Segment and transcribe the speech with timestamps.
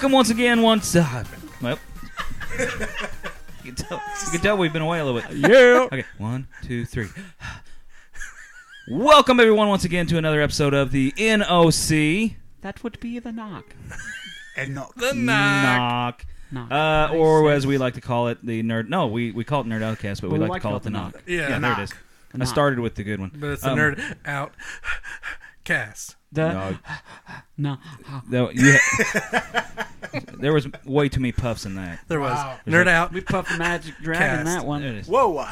[0.00, 0.62] Welcome once again.
[0.62, 1.24] Once, uh,
[1.60, 1.78] well,
[2.58, 2.66] you
[3.64, 5.30] can, tell, you can tell we've been away a little bit.
[5.36, 5.88] Yeah.
[5.92, 7.08] Okay, one, two, three.
[8.90, 13.74] Welcome everyone once again to another episode of the NOC That would be the knock.
[14.56, 16.70] And no, The knock, knock.
[16.70, 17.12] Knock.
[17.12, 18.88] uh, or as we like to call it, the nerd.
[18.88, 20.88] No, we, we call it Nerd Outcast, but we Well, like to call it the
[20.88, 21.22] knock.
[21.26, 21.78] Yeah, there knock.
[21.78, 21.90] it is.
[21.90, 21.96] The
[22.36, 22.48] I knock.
[22.48, 23.32] started with the good one.
[23.34, 24.54] But it's the Um, nerd out
[25.64, 26.16] cast.
[26.32, 26.76] The No,
[27.58, 27.76] no.
[28.28, 28.78] no, you
[30.38, 32.00] there was way too many puffs in that.
[32.08, 32.58] There was Wow.
[32.66, 33.12] nerd out.
[33.12, 34.58] We puffed the magic dragon Cast.
[34.58, 35.02] that one.
[35.06, 35.46] whoa,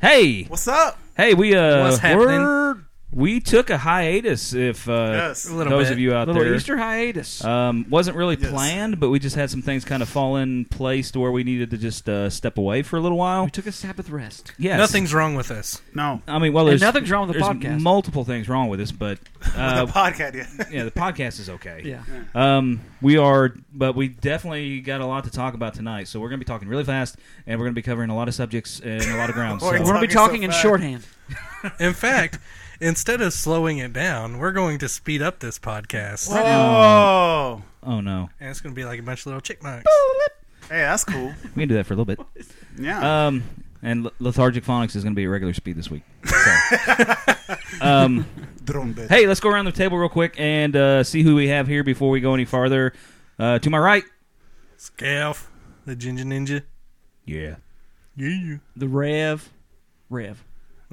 [0.00, 0.98] Hey, what's up?
[1.16, 2.42] hey, we uh, What's happening?
[2.42, 2.84] Word.
[3.12, 4.54] We took a hiatus.
[4.54, 5.44] If uh, Yes.
[5.46, 5.92] A those bit.
[5.92, 7.44] of you out Little there, Easter hiatus.
[7.44, 8.50] Um, wasn't really Yes.
[8.50, 11.44] planned, but we just had some things kind of fall in place to where we
[11.44, 13.44] needed to just uh, step away for a little while.
[13.44, 14.52] we took a Sabbath rest.
[14.58, 14.78] Yes.
[14.78, 15.82] Nothing's wrong with this.
[15.94, 17.80] No, I mean, well, And there's nothing's wrong with the there's podcast.
[17.80, 19.18] multiple things wrong with this, but
[19.56, 20.34] uh, the podcast.
[20.34, 20.64] Yeah.
[20.70, 21.82] yeah, the podcast is okay.
[21.84, 22.02] Yeah.
[22.34, 26.08] Um, we are, but we definitely got a lot to talk about tonight.
[26.08, 27.16] So we're going to be talking really fast,
[27.46, 29.60] and we're going to be covering a lot of subjects and a lot of ground.
[29.62, 30.62] We're so, We're going to be Talking so in fast.
[30.62, 31.04] shorthand.
[31.78, 32.38] In fact,
[32.82, 36.28] instead of slowing it down, we're going to speed up this podcast.
[36.30, 37.62] Whoa.
[37.82, 39.84] oh no, And it's going to be like a bunch of little chickmunks.
[40.68, 41.32] Hey, that's cool.
[41.54, 42.20] we can do that for a little bit.
[42.78, 43.26] Yeah.
[43.26, 43.44] Um,
[43.82, 46.02] and lethargic phonics is going to be at regular speed this week.
[46.24, 47.14] So.
[47.80, 48.26] um.
[48.64, 49.10] Drone bit.
[49.10, 51.82] Hey, let's go around the table real quick and uh, see who we have here
[51.82, 52.92] before we go any farther.
[53.38, 54.04] Uh, to my right.
[54.76, 55.50] Scalf,
[55.84, 56.62] the Ginger Ninja.
[57.24, 57.56] Yeah.
[58.16, 58.58] Yeah.
[58.76, 59.50] The Rev.
[60.10, 60.44] Rev.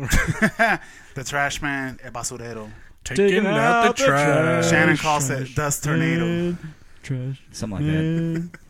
[1.15, 2.69] the trash man, el basurero.
[3.03, 4.69] Taking, out, the trash.
[4.69, 6.55] Shannon calls it dust tornado.
[7.03, 7.41] Trash.
[7.51, 8.59] Something like that.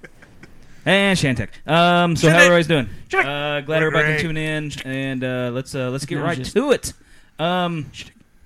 [0.86, 1.50] And Shantek.
[1.70, 2.40] Um, so how Shantek.
[2.40, 2.90] everybody's doing?
[3.14, 4.18] Uh, glad We're everybody great.
[4.22, 6.94] can tune in, and uh, let's uh, let's get No, right just- to it.
[7.38, 7.92] Um,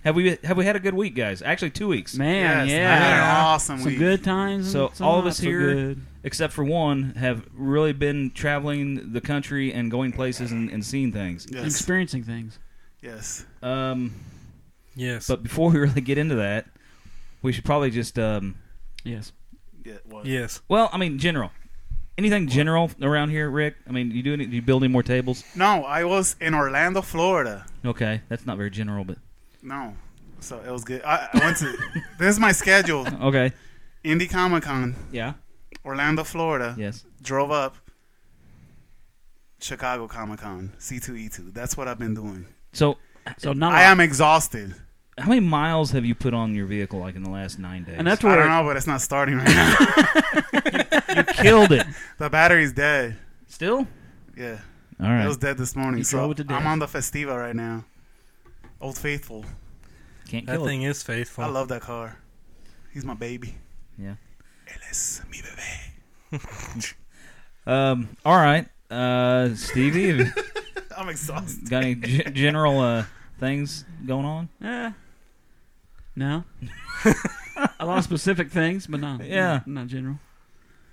[0.04, 1.42] have we have we had a good week, guys?
[1.44, 2.92] Actually, two weeks, Man, yes, yeah.
[2.92, 4.00] I had an awesome Some week.
[4.00, 4.70] good times.
[4.70, 6.02] So some all of us so here- good.
[6.24, 11.12] except for one, have really been traveling the country and going places and, and seeing
[11.12, 11.48] things.
[11.50, 11.66] Yes.
[11.66, 12.58] experiencing things.
[13.04, 13.46] Yes.
[13.62, 14.14] Um,
[14.96, 15.28] Yes.
[15.28, 16.66] but before we really get into that,
[17.42, 18.56] we should probably just um,
[19.04, 19.32] Yes.
[19.84, 20.26] Yeah, what?
[20.26, 20.62] yes.
[20.70, 21.52] Well, I mean, general.
[22.18, 23.76] Anything general around here, Rick?
[23.88, 24.40] I mean, you do it?
[24.50, 25.44] You building more tables?
[25.56, 27.66] No, I was in Orlando, Florida.
[27.84, 29.18] Okay, that's not very general, but
[29.62, 29.96] No.
[30.40, 31.02] So it was good.
[31.04, 31.76] I, I went to.
[32.20, 33.08] this is my schedule.
[33.24, 33.52] okay.
[34.04, 35.34] Indy Comic Con, Yeah.
[35.84, 36.76] Orlando, Florida.
[36.78, 37.04] Yes.
[37.22, 37.78] Drove up.
[39.60, 41.54] Chicago Comic Con, C2E2.
[41.54, 42.46] That's what I've been doing.
[42.74, 42.98] So,
[43.38, 43.74] So not.
[43.74, 44.76] I am exhausted.
[45.18, 47.96] how many miles have you put on your vehicle, like in the last nine days?
[47.98, 49.76] And that's I where don't know, but it's not starting right now.
[51.16, 51.86] you killed it.
[52.18, 53.18] the battery's dead.
[53.48, 53.88] Still?
[54.36, 54.58] Yeah.
[55.00, 55.24] All right.
[55.24, 56.00] It was dead this morning.
[56.00, 56.54] You So drove it to.
[56.54, 57.86] I'm on the Festiva right now.
[58.82, 59.46] Old Faithful.
[60.28, 61.44] Can't kill That kill thing is faithful.
[61.44, 62.18] I love that car.
[62.92, 63.56] He's my baby.
[63.98, 64.16] Yeah.
[64.68, 66.94] Él es mi bebé.
[67.66, 68.10] Um.
[68.26, 68.68] All right.
[68.92, 70.32] Uh, Stevie, have you
[70.98, 71.70] I'm exhausted.
[71.70, 73.06] got any g- general uh
[73.40, 74.50] things going on?
[74.64, 74.92] Eh.
[76.16, 76.44] No.
[77.80, 79.26] a lot of specific things, but not.
[79.26, 79.54] Yeah.
[79.54, 80.20] Not, not general.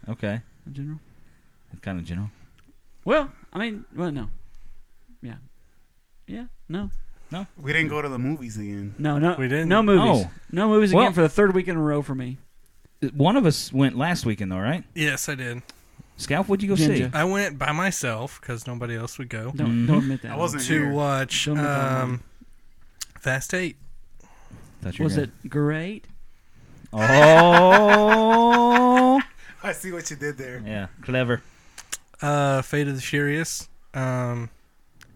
[0.08, 0.40] Okay.
[0.64, 0.98] Not general.
[1.82, 2.30] Kind of general.
[3.04, 4.30] Well, I mean, well, no.
[5.22, 5.34] Yeah.
[6.26, 6.46] Yeah.
[6.70, 6.90] No.
[7.30, 7.46] No.
[7.60, 8.94] We didn't go to the movies again.
[8.98, 9.18] No.
[9.18, 9.34] No.
[9.38, 9.68] We didn't.
[9.68, 10.24] No movies.
[10.26, 10.30] Oh.
[10.50, 12.38] No movies Well- again for the third week in a row for me.
[13.14, 14.84] One of us went last weekend, though, right?
[14.94, 15.62] Yes, I did.
[16.20, 17.10] Scout, what'd you go Ginger.
[17.10, 17.16] see?
[17.16, 19.86] I went by myself because nobody else would go Don't Mhm.
[19.88, 20.32] don't admit that.
[20.32, 20.91] I wasn't to here.
[20.91, 22.22] watch Don't admit that um,
[23.20, 23.76] Fast Eight.
[24.82, 26.06] Thought you were Was gonna- it great?
[27.91, 29.20] Oh.
[29.62, 30.62] I see what you did there.
[30.64, 30.86] yeah.
[31.03, 31.42] Clever.
[32.22, 33.68] Uh, Fate of the Furious.
[33.94, 34.50] Um,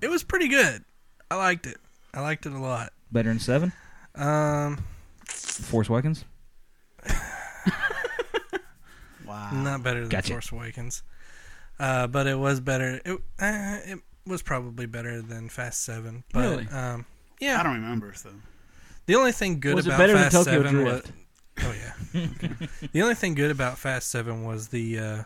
[0.00, 0.84] it was pretty good.
[1.30, 1.78] I liked it.
[2.12, 2.92] I liked it a lot.
[3.12, 3.72] Better than seven.
[4.14, 4.78] Um,
[5.26, 6.24] Force Awakens.
[9.34, 9.62] Wow.
[9.62, 10.32] not better than Gotcha.
[10.32, 11.02] Force Awakens.
[11.78, 13.00] Uh, but it was better.
[13.04, 16.24] It, uh, it was probably better than Fast Seven.
[16.32, 16.68] But, Really?
[16.68, 17.04] Um,
[17.40, 17.58] yeah.
[17.60, 18.30] I don't remember, so.
[19.06, 21.06] The only thing good Was it about better than Fast Tokyo Seven Drift?
[21.06, 21.12] was.
[21.62, 22.26] Oh yeah.
[22.92, 25.22] the only thing good about Fast Seven was the uh,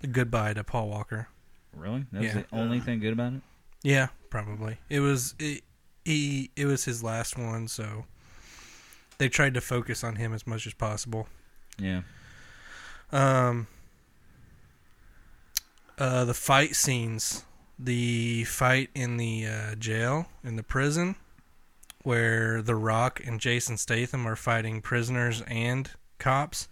[0.00, 1.28] the goodbye to Paul Walker.
[1.76, 2.06] Really?
[2.12, 2.42] That was Yeah.
[2.42, 3.40] the only thing good about it.
[3.82, 4.78] Yeah, probably.
[4.88, 5.62] It was it,
[6.04, 6.50] he.
[6.56, 8.06] It was his last one, so
[9.18, 11.26] they tried to focus on him as much as possible.
[11.78, 12.02] Yeah.
[13.12, 13.66] Um,
[15.98, 17.44] uh, the fight scenes,
[17.78, 21.16] the fight in the uh, jail in the prison,
[22.02, 26.68] where The Rock and Jason Statham are fighting prisoners and cops.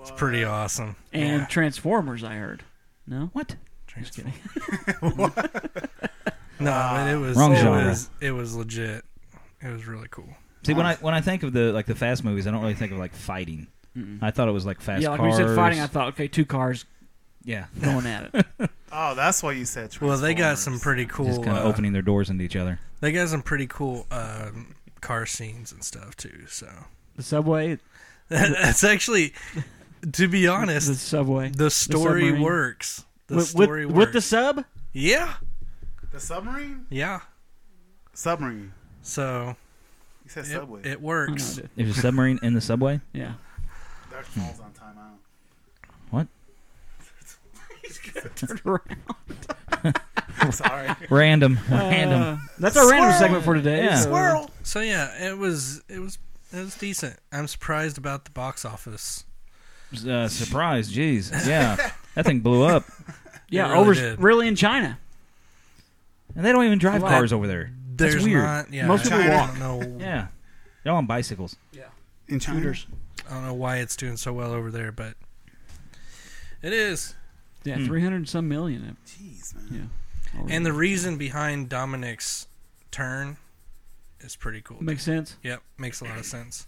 [0.00, 0.96] It's pretty awesome.
[1.12, 1.46] And Yeah.
[1.46, 2.62] Transformers, I heard.
[3.06, 3.30] No.
[3.32, 3.56] What?
[3.86, 4.32] Just kidding.
[6.60, 7.86] No, but it was Wrong it genre.
[7.86, 9.04] was it was legit.
[9.62, 10.28] It was really cool.
[10.66, 12.74] See, when I when I think of the like the fast movies, I don't really
[12.74, 13.68] think of like fighting.
[13.98, 14.18] Mm-mm.
[14.22, 15.32] I thought it was like fast yeah, like cars.
[15.34, 16.84] when you said fighting, I thought, okay, two cars
[17.44, 18.46] yeah, going at it.
[18.90, 19.94] Oh, that's why you said.
[20.00, 21.26] Well, they got some pretty cool.
[21.26, 22.80] just kind of uh, opening their doors into each other.
[23.00, 24.50] They got some pretty cool uh,
[25.02, 26.46] car scenes and stuff too.
[26.48, 26.68] So
[27.14, 27.78] the subway,
[28.30, 29.34] that's actually,
[30.12, 32.42] to be honest, the subway the story submarine.
[32.42, 33.04] works.
[33.26, 34.06] The with, story with, works.
[34.06, 34.64] with the sub.
[34.94, 35.34] yeah,
[36.12, 36.86] the submarine.
[36.88, 37.20] yeah.
[38.14, 38.72] Submarine.
[39.02, 39.54] So
[40.24, 40.80] You said it, subway.
[40.82, 41.58] it Oh, works.
[41.58, 41.70] I did.
[41.76, 43.00] There's a submarine in the subway.
[43.12, 43.34] Yeah.
[44.36, 46.28] Dark Falls on timeout.
[48.36, 49.96] Turn around.
[50.54, 50.88] Sorry.
[51.10, 52.22] Random, random.
[52.22, 53.18] Uh, that's our random Squirrel.
[53.18, 53.84] segment for today.
[53.84, 53.96] Yeah.
[53.96, 54.50] so- Squirrel.
[54.62, 56.18] So yeah, it was it was
[56.52, 57.18] it was decent.
[57.32, 59.24] I'm surprised about the box office.
[60.06, 62.84] Uh, surprise, jeez, yeah, that thing blew up,
[63.48, 64.20] Yeah, really over did.
[64.20, 64.98] really in China.
[66.36, 67.08] and they don't even drive Wow.
[67.08, 67.70] cars over there.
[67.96, 68.42] That's There's weird.
[68.44, 68.70] not.
[68.70, 69.58] Yeah, Most I people don't walk.
[69.58, 69.96] know.
[69.98, 70.26] Yeah,
[70.84, 71.56] they're all on bicycles.
[72.28, 72.60] In China.
[72.60, 72.86] Scooters.
[73.28, 75.14] I don't know why it's doing so well over there, but
[76.62, 77.14] it is.
[77.64, 77.86] Yeah, Hmm.
[77.86, 78.96] three hundred some million.
[79.06, 79.90] Jeez, man.
[80.34, 80.46] Yeah.
[80.50, 82.46] And the reason behind Dominic's
[82.90, 83.36] turn
[84.20, 84.82] is pretty cool.
[84.82, 85.36] makes sense.
[85.42, 86.66] Yep, makes a lot of sense.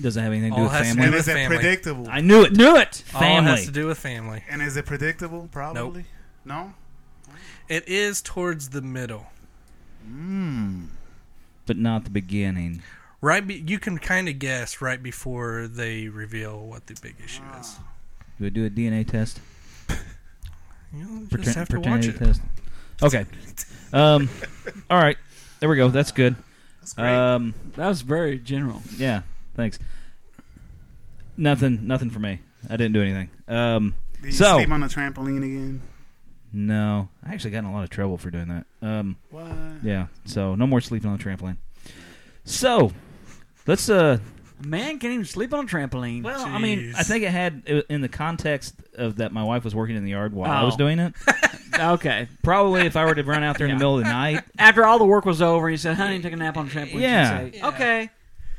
[0.00, 1.04] Doesn't have anything to do All with has to family.
[1.06, 1.56] And with is it family.
[1.56, 2.06] predictable?
[2.10, 2.52] I knew it.
[2.52, 3.02] Knew it.
[3.14, 3.50] All Family.
[3.50, 4.44] has to do with family.
[4.48, 5.48] and is it predictable?
[5.50, 6.04] Probably.
[6.44, 6.74] No.
[7.68, 9.26] It is towards the middle.
[10.08, 10.88] Mmm.
[11.66, 12.82] but not the beginning.
[13.22, 17.42] Right, be, you can kind of guess right before they reveal what the big issue
[17.60, 17.78] is.
[18.38, 19.40] Do we do a DNA test?
[20.94, 22.18] You'll just Pretend- have to watch paternity it.
[22.18, 22.40] test.
[23.02, 23.26] Okay.
[23.92, 24.28] Um.
[24.90, 25.16] All right.
[25.60, 25.88] There we go.
[25.88, 26.34] That's good.
[26.80, 27.08] That's great.
[27.14, 27.54] Um.
[27.76, 28.80] That was very general.
[28.96, 29.22] Yeah.
[29.54, 29.78] Thanks.
[31.36, 31.86] Nothing.
[31.86, 32.40] Nothing for me.
[32.68, 33.30] I didn't do anything.
[33.48, 33.94] Um.
[34.22, 35.82] Did you so- sleep on the trampoline again?
[36.52, 37.08] No.
[37.24, 38.66] I actually got in a lot of trouble for doing that.
[38.86, 39.16] Um.
[39.30, 39.46] What?
[39.82, 40.06] Yeah.
[40.24, 41.56] So no more sleeping on the trampoline.
[42.44, 42.92] So
[43.66, 44.18] let's uh
[44.62, 46.22] A man can't even sleep on a trampoline.
[46.22, 46.94] Well, I mean, Jeez.
[46.96, 50.04] I think it had it- in the context of that my wife was working in
[50.04, 50.78] the yard while I was Oh.
[50.78, 51.14] doing it.
[51.78, 52.28] okay.
[52.42, 53.76] Probably if I were to run out there in Yeah.
[53.76, 56.20] the middle of the night, After all the work was over, and he said, "Honey,
[56.20, 57.44] take a nap on the trampoline." Yeah.
[57.44, 57.68] She'd say, Yeah.
[57.68, 58.10] Okay.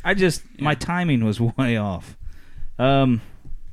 [0.04, 2.18] I just my timing was way off.
[2.80, 3.22] Um,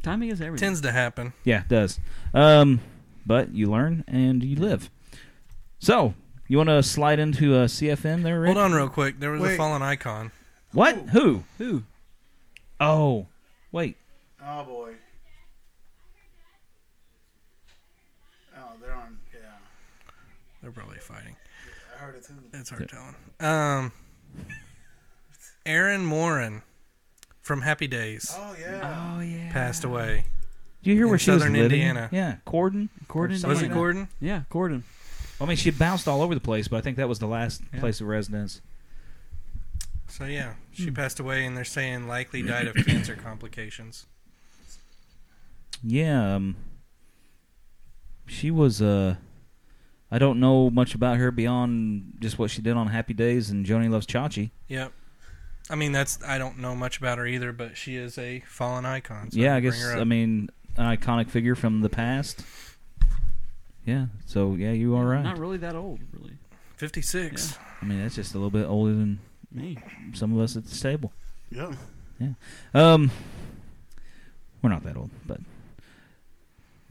[0.03, 0.67] Timing is everything.
[0.67, 1.33] Tends to happen.
[1.45, 1.99] yeah, it does.
[2.35, 2.81] Um,
[3.27, 4.91] but you learn and you live.
[5.81, 6.15] So
[6.47, 8.53] you want to slide into a CFN there, Rick?
[8.55, 9.19] Hold on, real quick.
[9.21, 9.57] There was a Wait.
[9.57, 10.31] fallen icon.
[10.73, 10.97] What?
[11.11, 11.45] Who?
[11.59, 11.83] Who?
[12.81, 13.27] Oh,
[13.73, 13.97] wait.
[14.45, 14.95] Oh boy.
[18.57, 19.19] Oh, they're on.
[19.33, 19.41] Yeah,
[20.63, 21.37] They're probably fighting.
[21.97, 22.35] I heard it too.
[22.53, 23.15] It's hard telling.
[23.41, 23.93] Um,
[25.67, 26.63] Erin Moran
[27.43, 29.15] from Happy Days Oh yeah.
[29.17, 29.53] Oh yeah.
[29.53, 30.25] passed away.
[30.83, 31.73] Do you hear In where she was southern living?
[31.81, 32.09] Indiana.
[32.13, 32.89] Yeah, Corden.
[33.09, 33.75] Corden, Or something Was like it that.
[33.75, 34.09] Gordon?
[34.21, 34.83] Yeah, Corden.
[35.41, 37.63] I mean, she bounced all over the place, but I think that was the last
[37.73, 37.81] Yeah.
[37.81, 38.61] place of residence.
[40.09, 40.95] So yeah, she Hmm.
[40.95, 44.07] passed away, and they're saying likely died of cancer complications.
[45.83, 46.57] Yeah, um,
[48.27, 48.83] she was.
[48.83, 49.17] Uh,
[50.11, 53.65] I don't know much about her beyond just what she did on Happy Days and
[53.67, 54.51] Joni Loves Chachi.
[54.69, 54.93] Yep.
[55.71, 58.87] I mean, that's I don't know much about her either, but she is a fallen
[58.87, 59.31] icon.
[59.31, 59.85] So yeah, I guess.
[59.87, 62.43] I mean, an iconic figure from the past.
[63.85, 64.07] Yeah.
[64.27, 65.23] So yeah, you are right.
[65.23, 66.33] Not really that old, really.
[66.77, 67.59] fifty-six.
[67.81, 69.21] I mean, that's just a little bit older than
[69.53, 69.79] Me.
[70.13, 71.13] some of us at the table.
[71.51, 71.73] Yeah.
[72.21, 72.33] Yeah.
[72.75, 73.11] Um,
[74.63, 75.41] we're not that old, but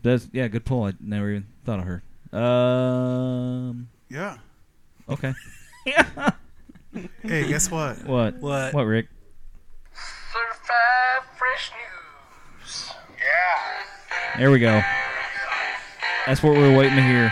[0.02, 0.84] that's yeah, good pull.
[0.86, 2.04] I never even thought of her.
[2.38, 4.38] Um, Yeah.
[5.10, 5.34] okay.
[5.86, 6.32] yeah.
[7.22, 8.04] Hey, guess what?
[8.06, 8.38] What?
[8.38, 8.74] What?
[8.74, 9.08] What, Rick?
[9.94, 11.70] Certified fresh
[12.64, 12.90] news.
[13.20, 14.40] Yeah.
[14.40, 14.82] There we go.
[16.26, 17.32] That's what we were waiting to hear.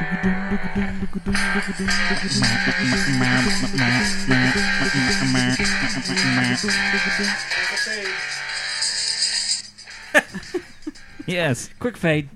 [11.26, 12.28] yes, Quick fade.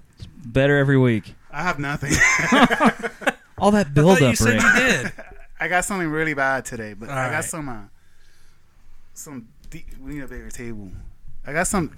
[0.45, 1.35] better every week.
[1.51, 2.13] I have nothing.
[3.59, 4.63] All that I build thought you up, said Rick.
[4.63, 5.13] you did.
[5.61, 7.45] I got something really bad today, but All I got right.
[7.45, 7.69] some.
[7.69, 7.83] Uh,
[9.15, 9.49] some.
[9.71, 10.91] De- we need a bigger table.
[11.47, 11.93] I got some.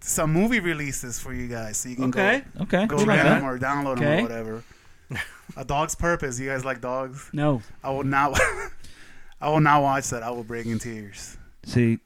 [0.00, 2.42] Some movie releases for you guys, so you can Okay.
[2.60, 4.62] Okay, go we go like rent them or download them or whatever.
[5.56, 6.38] a Dog's Purpose.
[6.40, 7.28] You guys like dogs?
[7.32, 7.62] No.
[7.82, 8.38] I will not.
[9.40, 10.22] I will not watch that.
[10.22, 11.36] I will break in tears.
[11.64, 11.98] See,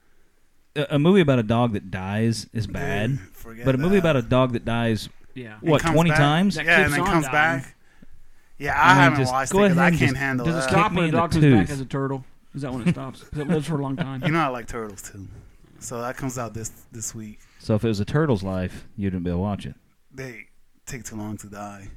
[0.77, 3.99] a, a movie about a dog that dies is bad, Dude, forget but a movie
[3.99, 5.57] about a dog that dies Yeah.
[5.61, 6.19] What twenty back.
[6.19, 6.55] times?
[6.57, 7.61] That yeah, and then comes dying.
[7.61, 7.75] back.
[8.59, 10.69] Yeah, I I, mean, haven't just watched it because I can't just- handle Does it
[10.69, 12.25] stop when a the dog comes back as a turtle?
[12.55, 13.23] Is that when it stops?
[13.23, 14.23] 'Cause it lives for a long time.
[14.27, 15.29] You know I like turtles too,
[15.79, 17.39] so that comes out this this week.
[17.61, 19.75] So if it was a turtle's life, you wouldn't be able to watch it.
[20.13, 20.47] They
[20.87, 21.89] take too long to die.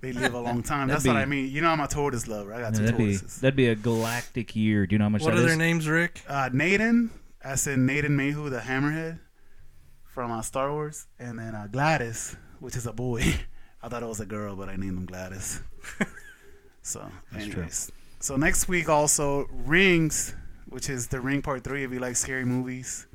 [0.00, 0.88] They live a long time.
[0.88, 1.50] That'd That's what be- I mean.
[1.50, 2.52] You know, I'm a tortoise lover.
[2.54, 3.40] I got two that'd be tortoises.
[3.40, 4.86] that'd be a galactic year.
[4.86, 5.58] Do you know how much What that are their is?
[5.58, 6.22] names, Rick?
[6.28, 7.10] Uh, Naden,
[7.44, 9.18] I said Naden Mayhew, the Hammerhead
[10.04, 13.22] from uh, Star Wars, and then uh, Gladys, which is a boy.
[13.82, 15.60] I thought it was a girl, but I named him Gladys.
[16.82, 17.52] so, That's true.
[17.54, 20.34] anyways, so next week also Rings,
[20.68, 23.06] which is the Ring Part Three if you like scary movies.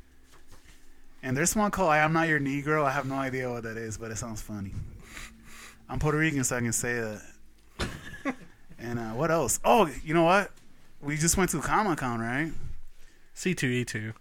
[1.22, 3.76] And there's one called "I Am Not Your Negro." I have no idea what that
[3.76, 4.72] is, but it sounds funny.
[5.88, 7.22] I'm Puerto Rican, so I can say that.
[8.78, 9.60] and uh, what else?
[9.64, 10.50] Oh, you know what?
[11.00, 12.52] We just went to Comic Con, right?
[13.36, 14.14] C2E2.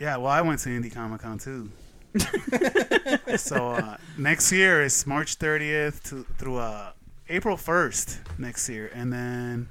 [0.00, 1.70] Yeah, well, I went to Indie Comic Con too.
[3.36, 6.92] so uh, next year is March 30th to, through uh,
[7.28, 9.68] April 1st next year, and then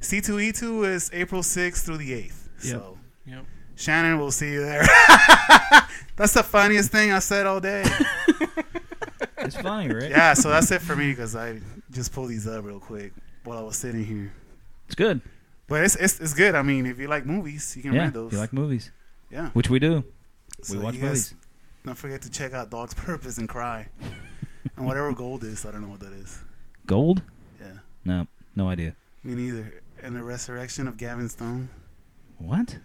[0.00, 2.48] C2E2 is April 6th through the 8th.
[2.58, 3.44] So Yep.
[3.76, 4.82] Shannon, we'll see you there.
[6.16, 7.84] that's the funniest thing I said all day.
[9.44, 10.10] It's funny, right?
[10.10, 11.60] Yeah, so that's it for me because I
[11.90, 13.12] just pulled these up real quick
[13.44, 14.32] while I was sitting here.
[14.86, 15.20] It's good.
[15.66, 16.54] But it's it's, it's good.
[16.54, 18.32] I mean, if you like movies, you can Yeah, rent if those.
[18.32, 18.90] you like movies,
[19.30, 19.50] yeah.
[19.50, 20.04] which we do.
[20.62, 21.34] So we watch movies.
[21.84, 23.88] Don't forget to check out Dog's Purpose and Cry.
[24.76, 26.38] and whatever gold is, I don't know what that is.
[26.86, 27.22] Gold?
[27.60, 27.66] Yeah,
[28.04, 28.94] No, no idea.
[29.22, 29.82] me neither.
[30.02, 31.68] And the resurrection of Gavin Stone.
[32.38, 32.78] What?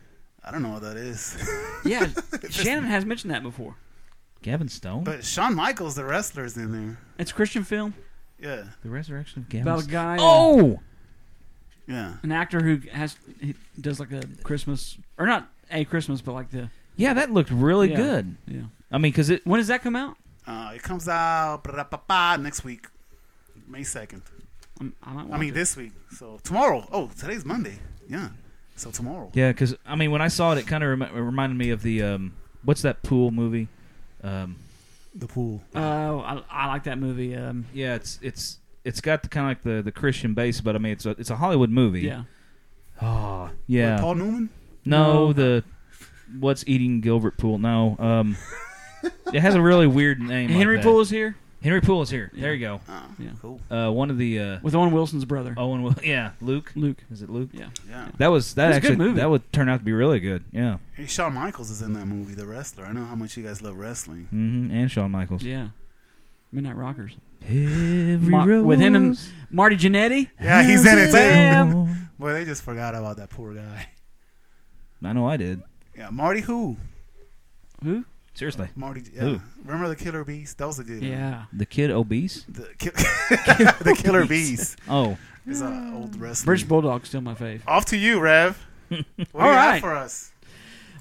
[0.43, 1.37] I don't know what that is.
[1.85, 2.07] Yeah,
[2.49, 3.75] Shannon has mentioned that before.
[4.41, 5.03] Gavin Stone?
[5.03, 6.97] but Shawn Michaels, the wrestler, is in there.
[7.17, 7.93] It's a Christian film
[8.39, 9.67] Yeah, the resurrection of Gavin.
[9.67, 9.91] about a Stone.
[9.93, 10.79] guy, uh, Oh,
[11.87, 12.13] yeah.
[12.23, 16.51] an actor who has he does like a Christmas or not a Christmas, but like
[16.51, 17.95] the yeah, that looked really Yeah.
[17.97, 18.35] good.
[18.47, 18.61] yeah.
[18.91, 19.45] I mean, because it.
[19.45, 20.17] When does that come out?
[20.47, 22.87] Uh, it comes out ba-da-ba-ba, next week,
[23.67, 24.21] May 2nd.
[24.79, 25.53] I'm, I, might I watch mean, it.
[25.53, 25.91] this week.
[26.11, 26.87] So tomorrow.
[26.91, 27.77] Oh, today's Monday.
[28.09, 28.29] Yeah.
[28.75, 29.29] So tomorrow.
[29.33, 31.69] Yeah, because I mean, when I saw it, it kind of remi- it reminded me
[31.69, 33.67] of the um, what's that pool movie?
[34.23, 34.55] Um,
[35.15, 35.61] The pool.
[35.75, 37.35] Oh, I, I like that movie.
[37.35, 40.75] Um, yeah, it's it's it's got the kind of like the, the Christian base, but
[40.75, 42.01] I mean, it's a it's a Hollywood movie.
[42.01, 42.23] yeah,
[43.01, 43.99] Oh, With yeah.
[43.99, 44.49] Paul Newman?
[44.85, 45.33] no, No.
[45.33, 45.63] the
[46.39, 47.57] what's eating Gilbert Pool?
[47.57, 48.37] No, um,
[49.33, 50.49] it has a really weird name.
[50.49, 50.83] Henry that.
[50.83, 52.31] Poole is here Henry Poole is here.
[52.33, 52.81] There you go.
[52.87, 53.29] Oh, Yeah.
[53.41, 53.59] cool.
[53.69, 55.83] Uh, one of the uh, with Owen Wilson's brother, Owen.
[55.83, 56.71] Will- Yeah, Luke.
[56.75, 57.03] Luke.
[57.11, 57.49] Is it Luke?
[57.51, 58.07] Yeah, Yeah.
[58.17, 59.19] That was that It's a good actually movie.
[59.19, 60.45] that would turn out to be really good.
[60.53, 60.77] Yeah.
[60.95, 62.85] Hey, Shawn Michaels is in that movie, The Wrestler.
[62.85, 64.27] I know how much you guys love wrestling.
[64.29, 65.43] hmm And Shawn Michaels.
[65.43, 65.69] yeah.
[66.51, 67.15] Midnight Rockers.
[67.43, 70.29] Every Ma- with him and rose Marty Jannetty.
[70.41, 71.13] Yeah, he's in it too.
[71.13, 72.09] Bam.
[72.19, 73.87] Boy, they just forgot about that poor guy.
[75.03, 75.61] I know I did.
[75.97, 76.77] Yeah, Marty who?
[77.83, 78.03] Who?
[78.33, 78.69] Seriously.
[78.75, 79.03] Marty.
[79.13, 79.21] Yeah.
[79.21, 79.41] Who?
[79.65, 80.53] Remember the Killer Bees?
[80.53, 81.11] That was a good one.
[81.11, 81.45] Yeah.
[81.51, 82.45] The kid obese?
[82.47, 82.89] The, ki-
[83.83, 84.77] the Killer Bees.
[84.89, 85.17] Oh.
[85.45, 86.45] is an old wrestler.
[86.45, 87.61] British Bulldog still my fave.
[87.67, 88.65] Off to you, Rev.
[88.89, 89.05] What do
[89.35, 89.71] All you right.
[89.73, 90.31] have for us?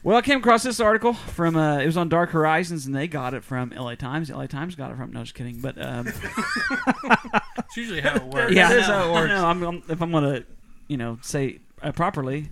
[0.02, 3.08] Well, I came across this article from uh, it was on Dark Horizons, and they
[3.08, 3.96] got it from L.A.
[3.96, 4.30] Times.
[4.30, 4.46] L.A.
[4.48, 5.12] Times got it from.
[5.12, 5.60] No, just kidding.
[5.60, 8.52] But um, It's usually how it works.
[8.52, 9.30] yeah, That is I how it know, works.
[9.30, 10.44] I know, I'm, I'm- if I'm gonna,
[10.86, 12.50] you know, say uh, properly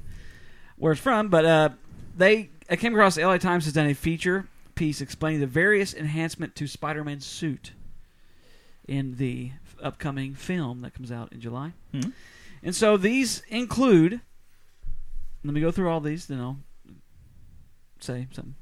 [0.76, 1.68] where it's from, but uh,
[2.16, 3.38] they I came across L.A.
[3.38, 7.72] Times has done a feature piece explaining the various enhancement to Spider-Man's suit
[8.86, 9.50] in the
[9.82, 11.72] upcoming film that comes out in July.
[11.92, 12.10] Hmm.
[12.62, 14.20] And so these include.
[15.44, 16.58] Let me go through all these, then I'll
[18.00, 18.54] say something.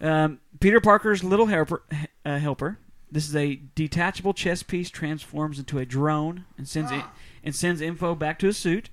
[0.00, 1.82] Um, Peter Parker's little helper,
[2.24, 2.78] uh, helper.
[3.10, 7.04] This is a detachable chess piece transforms into a drone and sends it,
[7.42, 8.90] and sends info back to his suit.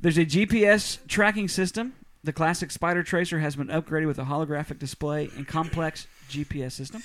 [0.00, 1.94] There's a GPS tracking system.
[2.22, 7.02] The classic Spider Tracer has been upgraded with a holographic display and complex GPS system.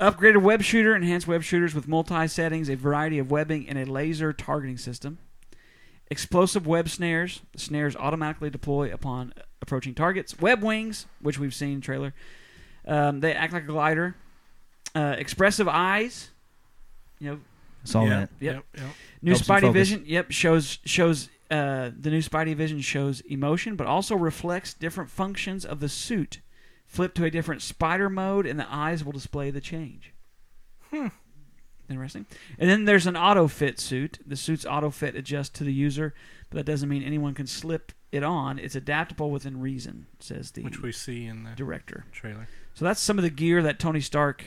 [0.00, 3.84] Upgraded web shooter, enhanced web shooters with multi settings, a variety of webbing, and a
[3.84, 5.18] laser targeting system.
[6.10, 7.40] Explosive web snares.
[7.52, 10.38] The snares automatically deploy upon approaching targets.
[10.40, 12.14] Web wings, which we've seen in the trailer.
[12.86, 14.14] Um, they act like a glider.
[14.94, 16.30] Uh, expressive eyes.
[17.18, 17.40] You know,
[17.84, 18.08] Saw Yeah.
[18.10, 18.30] that.
[18.40, 18.54] Yep.
[18.54, 18.64] Yep.
[18.76, 18.86] yep.
[19.22, 19.72] New Helps Spidey.
[19.72, 25.10] Vision, yep, shows shows uh, the new Spidey Vision shows emotion, but also reflects different
[25.10, 26.40] functions of the suit.
[26.86, 30.12] Flip to a different spider mode, and the eyes will display the change.
[30.90, 31.08] Hmm.
[31.88, 32.24] Interesting.
[32.58, 34.18] And then there's an auto fit suit.
[34.26, 36.14] The suit's auto fit adjusts to the user,
[36.48, 38.58] but that doesn't mean anyone can slip it on.
[38.58, 42.06] It's adaptable within reason, says the Which we see in the director.
[42.12, 42.48] trailer.
[42.74, 44.46] So that's some of the gear that Tony Stark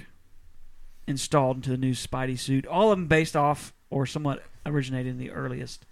[1.06, 2.66] installed into the new Spidey suit.
[2.66, 5.86] All of them based off or somewhat originated in the earliest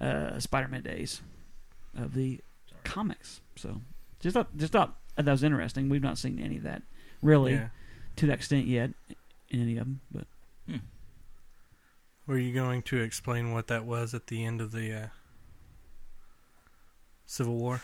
[0.00, 1.20] uh, Spider-Man days
[1.96, 2.40] of the
[2.84, 3.40] comics.
[3.56, 3.80] So
[4.20, 5.88] just thought, just thought that was interesting.
[5.88, 6.82] We've not seen any of that
[7.22, 7.68] really Yeah.
[8.16, 8.90] to that extent yet
[9.48, 10.00] in any of them.
[10.10, 10.26] But
[12.26, 15.06] Were you going to explain what that was at the end of the uh,
[17.24, 17.82] Civil War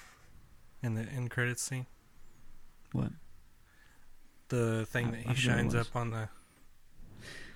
[0.83, 1.87] in the end credits scene?
[2.93, 3.11] what?
[4.49, 6.29] The thing I- that he forget shines up on the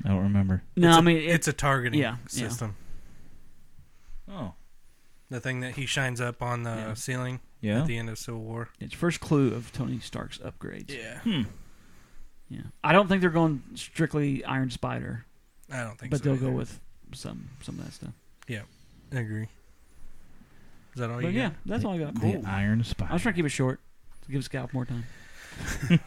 [0.05, 0.63] I don't remember.
[0.77, 2.49] No, It's I a- mean it, it's a targeting yeah, yeah.
[4.27, 4.35] System.
[4.45, 4.55] Oh,
[5.31, 6.95] The thing that he shines up on the Yeah.
[6.95, 7.81] ceiling yeah.
[7.81, 8.69] at the end of Civil War.
[8.81, 10.91] it's first clue of Tony Stark's upgrades.
[10.91, 11.43] Yeah, Hmm.
[12.49, 12.61] Yeah.
[12.85, 15.25] I don't think they're going strictly Iron Spider,
[15.73, 16.25] I don't think but so.
[16.25, 16.57] they'll go either.
[16.57, 16.81] with
[17.13, 18.13] some some of that stuff.
[18.47, 18.63] Yeah,
[19.13, 19.49] I agree.
[20.95, 21.57] Is that all But you yeah, got?
[21.67, 22.15] that's all I got.
[22.21, 23.11] The Iron Spider.
[23.11, 23.81] I was trying to keep it short
[24.25, 25.05] to give Scalf more time.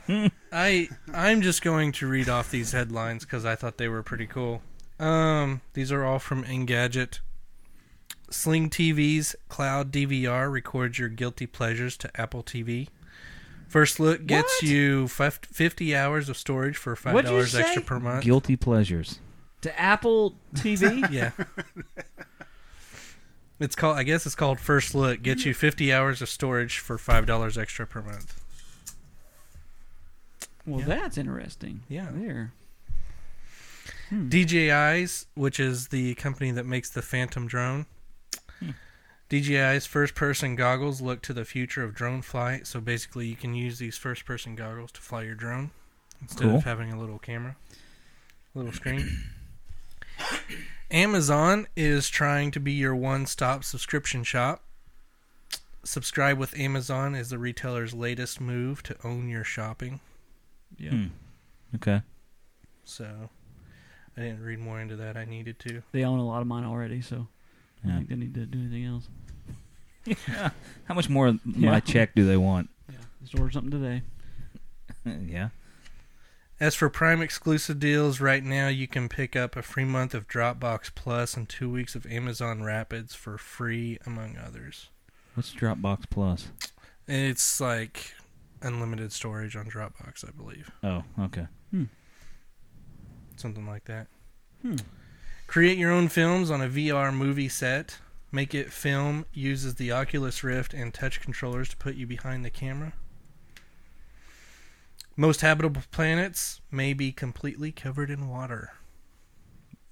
[0.53, 4.25] I I'm just going to read off these headlines because I thought they were pretty
[4.27, 4.61] cool.
[4.99, 7.19] Um, these are all from Engadget.
[8.31, 12.87] Sling TV's Cloud DVR records your guilty pleasures to Apple TV.
[13.67, 14.69] First look gets What?
[14.71, 17.61] you fif- 50 hours of storage for five What'd you dollars say?
[17.61, 18.23] extra per month.
[18.23, 19.19] Guilty pleasures.
[19.61, 21.09] To Apple TV.
[21.11, 21.31] yeah.
[23.59, 23.97] It's called.
[23.97, 25.21] I guess it's called First Look.
[25.21, 28.41] Gets you 50 hours of storage for five dollars extra per month.
[30.65, 30.85] well, Yeah.
[30.85, 31.81] that's interesting.
[31.89, 32.07] Yeah.
[32.11, 32.53] There.
[34.09, 34.29] Hmm.
[34.29, 37.85] DJI's, which is the company that makes the Phantom drone.
[39.29, 42.65] DJI's first person goggles look to the future of drone flight.
[42.65, 45.71] So basically, you can use these first person goggles to fly your drone
[46.21, 46.55] instead Cool.
[46.57, 47.55] of having a little camera,
[48.55, 49.07] little screen.
[50.91, 54.63] Amazon is trying to be your one stop subscription shop.
[55.83, 59.99] Subscribe with Amazon is the retailer's latest move to own your shopping.
[60.77, 60.89] Yeah.
[60.91, 61.05] Hmm.
[61.75, 62.01] Okay.
[62.83, 63.29] So
[64.17, 65.15] I didn't read more into that.
[65.15, 65.83] I needed to.
[65.91, 67.27] They own a lot of mine already, so
[67.83, 67.93] I Yeah.
[67.93, 69.07] don't think they need to do anything else.
[70.85, 71.79] How much more of my Yeah.
[71.79, 72.69] check do they want?
[72.89, 72.95] Yeah.
[73.21, 74.01] Just order something today.
[75.31, 75.49] yeah.
[76.59, 80.27] As for Prime exclusive deals, right now you can pick up a free month of
[80.27, 84.89] Dropbox Plus and two weeks of Amazon Rapids for free, among others.
[85.35, 86.49] What's Dropbox Plus?
[87.07, 88.13] It's like
[88.61, 90.69] unlimited storage on Dropbox, I believe.
[90.83, 91.47] Oh, okay.
[93.37, 94.07] Something like that.
[94.61, 94.75] Hmm.
[95.49, 97.97] Create your own films on a VR movie set.
[98.31, 102.51] Make it film uses the Oculus Rift and touch controllers to put you behind the
[102.51, 102.93] camera.
[105.17, 108.73] Most habitable planets may be completely covered in water.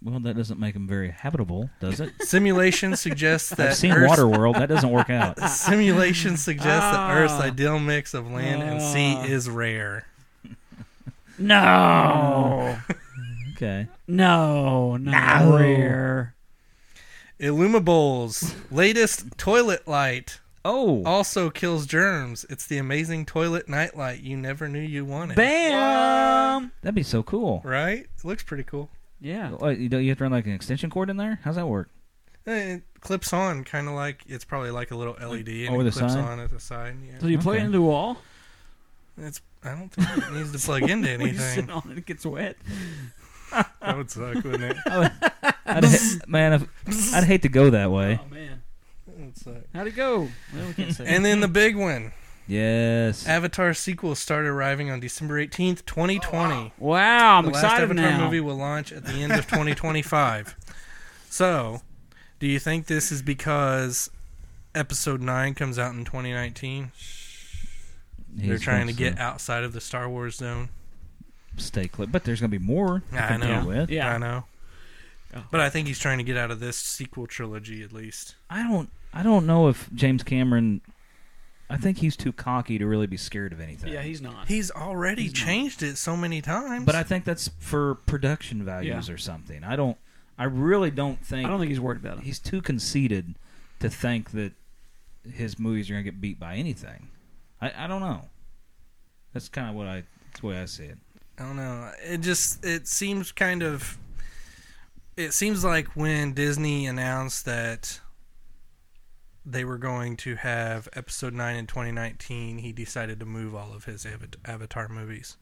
[0.03, 2.11] Well, that doesn't make them very habitable, does it?
[2.21, 4.53] Simulation suggests that I've seen Earth's- Waterworld.
[4.53, 5.39] That doesn't work out.
[5.49, 7.41] Simulation suggests that Earth's Ah.
[7.45, 9.23] ideal mix of land and sea Ah.
[9.25, 10.05] is rare.
[11.39, 12.77] No.
[13.57, 13.87] Okay.
[14.07, 14.97] no.
[14.97, 15.57] Not No.
[15.57, 16.35] rare.
[17.39, 21.03] IllumiBowl's latest toilet light Oh.
[21.05, 22.45] also kills germs.
[22.49, 25.35] It's the amazing toilet nightlight you never knew you wanted.
[25.37, 26.71] Bam.
[26.81, 27.61] That'd be so cool.
[27.63, 28.01] Right?
[28.17, 28.89] It looks pretty cool.
[29.21, 29.51] Yeah.
[29.51, 31.39] What, you you have to run like an extension cord in there?
[31.43, 31.89] How's that work?
[32.45, 35.81] Eh, It clips on, kind of like it's probably like a little LED, and over
[35.81, 36.23] it the clips side?
[36.23, 36.95] on at the side.
[37.05, 38.17] Yeah, So you plug it into a wall?
[39.17, 39.41] it's.
[39.63, 41.69] I don't think it needs to plug into When you sit anything.
[41.71, 42.55] on it, it gets wet.
[43.51, 44.77] That would suck, wouldn't it?
[44.85, 48.19] I'd ha- man, if, I'd hate to go that way.
[48.23, 48.61] Oh man.
[49.07, 49.55] That would suck.
[49.73, 50.27] How'd it go?
[50.53, 51.05] Well, we can't say.
[51.07, 52.11] And then the big one,
[52.47, 53.27] Yes.
[53.27, 56.71] Avatar sequel started arriving on December eighteenth, twenty twenty.
[56.77, 58.23] wow, I'm the last excited Avatar now.
[58.25, 60.55] movie will launch at the end of 2025.
[61.29, 61.81] so,
[62.39, 64.09] do you think this is because
[64.75, 66.91] Episode Nine comes out in 2019?
[68.29, 70.69] They're He's trying to supposed get outside of the Star Wars zone.
[71.57, 73.03] Stay clip, but there's gonna be more.
[73.11, 73.47] to I know.
[73.47, 73.89] compete With.
[73.89, 74.13] Yeah.
[74.13, 74.45] I know,
[75.35, 75.43] Oh.
[75.51, 78.35] but I think he's trying to get out of this sequel trilogy at least.
[78.49, 78.89] I don't.
[79.13, 80.81] I don't know if James Cameron.
[81.69, 83.91] I think he's too cocky to really be scared of anything.
[83.91, 84.47] Yeah, he's not.
[84.47, 85.45] He's already He's not.
[85.45, 86.85] changed it so many times.
[86.85, 89.63] But I think that's for production values or something.
[89.65, 89.97] I don't.
[90.37, 91.45] I really don't think.
[91.45, 92.23] I don't think he's worried about it.
[92.23, 93.35] he's too conceited
[93.79, 94.53] to think that
[95.29, 97.09] his movies are gonna get beat by anything.
[97.59, 98.21] I, I don't know.
[99.33, 100.03] That's kind of what I.
[100.27, 100.97] That's the way I see it.
[101.37, 101.91] I don't know.
[102.03, 103.97] It just it seems kind of
[105.15, 107.99] it seems like when Disney announced that
[109.45, 113.85] they were going to have episode 9 in 2019, he decided to move all of
[113.85, 114.05] his
[114.45, 115.37] Avatar movies.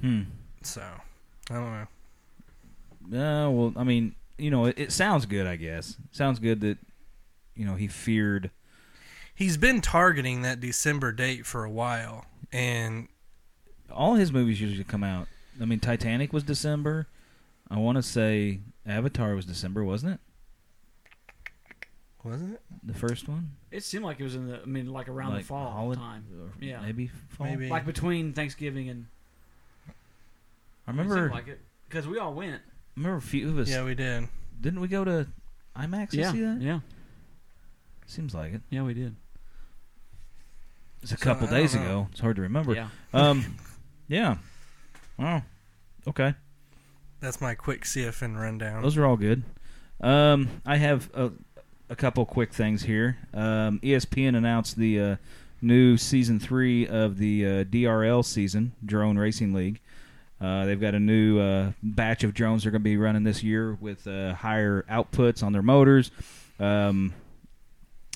[0.00, 0.22] Hmm.
[0.62, 0.82] So,
[1.50, 1.88] I don't
[3.10, 3.46] know.
[3.46, 5.46] Uh, well, I mean, you know, it, it sounds good.
[5.46, 6.78] I guess sounds good that
[7.54, 8.50] you know he feared.
[9.34, 13.08] He's been targeting that December date for a while and
[13.90, 15.26] All his movies usually come out.
[15.60, 17.06] I mean, Titanic was December.
[17.70, 20.20] I want to say Avatar was December, wasn't it?
[22.22, 22.60] wasn't it?
[22.82, 24.60] The first one, It seemed like it was in the.
[24.60, 26.24] I mean, like around Like the fall holi- time.
[26.60, 26.80] Yeah.
[26.80, 27.46] maybe fall.
[27.46, 27.68] Maybe.
[27.68, 29.06] Like between Thanksgiving and.
[30.88, 31.14] I remember.
[31.16, 32.62] seemed like it because we all went.
[32.96, 33.68] remember a few of us.
[33.68, 34.28] Yeah, we did.
[34.60, 35.26] Didn't we go to
[35.76, 36.60] IMAX to yeah, see that?
[36.60, 36.80] yeah,
[38.06, 38.62] Seems like it.
[38.70, 38.82] yeah.
[38.82, 39.14] We did.
[41.02, 41.82] It's a So, couple days know.
[41.82, 42.08] ago.
[42.10, 42.74] It's hard to remember.
[42.74, 42.88] Yeah.
[43.12, 43.56] Um,
[44.08, 44.36] yeah.
[45.18, 45.42] Well,
[46.08, 46.34] okay.
[47.20, 48.82] That's my quick CFN rundown.
[48.82, 49.42] Those are all good.
[50.00, 51.32] Um, I have a,
[51.88, 53.18] a couple quick things here.
[53.32, 55.16] Um, ESPN announced the uh,
[55.62, 59.80] new season three of the uh, DRL season, Drone Racing League.
[60.40, 63.42] Uh, they've got a new uh, batch of drones they're going to be running this
[63.42, 66.10] year with uh, higher outputs on their motors,
[66.60, 67.14] um,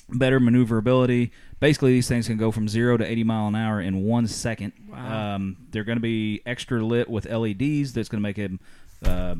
[0.09, 1.31] better maneuverability.
[1.61, 4.73] Basically, these things can go from zero to 80 mile an hour in one second.
[4.89, 5.35] Wow.
[5.35, 7.93] Um, they're going to be extra lit with LEDs.
[7.93, 8.59] That's going to make them
[9.05, 9.35] uh,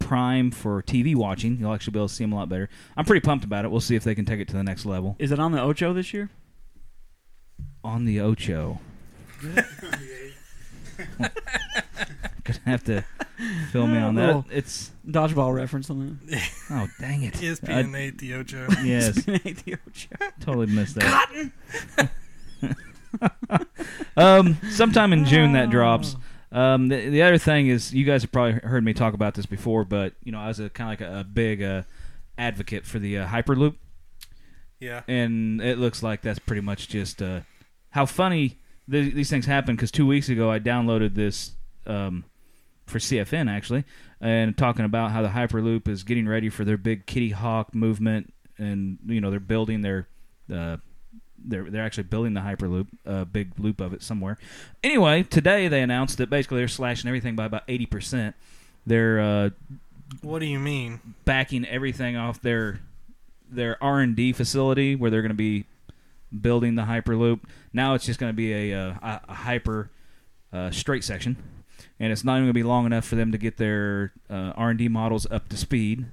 [0.00, 1.56] prime for TV watching.
[1.58, 2.68] You'll actually be able to see them a lot better.
[2.96, 3.70] I'm pretty pumped about it.
[3.70, 5.14] We'll see if they can take it to the next level.
[5.20, 6.28] Is it on the Ocho this year?
[7.84, 8.80] On the Ocho.
[12.58, 13.04] Gonna have to
[13.72, 14.26] fill me on that.
[14.26, 16.50] Little- It's Dodgeball reference on that.
[16.70, 17.34] oh dang it!
[17.34, 18.66] ESPN 8 the Ocho.
[18.70, 19.42] I- yes, that.
[19.64, 20.32] the Ocho.
[20.40, 21.50] totally missed that.
[21.96, 22.08] Cotton.
[24.16, 26.16] um, sometime in June that drops.
[26.52, 29.46] Um, the, the other thing is, you guys have probably heard me talk about this
[29.46, 31.82] before, but you know, I was a kind of like a, a big uh,
[32.38, 33.74] advocate for the uh, Hyperloop,
[34.80, 35.02] Yeah.
[35.08, 37.40] and it looks like that's pretty much just uh,
[37.90, 38.58] how funny
[38.90, 39.74] th- these things happen.
[39.74, 41.52] Because two weeks ago, I downloaded this
[41.86, 42.24] um,
[42.86, 43.84] for CFN actually,
[44.20, 48.32] and talking about how the Hyperloop is getting ready for their big Kitty Hawk movement,
[48.58, 50.06] and you know they're building their
[50.52, 50.76] uh,
[51.46, 54.38] they're they're actually building the Hyperloop, a big loop of it somewhere.
[54.82, 58.34] Anyway, today they announced that basically they're slashing everything by about eighty percent.
[58.86, 59.50] They're uh,
[60.22, 61.00] What do you mean?
[61.24, 62.80] backing everything off their
[63.50, 65.64] their R and D facility where they're going to be
[66.40, 67.40] building the Hyperloop.
[67.72, 69.90] Now it's just going to be a, uh, a, a hyper
[70.52, 71.36] uh, straight section,
[72.00, 74.52] and it's not even going to be long enough for them to get their uh,
[74.56, 76.06] R and D models up to speed.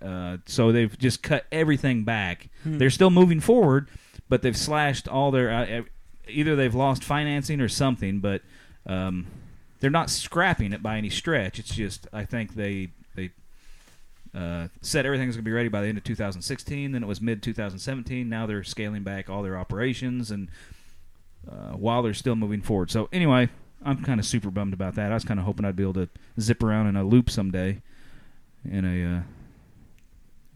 [0.00, 2.48] Uh, so they've just cut everything back.
[2.78, 3.88] They're still moving forward,
[4.28, 5.50] but they've slashed all their.
[5.50, 5.82] Uh,
[6.28, 8.42] either they've lost financing or something, but
[8.86, 9.26] um,
[9.80, 11.58] they're not scrapping it by any stretch.
[11.58, 13.30] It's just I think they they
[14.34, 16.92] uh, said everything's going to be ready by the end of 2016.
[16.92, 18.28] Then it was mid 2017.
[18.28, 20.48] Now they're scaling back all their operations and
[21.50, 22.90] uh, while they're still moving forward.
[22.90, 23.48] So anyway,
[23.84, 25.10] I'm kind of super bummed about that.
[25.10, 27.82] I was kind of hoping I'd be able to zip around in a loop someday.
[28.64, 29.22] In a uh,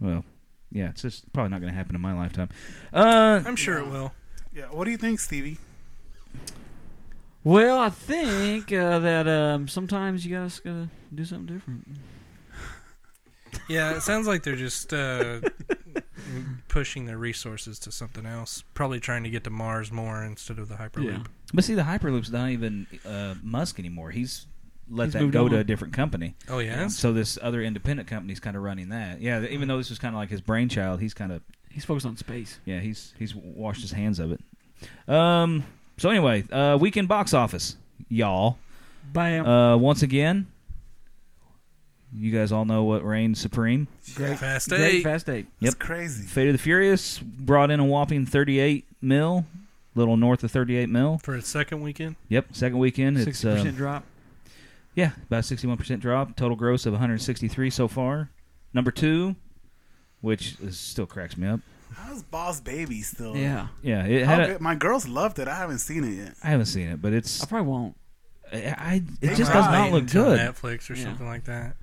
[0.00, 0.24] well,
[0.70, 2.50] yeah, it's just probably not going to happen in my lifetime.
[2.92, 4.12] Uh, I'm sure it will.
[4.52, 4.66] Yeah.
[4.66, 5.58] What do you think, Stevie?
[7.42, 11.87] Well, I think uh, that um, sometimes you guys gotta do something different.
[13.68, 15.40] Yeah, it sounds like they're just uh,
[16.68, 18.62] pushing their resources to something else.
[18.74, 21.05] Probably trying to get to Mars more instead of the Hyperloop.
[21.18, 21.22] Yeah.
[21.53, 24.11] but see, the Hyperloop's not even uh, Musk anymore.
[24.11, 24.46] He's
[24.90, 26.35] let He's that moved go to a different company.
[26.48, 26.88] Oh yeah.
[26.88, 29.20] So this other independent company's kind of running that.
[29.20, 31.85] Yeah, th- even though this was kind of like his brainchild, he's kind of He's
[31.85, 32.61] focused on space.
[32.64, 34.40] yeah, he's he's washed his hands of it.
[35.09, 35.64] Um.
[35.96, 37.77] So anyway, uh, weekend box office,
[38.09, 38.59] y'all.
[39.12, 39.46] Bam.
[39.46, 40.46] Uh, once again,
[42.16, 43.88] you guys all know what reigns supreme.
[44.14, 45.46] great, Fast great fast eight.
[45.61, 45.72] Yep.
[45.72, 46.24] It's crazy.
[46.27, 49.46] Fate of the Furious brought in a whopping 38 mil,
[49.94, 51.18] little north of 38 mil.
[51.22, 52.16] For its second weekend.
[52.29, 53.16] Yep, second weekend.
[53.16, 54.05] It's Sixty percent um, drop.
[54.94, 56.37] yeah, about 61% drop.
[56.37, 58.31] Total gross of 163 so far.
[58.72, 59.35] Number two,
[60.20, 61.61] which is, still cracks me up.
[61.94, 63.37] How's Boss Baby still?
[63.37, 64.50] Yeah, Yeah, it had.
[64.50, 65.46] A, my girls loved it.
[65.46, 66.35] I haven't seen it yet.
[66.42, 67.42] I haven't seen it, but it's.
[67.42, 67.96] I probably won't.
[68.53, 70.38] I, I it They just does not look good.
[70.40, 71.05] Netflix or Yeah.
[71.05, 71.77] something like that.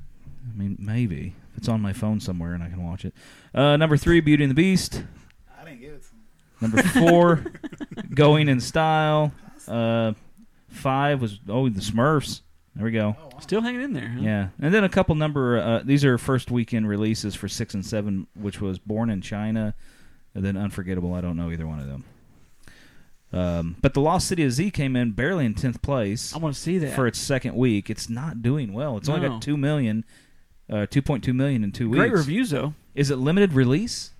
[0.49, 3.13] I mean, maybe if it's on my phone somewhere and I can watch it.
[3.53, 5.03] Uh, number three, Beauty and the Beast.
[5.59, 6.07] I didn't give it to.
[6.61, 7.43] Number four,
[8.13, 9.31] Going in Style.
[9.67, 10.13] Uh,
[10.69, 12.41] five was oh the Smurfs.
[12.75, 13.15] There we go.
[13.19, 13.39] Oh, wow.
[13.39, 14.07] Still hanging in there.
[14.07, 14.21] Huh?
[14.21, 15.57] Yeah, and then a couple number.
[15.57, 19.73] Uh, these are first weekend releases for six and seven, which was Born in China,
[20.35, 21.13] and then Unforgettable.
[21.13, 22.05] I don't know either one of them.
[23.33, 26.53] Um, but the Lost City of Z came in barely in tenth place I want
[26.53, 26.93] to see that.
[26.93, 27.89] for its second week.
[27.89, 28.97] It's not doing well.
[28.97, 30.03] It's only got two million,
[30.71, 31.99] uh, two point two million in two weeks.
[31.99, 32.73] Great reviews though.
[32.95, 34.11] Is it limited release?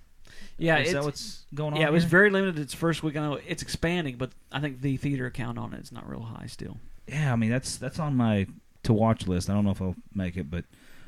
[0.58, 1.80] Yeah, is it's, that what's going on?
[1.80, 2.10] yeah, it was here?
[2.10, 3.16] very limited its first week.
[3.16, 6.22] I know it's expanding, but I think the theater count on it is not real
[6.22, 6.76] high still.
[7.08, 8.46] Yeah, I mean that's that's on my
[8.84, 9.50] to watch list.
[9.50, 10.64] I don't know if I'll make it, but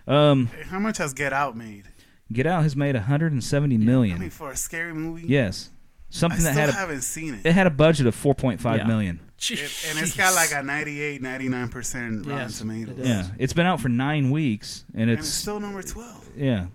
[0.06, 1.84] um, How much has Get Out made?
[2.32, 5.26] Get Out has made 170 I mean, for a scary movie.
[5.26, 5.73] Yes, I
[6.14, 7.40] something still that had a, haven't seen it.
[7.44, 8.86] it had a budget of 4.5 Yeah.
[8.86, 9.20] million.
[9.50, 13.06] It- and it's got like a 98, 99 percent Rotten Yes, Tomatoes, it does.
[13.08, 16.26] Yeah, it's been out for nine weeks, and and it's, it's still number twelve.
[16.36, 16.66] yeah.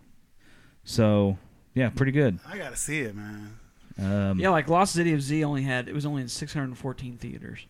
[0.84, 1.38] So
[1.74, 2.38] yeah, pretty good.
[2.48, 3.58] I gotta see it, man.
[3.98, 7.66] Um, Yeah, like Lost City of Z only had it was only in 614 theaters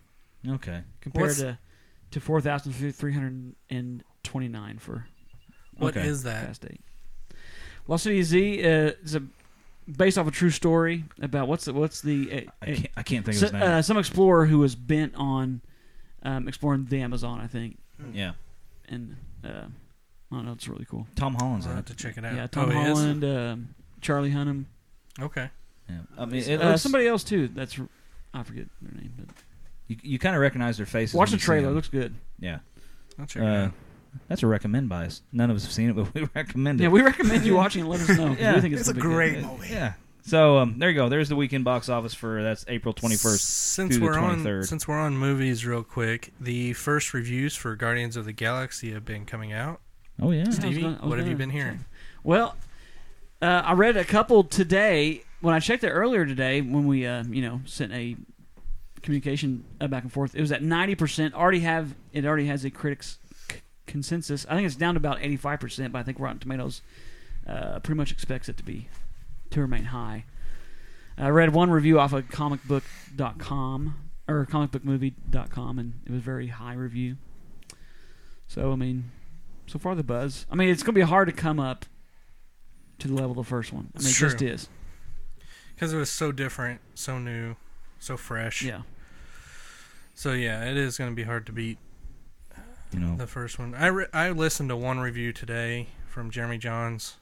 [0.48, 0.82] Okay.
[1.02, 1.58] compared What's- to
[2.12, 5.06] to 4,329 for
[5.78, 6.34] What is Okay.
[6.34, 6.46] that?
[6.48, 6.82] Fast Eight.
[7.88, 9.24] Lost City of Z uh, is a
[9.98, 13.26] based off a true story about what's the, what's the uh, I can't, I can't
[13.26, 13.72] think so- of his name.
[13.72, 15.62] uh, some explorer who was bent on
[16.24, 17.78] um, exploring the Amazon, I think,
[18.14, 18.34] yeah.
[18.88, 19.48] and uh,
[20.32, 20.52] I don't know.
[20.54, 21.08] It's really cool.
[21.16, 21.90] Tom Holland's I'll in have it.
[21.90, 22.36] to check it out.
[22.36, 22.98] Yeah, Tom oh, he is?
[22.98, 24.66] Holland, um, Charlie Hunnam,
[25.20, 25.50] Okay.
[25.90, 25.98] Yeah.
[26.18, 27.48] I mean, it uh, looks, somebody else too.
[27.48, 27.80] That's
[28.34, 29.28] I forget their name, but
[29.88, 31.16] you, you kind of recognize their faces.
[31.16, 31.62] watch when the you see trailer.
[31.64, 31.72] them.
[31.72, 32.14] It looks good.
[32.40, 32.60] yeah.
[33.18, 33.72] I'll check it Uh, out.
[34.28, 35.22] That's a recommend by us.
[35.32, 36.84] None of us have seen it, but we recommend it.
[36.84, 37.82] Yeah, we recommend you watching.
[37.82, 38.28] and Let us know.
[38.30, 38.56] 'cause Yeah.
[38.56, 39.46] we think it's, It's a gonna be great Good.
[39.46, 39.68] movie.
[39.70, 39.94] Yeah.
[40.24, 41.10] So um, there you go.
[41.10, 43.40] There's the weekend box office for that's April 21st.
[43.40, 44.66] Since through we're on 23rd.
[44.68, 49.06] since we're on movies, real quick, the first reviews for Guardians of the Galaxy have
[49.06, 49.82] been coming out.
[50.22, 50.40] Oh yeah.
[50.40, 51.86] Yeah, I was Stevie, gonna- what have you gonna been hearing?
[52.24, 52.56] Well,
[53.42, 55.24] uh, I read a couple today.
[55.42, 58.16] When I checked it earlier today, when we uh, you know sent a
[59.02, 61.34] communication uh, back and forth, it was at ninety percent.
[61.34, 63.29] Already have it already has a critics c-
[63.90, 64.46] consensus.
[64.48, 66.82] I think it's down to about eighty five percent, but I think Rotten Tomatoes
[67.46, 68.88] uh, pretty much expects it to be
[69.50, 70.26] to remain high.
[71.18, 73.96] I read one review off of comicbook.com
[74.28, 77.18] or comicbookmovie.com, and it was very high review.
[78.48, 79.12] So I mean,
[79.68, 80.46] so far the buzz.
[80.50, 81.86] I mean, it's going to be hard to come up
[83.00, 83.92] to the level of the first one.
[83.96, 84.70] I mean, it just is.
[85.74, 87.56] Because it was so different, so new,
[88.00, 88.62] so fresh.
[88.62, 88.82] Yeah.
[90.14, 91.78] So yeah, it is going to be hard to beat
[92.92, 93.16] You know.
[93.18, 93.76] the first one.
[93.76, 97.16] I re- I listened to one review today from Jeremy Jahns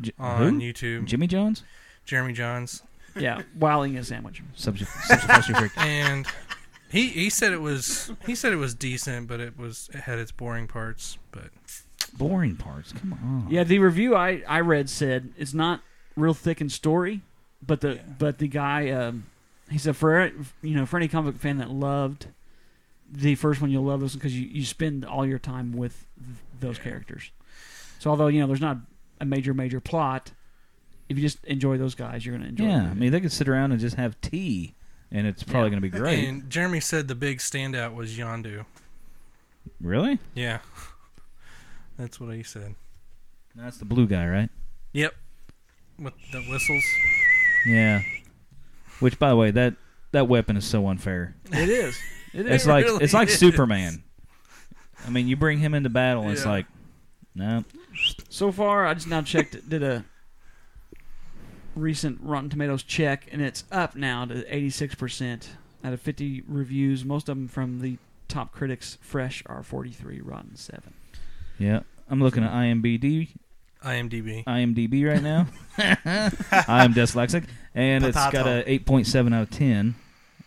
[0.00, 0.66] J- on who?
[0.72, 1.04] YouTube.
[1.04, 1.62] Jimmy Jones.
[2.06, 2.82] Jeremy Jahns,
[3.14, 3.42] Yeah.
[3.58, 4.42] While eating a sandwich.
[4.54, 4.90] Subject.
[4.90, 5.72] subject freak.
[5.76, 6.26] and
[6.88, 10.18] he he said it was he said it was decent, but it was it had
[10.18, 11.18] its boring parts.
[11.32, 11.50] But
[12.16, 12.92] Boring parts.
[12.92, 13.46] Come on.
[13.50, 15.82] Yeah, the review I, I read said it's not
[16.16, 17.20] real thick in story,
[17.64, 18.02] but the Yeah.
[18.18, 19.26] but the guy um,
[19.70, 20.30] he said for
[20.62, 22.28] you know for any comic fan that loved
[23.10, 26.06] the first one, you'll love this because you, you spend all your time with
[26.60, 26.84] those Yeah.
[26.84, 27.30] characters.
[27.98, 28.78] So although you know there's not
[29.20, 30.32] a major major plot,
[31.08, 32.64] if you just enjoy those guys, you're gonna enjoy.
[32.66, 32.86] Yeah.
[32.88, 32.90] it.
[32.90, 34.74] I mean, they could sit around and just have tea,
[35.10, 35.70] and it's probably Yeah.
[35.70, 36.28] going to be great.
[36.28, 38.66] and Jeremy said the big standout was Yondu.
[39.80, 40.18] really?
[40.34, 40.58] Yeah,
[41.98, 42.74] that's what he said.
[43.54, 44.50] That's the blue guy, right?
[44.92, 45.14] Yep,
[45.98, 46.84] with the whistles.
[47.66, 48.02] Yeah.
[49.00, 49.74] Which, by the way, that
[50.12, 51.34] that weapon is so unfair.
[51.52, 51.98] it is.
[52.32, 52.52] It is.
[52.52, 53.38] It's like really it's like is.
[53.38, 54.02] Superman.
[55.06, 56.66] I mean, you bring him into battle, and it's like,
[57.34, 57.64] no.
[58.28, 60.04] So far, I just now checked, did a
[61.74, 65.48] recent Rotten Tomatoes check, and it's up now to 86%
[65.84, 67.04] out of 50 reviews.
[67.04, 70.92] Most of them from the top critics, fresh, are 43, Rotten 7.
[71.58, 71.80] Yeah.
[72.10, 73.28] I'm looking at IMBD,
[73.84, 74.44] IMDb.
[74.44, 75.46] IMDb right now.
[76.68, 79.94] I'm dyslexic, and it's got a 8.7 out of 10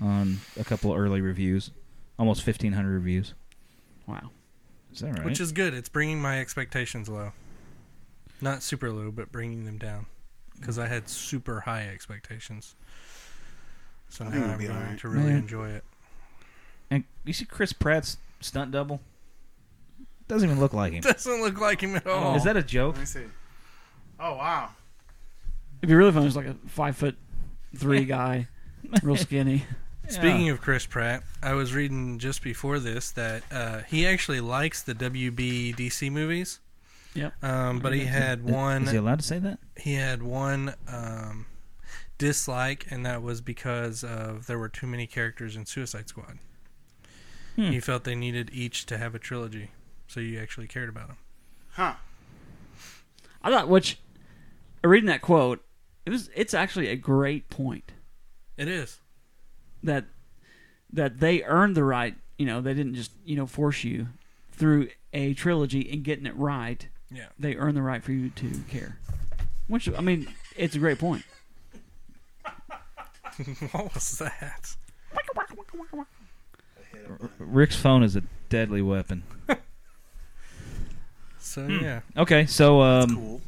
[0.02, 1.72] on a couple of early reviews,
[2.18, 3.34] almost 1,500 reviews.
[4.08, 4.32] Wow.
[4.92, 5.26] Is that right?
[5.26, 5.74] Which is good.
[5.74, 7.32] It's bringing my expectations low.
[8.42, 10.08] Not super low, but bringing them down.
[10.60, 12.76] Because I had super high expectations.
[14.10, 15.00] So I now I'm going alright.
[15.00, 15.38] to really Man.
[15.38, 15.84] enjoy it.
[16.90, 19.00] and you see Chris Pratt's stunt double?
[20.28, 21.02] Doesn't even look like him.
[21.02, 22.12] Doesn't look like him at oh.
[22.12, 22.36] all.
[22.36, 22.96] Is that a joke?
[22.96, 23.26] Let me see.
[24.20, 24.70] Oh wow.
[25.80, 26.26] It'd be really fun.
[26.26, 27.16] It's like a five foot
[27.76, 28.48] three guy,
[29.02, 29.64] real skinny.
[30.12, 34.84] Speaking of Chris Pratt, I was reading just before this that uh, he actually likes
[34.84, 36.60] the WB DC movies.
[37.14, 37.44] Yep.
[37.44, 38.84] Um, but he had one.
[38.84, 39.60] Is he allowed to say that?
[39.78, 41.46] he had one um,
[42.18, 46.38] dislike, and that was because of there were too many characters in Suicide Squad.
[47.58, 47.72] Hmm.
[47.72, 49.72] He felt they needed each to have a trilogy,
[50.08, 51.18] so you actually cared about them.
[51.74, 51.96] Huh.
[53.44, 54.00] I thought, which,
[54.84, 55.64] reading that quote,
[56.06, 57.92] it was it's actually a great point.
[58.56, 59.01] It is.
[59.84, 60.06] That
[60.94, 62.16] that they earned the right.
[62.38, 64.08] You know, they didn't just you know force you
[64.52, 66.88] through a trilogy and getting it right.
[67.10, 67.26] Yeah.
[67.38, 68.98] They earned the right for you to care.
[69.68, 71.24] Which I mean, it's a great point.
[73.72, 74.76] what was that?
[77.40, 79.24] Rick's phone is a deadly weapon.
[81.44, 81.80] So Hmm.
[81.84, 83.42] yeah, Okay, so um, That's cool.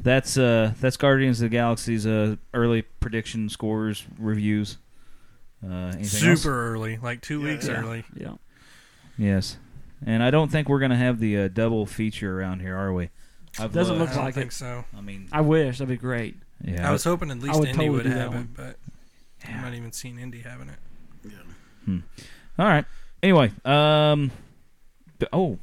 [0.00, 4.78] That's uh that's Guardians of the Galaxy's uh early prediction scores reviews.
[5.64, 6.46] Uh, anything super else?
[6.46, 7.74] early, like two Yeah, weeks yeah.
[7.80, 8.04] early.
[8.14, 8.34] Yeah.
[9.16, 9.56] Yes,
[10.04, 13.10] and I don't think we're gonna have the uh, double feature around here, are we?
[13.58, 14.54] I've Doesn't I look looked- don't like think it.
[14.54, 14.84] so.
[14.96, 16.36] I mean, I wish that'd be great.
[16.62, 18.42] yeah, I was hoping at least would Indy totally would have one.
[18.42, 18.76] it, but
[19.44, 19.56] yeah.
[19.56, 20.78] I'm not even seen Indy having it.
[21.24, 21.30] Yeah.
[21.84, 21.98] Hmm.
[22.58, 22.84] All right.
[23.22, 24.30] Anyway, um,
[25.32, 25.58] oh,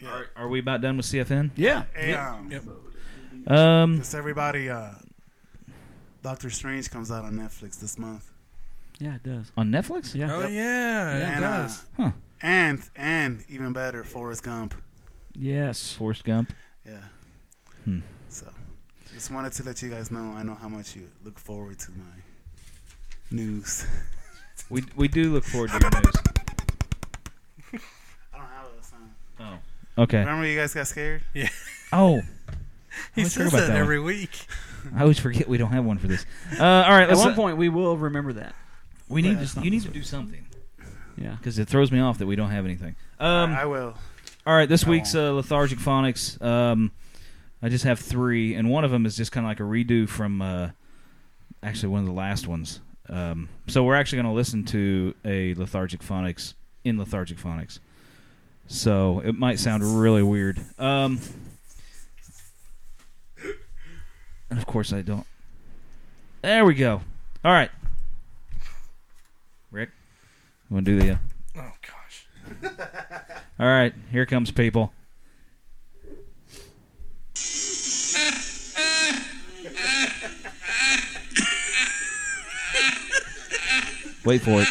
[0.00, 0.08] Yeah.
[0.10, 1.50] are, are we about done with CFN?
[1.56, 1.84] Yeah.
[1.94, 2.64] Hey, um, Yep.
[3.46, 4.90] Um, Just everybody, uh,
[6.22, 8.30] Doctor Strange comes out on Netflix this month,
[8.98, 9.52] Yeah, it does.
[9.56, 10.14] on Netflix.
[10.14, 10.34] Yeah.
[10.34, 10.50] Oh Yep.
[10.50, 11.84] yeah, it and uh, does.
[11.96, 12.10] Huh.
[12.42, 14.74] and and even better, Forrest Gump.
[15.34, 15.92] Yes.
[15.92, 16.52] Forrest Gump.
[16.84, 16.98] Yeah.
[17.84, 18.00] Hmm.
[18.28, 18.46] So,
[19.14, 20.32] just wanted to let you guys know.
[20.36, 22.22] I know how much you look forward to my
[23.30, 23.86] news.
[24.70, 26.14] We we do look forward to your news.
[28.34, 29.14] I don't have a sign.
[29.40, 30.18] Oh, Okay.
[30.18, 31.22] Remember you guys got scared?
[31.34, 31.48] Yeah.
[31.92, 32.20] Oh,
[33.14, 33.80] He always forget says about that, that one.
[33.80, 34.46] every week.
[34.94, 36.26] I always forget we don't have one for this.
[36.58, 37.20] Uh, all right, At let's.
[37.24, 38.54] one point, we will remember that.
[39.08, 39.60] We need to.
[39.60, 40.46] You need to do something
[41.16, 41.36] Yeah.
[41.36, 42.96] because it throws me off that we don't have anything.
[43.18, 43.94] Um, I will.
[44.46, 46.40] All right, this I week's uh, lethargic phonics.
[46.42, 46.92] Um,
[47.62, 50.08] I just have three, and one of them is just kind of like a redo
[50.08, 50.70] from uh,
[51.62, 52.80] actually one of the last ones.
[53.08, 57.78] Um, so we're actually going to listen to a lethargic phonics in lethargic phonics.
[58.66, 60.60] So it might sound really weird.
[60.78, 61.18] Um,
[64.50, 65.26] and of course I don't.
[66.42, 67.00] There we go.
[67.44, 67.77] All right, Rick,
[70.70, 71.12] you want to do the?
[71.12, 71.16] Uh,
[71.56, 72.26] Oh gosh.
[73.58, 74.92] all right, here comes people.
[84.24, 84.68] Wait for it.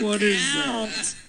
[0.00, 1.21] What is that?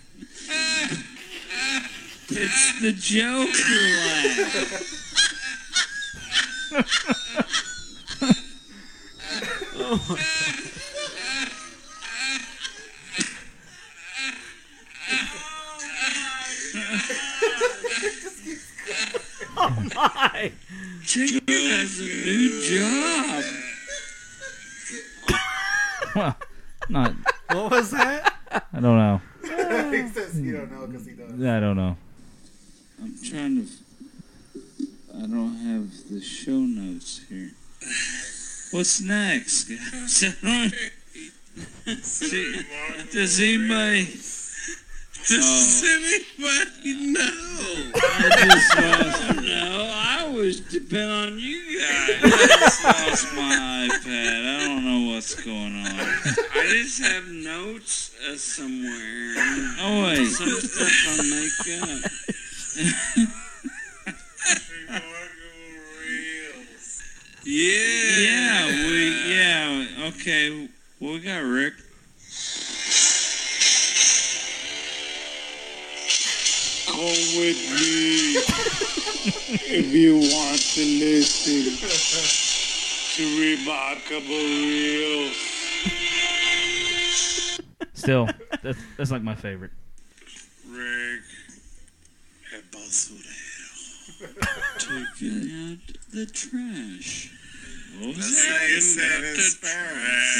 [2.35, 5.03] It's the Joker laugh.
[21.05, 23.43] Joker has a new job.
[26.15, 26.37] Well,
[26.89, 27.13] not.
[27.51, 28.33] What was that?
[28.51, 29.21] I don't know.
[29.43, 31.33] he says you don't know because he does.
[31.37, 31.95] Yeah, I don't know.
[33.03, 33.67] I'm trying to.
[35.13, 37.51] I don't have the show notes here.
[38.71, 40.15] What's next, guys?
[42.01, 42.61] See,
[43.11, 44.05] Does anybody?
[45.27, 47.91] Does anybody know?
[47.93, 49.91] I just to know.
[49.93, 52.23] I was depend on you guys.
[52.23, 54.61] I just lost my iPad.
[54.61, 55.87] I don't know what's going on.
[55.87, 59.35] I just have notes uh, somewhere.
[59.81, 62.11] Oh wait, some stuff I make up.
[62.75, 62.91] Yeah.
[67.45, 70.69] Yeah, we yeah, okay.
[70.99, 71.73] What we got, Rick?
[76.87, 76.99] Come
[77.37, 78.37] with me
[79.67, 81.77] if you want to listen
[83.15, 85.37] to remarkable reels.
[87.93, 88.29] Still,
[88.61, 89.71] that's, that's like my favorite.
[90.69, 91.21] Rick.
[92.93, 94.29] El basurero.
[94.77, 97.31] Taking out the trash.
[97.99, 98.21] What that?
[98.21, 100.37] Taking out the trash.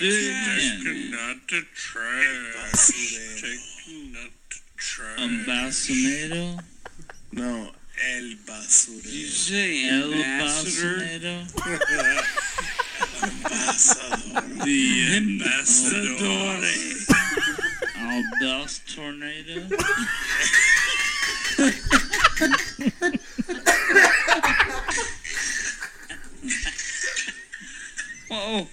[0.00, 0.12] Do it
[0.44, 0.84] again.
[0.84, 2.86] Taking out the trash.
[3.40, 5.20] Taking out the trash.
[5.20, 6.48] Ambassador?
[7.32, 7.50] No,
[8.12, 9.30] el Did you basurero.
[9.32, 10.96] say ambassador?
[14.64, 14.80] The
[15.16, 16.34] ambassador.
[17.96, 19.68] Albus tornado.
[28.28, 28.66] Whoa.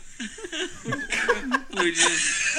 [1.77, 2.57] we just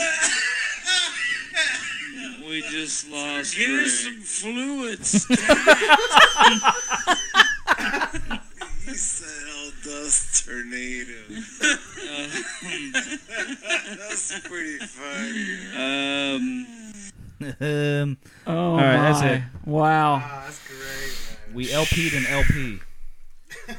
[2.47, 3.57] we just lost.
[3.57, 5.27] Get us some fluids.
[8.85, 11.23] He said el dust tornado.
[13.99, 15.57] That's pretty funny.
[15.77, 16.82] Um.
[17.45, 19.43] Um, Oh, All right, that's it.
[19.67, 20.15] Wow.
[20.25, 21.39] Ah, that's great.
[21.49, 21.55] Man.
[21.55, 22.79] we LP'd an LP.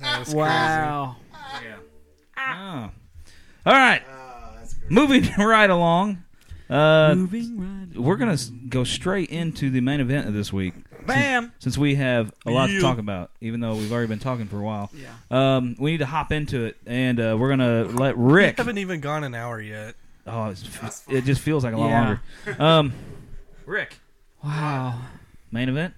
[0.00, 1.16] That's Wow.
[1.62, 1.76] Yeah.
[2.36, 2.90] Oh.
[3.64, 4.90] All right, Ah, that's great.
[4.90, 6.24] moving right along.
[6.68, 7.96] Uh, Moving right.
[8.00, 8.36] we're gonna
[8.68, 10.74] go straight into the main event of this week.
[11.06, 11.52] Bam.
[11.58, 14.58] Since we have a lot to talk about, even though we've already been talking for
[14.58, 15.08] a while, Yeah.
[15.56, 18.56] um, we need to hop into it, and uh, we're gonna let Rick.
[18.56, 19.94] We haven't even gone an hour yet.
[20.26, 22.00] Oh, it's, it just feels like a lot Yeah.
[22.56, 22.62] longer.
[22.62, 22.92] Um,
[23.66, 23.98] Rick,
[24.42, 24.98] Wow.
[25.50, 25.94] main event.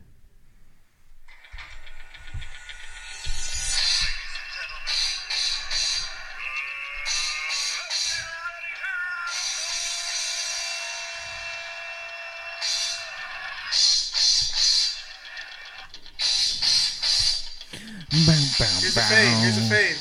[18.11, 19.39] Here's a fade.
[19.43, 19.97] Here's a fade.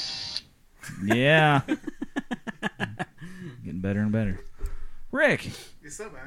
[1.18, 1.62] Yeah.
[3.64, 4.40] Getting better and better.
[5.12, 5.50] Rick,
[5.82, 6.22] What's up, man?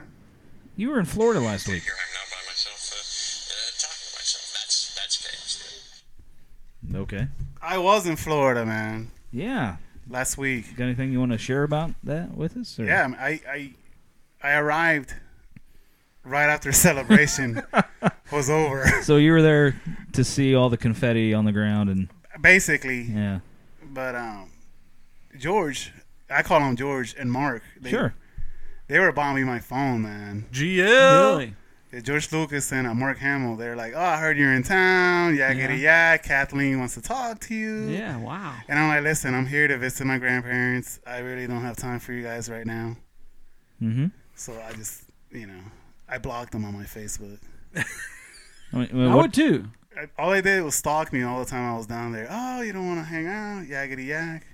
[0.76, 1.82] You were in Florida last week.
[1.82, 2.96] Here I'm now by myself, uh,
[3.52, 4.52] uh, talking to myself.
[4.54, 6.02] That's that's chaos.
[6.94, 7.28] Okay.
[7.62, 9.76] I was in Florida, man, Yeah.
[10.08, 10.76] last week.
[10.76, 12.78] Got anything you want to share about that with us?
[12.78, 13.72] or- Yeah, I I
[14.42, 15.14] I arrived
[16.24, 17.62] right after celebration
[18.32, 18.86] was over.
[19.02, 19.80] So you were there
[20.12, 22.08] to see all the confetti on the ground, and
[22.40, 23.40] Basically, yeah,
[23.82, 24.50] But um,
[25.38, 25.90] George,
[26.28, 27.62] I call him George and Mark.
[27.80, 28.14] They, Sure.
[28.88, 30.46] They were bombing my phone, man.
[30.52, 31.38] GL.
[31.38, 31.54] Really?
[31.92, 33.56] Yeah, George Lucas and uh, Mark Hamill.
[33.56, 35.36] They're like, "Oh, I heard you're in town.
[35.36, 36.24] Yakety yak.
[36.24, 38.16] Kathleen wants to talk to you." Yeah.
[38.18, 38.54] Wow.
[38.68, 41.00] And I'm like, "Listen, I'm here to visit my grandparents.
[41.06, 42.96] I really don't have time for you guys right now."
[43.82, 44.06] Mm-hmm.
[44.34, 45.60] So I just, you know,
[46.08, 47.38] I blocked them on my Facebook.
[47.76, 49.66] I mean, well, I would too.
[50.18, 52.28] All they did was stalk me all the time I was down there.
[52.30, 53.64] Oh, you don't want to hang out?
[53.64, 54.46] Yakety yak.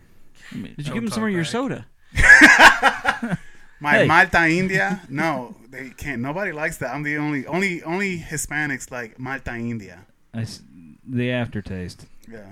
[0.53, 1.87] I mean, Did you give them some of your soda?
[3.83, 4.07] My Hey.
[4.07, 5.01] Malta India?
[5.09, 6.23] No, they can't.
[6.23, 6.95] Nobody likes that.
[6.95, 10.07] I'm the only, only, only Hispanics like Malta India.
[10.33, 10.63] I s-
[11.05, 12.07] the aftertaste.
[12.31, 12.47] Yeah,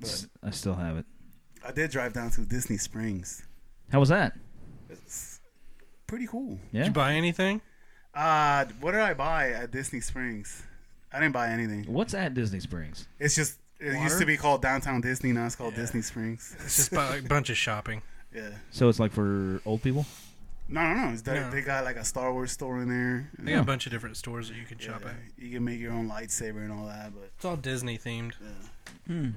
[0.00, 1.06] but S- I still have it.
[1.64, 3.44] I did drive down to Disney Springs.
[3.92, 4.32] How was that?
[4.90, 5.40] It's
[6.08, 6.58] pretty cool.
[6.72, 6.72] Yeah.
[6.72, 6.84] Did Yeah.
[6.86, 7.60] you buy anything?
[8.14, 10.62] Uh, what did I buy at Disney Springs?
[11.12, 11.84] I didn't buy anything.
[11.84, 13.06] What's at Disney Springs?
[13.20, 15.32] It's just it used to be called Downtown Disney.
[15.32, 16.54] Now it's called Disney Springs.
[16.64, 18.02] It's just a bunch of shopping.
[18.34, 18.48] Yeah.
[18.70, 20.06] So it's like for old people.
[20.68, 21.12] No, no, no.
[21.12, 21.50] It's they, No.
[21.50, 23.30] they got like a Star Wars store in there.
[23.38, 25.14] They got a bunch of different stores that you can Yeah, shop at.
[25.36, 28.32] you can make your own lightsaber and all that, but It's all Disney themed.
[29.06, 29.30] Hmm.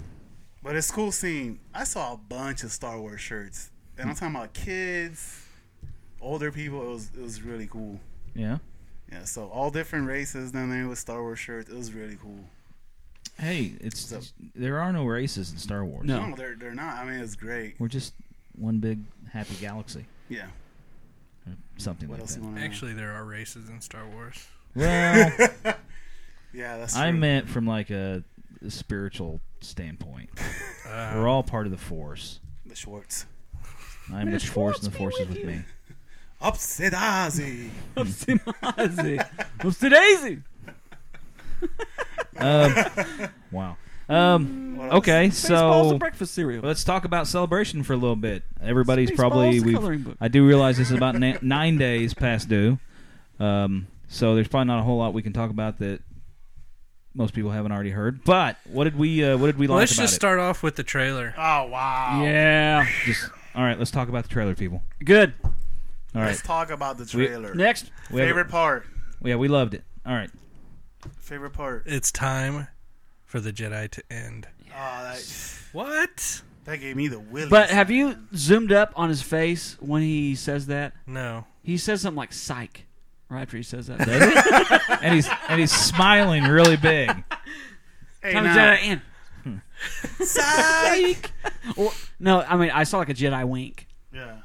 [0.64, 1.60] but it's cool seeing.
[1.74, 4.20] I saw a bunch of Star Wars shirts, and I'm hmm.
[4.20, 5.46] talking about kids,
[6.22, 6.82] older people.
[6.82, 8.00] It was it was really cool.
[8.34, 8.58] Yeah.
[9.12, 11.70] Yeah, so all different races down there with Star Wars shirts.
[11.70, 12.40] It was really cool.
[13.38, 14.22] Hey, it's So-
[14.56, 16.06] there are no races in Star Wars.
[16.08, 16.28] No.
[16.28, 16.96] No, they're they're not.
[16.96, 17.76] I mean, it's great.
[17.80, 18.14] We're just
[18.58, 19.00] one big
[19.32, 20.06] happy galaxy.
[20.30, 20.48] Yeah.
[21.48, 22.40] Or something What like else that.
[22.42, 22.66] you want to know?
[22.68, 24.46] Actually, there are races in Star Wars.
[24.76, 25.32] Well,
[26.54, 27.20] Yeah, that's I true.
[27.20, 28.24] meant from like a,
[28.66, 30.30] a spiritual standpoint.
[30.88, 32.40] Uh, We're all part of the Force.
[32.66, 33.26] the Schwartz.
[34.14, 35.62] I'm the Force, and the Force is with me.
[36.42, 37.70] Upsidazi.
[37.98, 39.26] Upsidazi.
[39.60, 40.42] Upsidazi.
[42.38, 42.76] Um,
[43.52, 43.78] wow.
[44.08, 46.62] Um, okay, Spaceballs so and breakfast cereal.
[46.64, 48.44] let's talk about celebration for a little bit.
[48.62, 49.76] Everybody's Spaceballs, probably the we've.
[49.76, 50.18] coloring book.
[50.22, 52.78] I do realize this is about na- nine days past due.
[53.40, 56.02] Um, so there's probably not a whole lot we can talk about that
[57.16, 58.24] most people haven't already heard.
[58.24, 60.16] But what did we uh, what did we well, like let's about just it?
[60.18, 61.34] start off with the trailer.
[61.38, 62.22] Oh wow.
[62.24, 62.86] Yeah.
[63.06, 63.78] Just all right.
[63.80, 64.84] Let's talk about the trailer, people.
[65.04, 65.34] Good.
[65.44, 65.52] All
[66.22, 66.28] right.
[66.28, 67.56] Let's talk about the We- trailer.
[67.56, 67.90] Next.
[68.12, 68.86] We have- Favorite part.
[69.24, 69.84] yeah, we loved it.
[70.06, 70.30] All right.
[71.20, 71.84] Favorite part.
[71.88, 72.68] It's time
[73.36, 74.48] for the Jedi to end.
[74.70, 76.42] Oh, that, What?
[76.64, 77.50] that gave me the willies.
[77.50, 80.94] But have you zoomed up on his face when he says that?
[81.06, 81.46] No.
[81.62, 82.86] He says something like "psych"
[83.28, 83.98] right after he says that.
[83.98, 84.82] Does it?
[85.04, 87.10] and he's and he's smiling really big.
[88.24, 89.02] hey, Time to now, Jedi
[89.44, 89.62] in.
[90.26, 91.32] Psych.
[91.76, 93.86] or, no, I mean I saw like a Jedi wink.
[94.14, 94.38] yeah.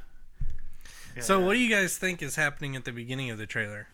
[1.14, 1.22] Yeah.
[1.22, 3.86] So, what do you guys think is happening at the beginning of the trailer?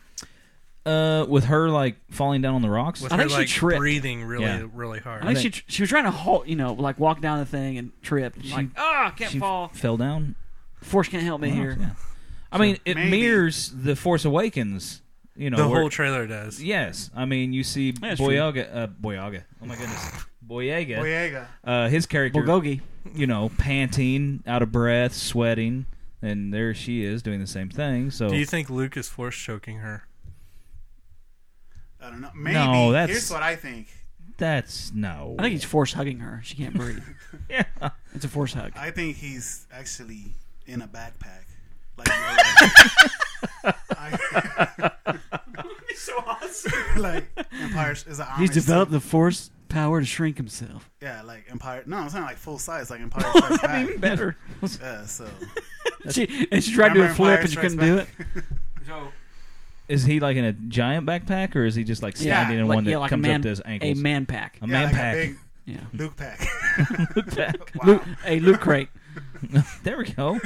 [0.87, 3.03] Uh, with her like falling down on the rocks.
[3.03, 3.78] With I her think she like tripped.
[3.80, 4.66] breathing really, Yeah.
[4.72, 5.22] really hard.
[5.22, 7.45] I think, think- she she was trying to hold, you know, like walk down the
[7.47, 8.43] thing and tripped.
[8.45, 9.68] She- like, ah, can't she fall.
[9.74, 10.37] fell down.
[10.82, 11.76] Force can't help me here.
[11.80, 11.91] Yeah.
[12.53, 13.11] I mean, it Maybe.
[13.11, 15.03] mirrors the Force Awakens.
[15.34, 16.62] You know, the where- whole trailer does.
[16.62, 17.11] yes.
[17.14, 18.28] I mean, you see That's true.
[18.28, 19.43] Boyaga, uh, Boyaga.
[19.61, 20.11] Oh my goodness,
[20.49, 20.99] Boyega.
[20.99, 21.47] Boyega.
[21.64, 22.80] Uh, his character, Bulgogi.
[23.14, 25.84] you know, panting, out of breath, sweating,
[26.22, 28.11] and there she is doing the same thing.
[28.12, 30.05] So Do you think Luke is force choking her?
[32.07, 32.30] I don't know.
[32.34, 32.54] Maybe.
[32.54, 33.88] No, that's- Here's what I think.
[34.38, 35.34] that's no.
[35.38, 36.40] I think he's force hugging her.
[36.44, 37.02] She can't breathe.
[37.50, 37.64] yeah.
[38.14, 38.72] It's a force hug.
[38.76, 40.34] I think he's actually
[40.66, 41.42] in a backpack.
[41.98, 43.74] Like Yoda.
[43.90, 44.90] I-
[45.96, 46.72] so awesome.
[47.02, 47.24] like
[47.61, 48.98] Empire is an He's Amish developed suit.
[48.98, 50.90] the force power to shrink himself.
[51.00, 51.82] Yeah, like Empire.
[51.86, 52.90] No, it's not like full size.
[52.90, 53.88] Like Empire Strikes Back.
[53.88, 54.36] Even better.
[54.80, 55.26] Yeah, so
[56.11, 57.98] she, and she tried to do a Remember flip Empire and she Strikes couldn't do
[57.98, 58.09] it.
[58.34, 58.44] Back?
[59.89, 62.66] Is he like in a giant backpack, or is he just like Yeah, standing in
[62.68, 63.82] like, one that yeah, like a comes man, up to his ankles?
[63.82, 64.03] a ankles?
[64.03, 64.59] man pack.
[64.61, 65.14] A yeah, man like pack.
[65.14, 66.39] a big Yeah, Luke pack.
[67.34, 67.57] Pack.
[67.74, 67.87] wow.
[67.87, 68.89] Luke, a loot crate.
[69.82, 70.39] there we go.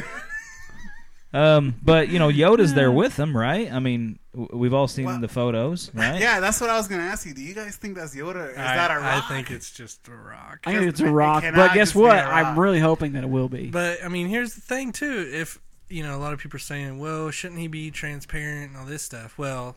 [1.33, 3.71] Um, but you know, Yoda's there with them, right?
[3.73, 6.21] I mean, w- we've all seen Well- the photos, right?
[6.21, 7.33] Yeah, that's what I was gonna ask you.
[7.35, 8.35] Do you guys think that's Yoda?
[8.35, 9.25] Or is I, that a I rock?
[9.25, 10.61] I think it's just a rock.
[10.67, 12.19] I think it's a It rock, cannot but guess just be what?
[12.19, 12.47] a rock.
[12.47, 13.69] I'm really hoping that it will be.
[13.71, 15.29] But I mean, here's the thing too.
[15.33, 15.61] If
[15.91, 18.87] you know, a lot of people are saying, "Well, shouldn't he be transparent and all
[18.87, 19.77] this stuff?" Well,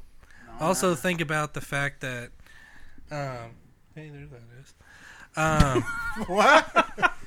[0.60, 2.30] also think about the fact that,
[3.12, 3.56] um,
[3.96, 4.74] hey, there that is.
[5.36, 5.82] Um,
[6.28, 6.88] what?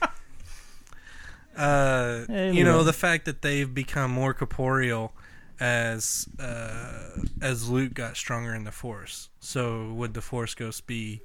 [1.57, 5.12] uh, Hey, you know, the fact that they've become more corporeal
[5.59, 9.28] as uh, as Luke got stronger in the Force.
[9.41, 11.20] So would the Force Ghost be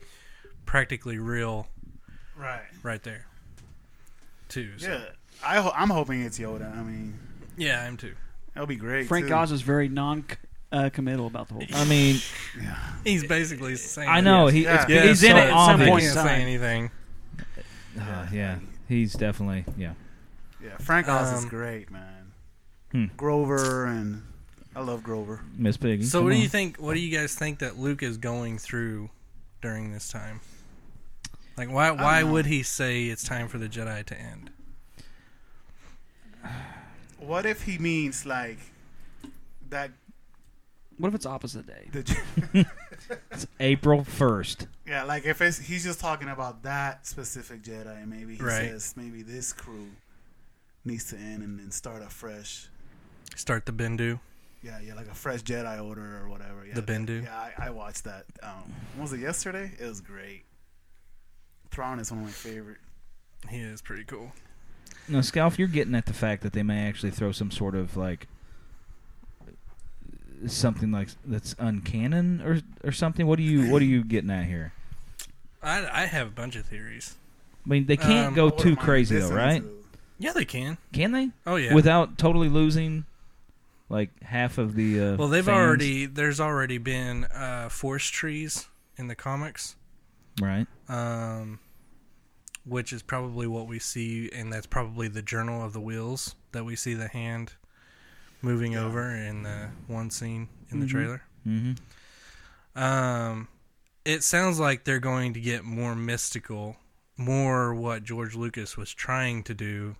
[0.65, 1.67] practically real
[2.37, 2.61] right.
[2.81, 3.25] right there?
[4.49, 4.71] Too.
[4.77, 4.89] So.
[4.89, 5.03] Yeah.
[5.43, 6.77] I ho- I'm hoping it's Yoda.
[6.77, 7.17] I mean,
[7.57, 8.13] Yeah, I'm too.
[8.53, 9.07] that'll be great.
[9.07, 9.33] Frank too.
[9.33, 10.25] Oz is very non
[10.71, 11.75] uh, committal about the whole thing.
[11.75, 12.19] I mean,
[13.03, 14.07] He's basically saying.
[14.09, 14.63] I know he.
[14.63, 14.81] Yeah.
[14.83, 16.41] It's, Yeah, he's so in it at some He the- point- can't say time.
[16.41, 16.91] anything.
[17.99, 19.93] Uh, yeah, He's definitely yeah.
[20.63, 22.31] Yeah, Frank Oz is Um, great, man.
[22.91, 23.05] Hmm.
[23.17, 24.23] Grover and
[24.75, 25.41] I love Grover.
[25.57, 26.03] Miss Piggy.
[26.03, 26.77] So come what do you think?
[26.77, 29.09] What do you guys think that Luke is going through
[29.61, 30.39] during this time?
[31.57, 34.51] Like, why why would he say it's time for the Jedi to end?
[37.21, 38.57] What if he means like
[39.69, 39.91] that?
[40.97, 41.89] What if it's opposite day?
[41.91, 42.65] The,
[43.31, 44.67] It's April first?
[44.87, 48.69] yeah, like if it's, he's just talking about that specific Jedi, and maybe he Right.
[48.69, 49.87] says maybe this crew
[50.85, 52.67] needs to end and then start afresh.
[53.35, 54.19] Start the Bendu.
[54.63, 56.65] Yeah, yeah, like a fresh Jedi Order or whatever.
[56.67, 57.23] Yeah, The Bendu?
[57.23, 58.25] Yeah, I, I watched that.
[58.43, 59.71] Um, was it yesterday?
[59.79, 60.43] It was great.
[61.71, 62.77] Thrawn is one of my favorite.
[63.49, 64.31] He is pretty cool.
[65.07, 67.97] No, Scalf, you're getting at the fact that they may actually throw some sort of
[67.97, 68.27] like
[70.47, 73.27] something like that's uncanon or or something.
[73.27, 74.73] What are you What are you getting at here?
[75.61, 77.15] I I have a bunch of theories.
[77.65, 79.63] I mean, they can't Um, go too crazy though, right?
[80.17, 80.77] Yeah, they can.
[80.93, 81.29] Can they?
[81.45, 81.73] Oh yeah.
[81.73, 83.05] Without totally losing
[83.89, 84.99] like half of the.
[84.99, 85.57] Uh, well, they've fans?
[85.57, 89.75] already there's already been uh, force trees in the comics,
[90.41, 90.67] right.
[90.89, 91.59] um,
[92.65, 96.63] which is probably what we see, and that's probably the Journal of the Whills that
[96.63, 97.53] we see the hand
[98.41, 100.89] moving over in the one scene in the Mhm.
[100.89, 101.21] trailer.
[101.47, 102.79] Mm-hmm.
[102.81, 103.47] Um,
[104.05, 106.77] it sounds like they're going to get more mystical,
[107.17, 109.95] more what George Lucas was trying to do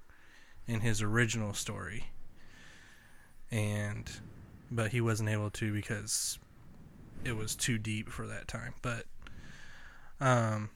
[0.68, 2.12] in his original story,
[3.52, 4.12] and
[4.72, 6.40] but he wasn't able to because
[7.26, 8.74] it was too deep for that time.
[8.82, 9.06] But,
[10.22, 10.70] um,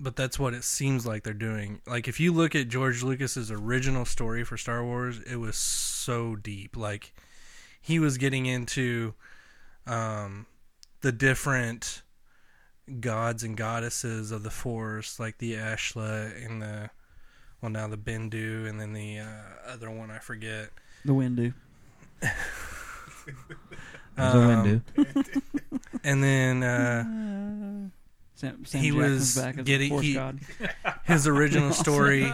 [0.00, 1.80] but that's what it seems like they're doing.
[1.86, 6.34] Like if you look at George Lucas's original story for Star Wars, it was so
[6.36, 6.76] deep.
[6.76, 7.12] Like
[7.80, 9.14] he was getting into
[9.86, 10.46] um,
[11.02, 12.02] the different
[13.00, 16.90] gods and goddesses of the force, like the Ashla and the
[17.60, 20.70] well now the Bendu, and then the uh, other one I forget.
[21.04, 21.52] The Windu.
[24.16, 24.80] There's a Um, window.
[26.04, 27.90] And then uh,
[28.40, 30.40] Sam, Sam He Jackson's was back as getting- he- God.
[31.04, 32.32] his original story,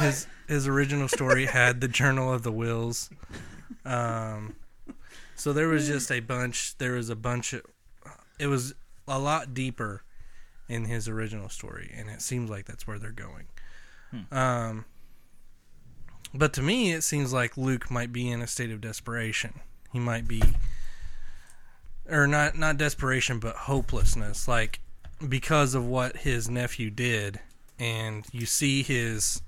[0.00, 3.10] his his original story had the Journal of the Whills.
[3.84, 4.56] Um,
[5.36, 6.76] so there was just a bunch.
[6.78, 7.62] There was a bunch of.
[8.38, 8.74] It was
[9.06, 10.02] a lot deeper
[10.68, 13.46] in his original story, and it seems like that's where they're going.
[14.32, 14.84] Um,
[16.34, 19.60] but to me, it seems like Luke might be in a state of desperation.
[19.92, 20.42] He might be,
[22.10, 24.48] or not not desperation, but hopelessness.
[24.48, 24.80] Like
[25.26, 27.40] because of what his nephew did,
[27.78, 29.42] and you see his,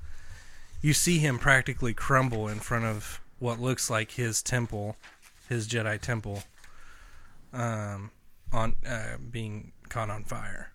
[0.81, 4.97] you see him practically crumble in front of what looks like his temple,
[5.49, 6.43] his Jedi temple,
[7.53, 8.11] um,
[8.53, 10.73] on uh, being caught on fire,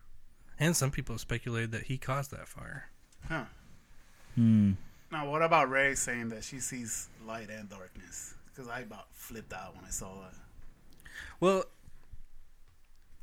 [0.59, 2.89] and some people have speculated that he caused that fire.
[3.27, 3.45] Huh.
[4.35, 4.73] Hmm.
[5.11, 8.33] Now, what about Rey saying that she sees light and darkness?
[8.47, 10.33] Because I about flipped out when I saw that.
[11.39, 11.65] Well,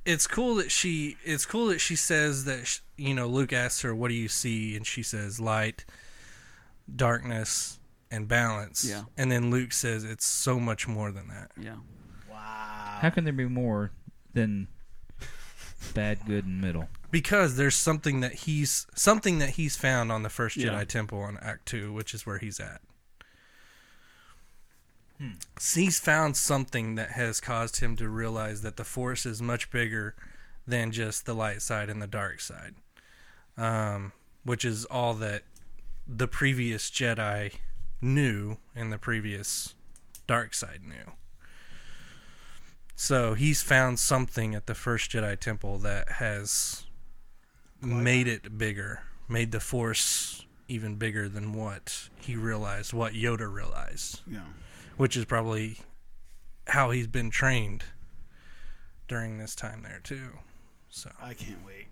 [0.04, 3.82] it's cool that she it's cool that she says that sh you know Luke asks
[3.82, 5.84] her what do you see and she says light,
[6.94, 7.78] darkness
[8.10, 8.84] and balance.
[8.84, 9.02] Yeah.
[9.16, 11.50] And then Luke says it's so much more than that.
[11.58, 11.76] Yeah.
[12.30, 12.98] Wow.
[13.00, 13.90] How can there be more
[14.34, 14.68] than
[15.94, 16.88] bad, good, and middle?
[17.10, 20.84] Because there's something that he's something that he's found on the first Jedi Yeah.
[20.84, 22.80] temple on Ahch-To, which is where he's at.
[25.74, 30.14] He's found something that has caused him to realize that the Force is much bigger
[30.66, 32.74] than just the light side and the dark side,
[33.56, 34.12] um,
[34.44, 35.42] which is all that
[36.06, 37.54] the previous Jedi
[38.00, 39.74] knew and the previous
[40.26, 41.12] dark side knew.
[42.94, 46.84] So he's found something at the first Jedi Temple that has
[47.80, 54.20] made it bigger, made the Force even bigger than what he realized, what Yoda realized
[54.26, 54.40] Yeah.
[54.96, 55.78] Which is probably
[56.68, 57.84] how he's been trained
[59.08, 60.30] during this time there too.
[60.88, 61.86] So I can't wait.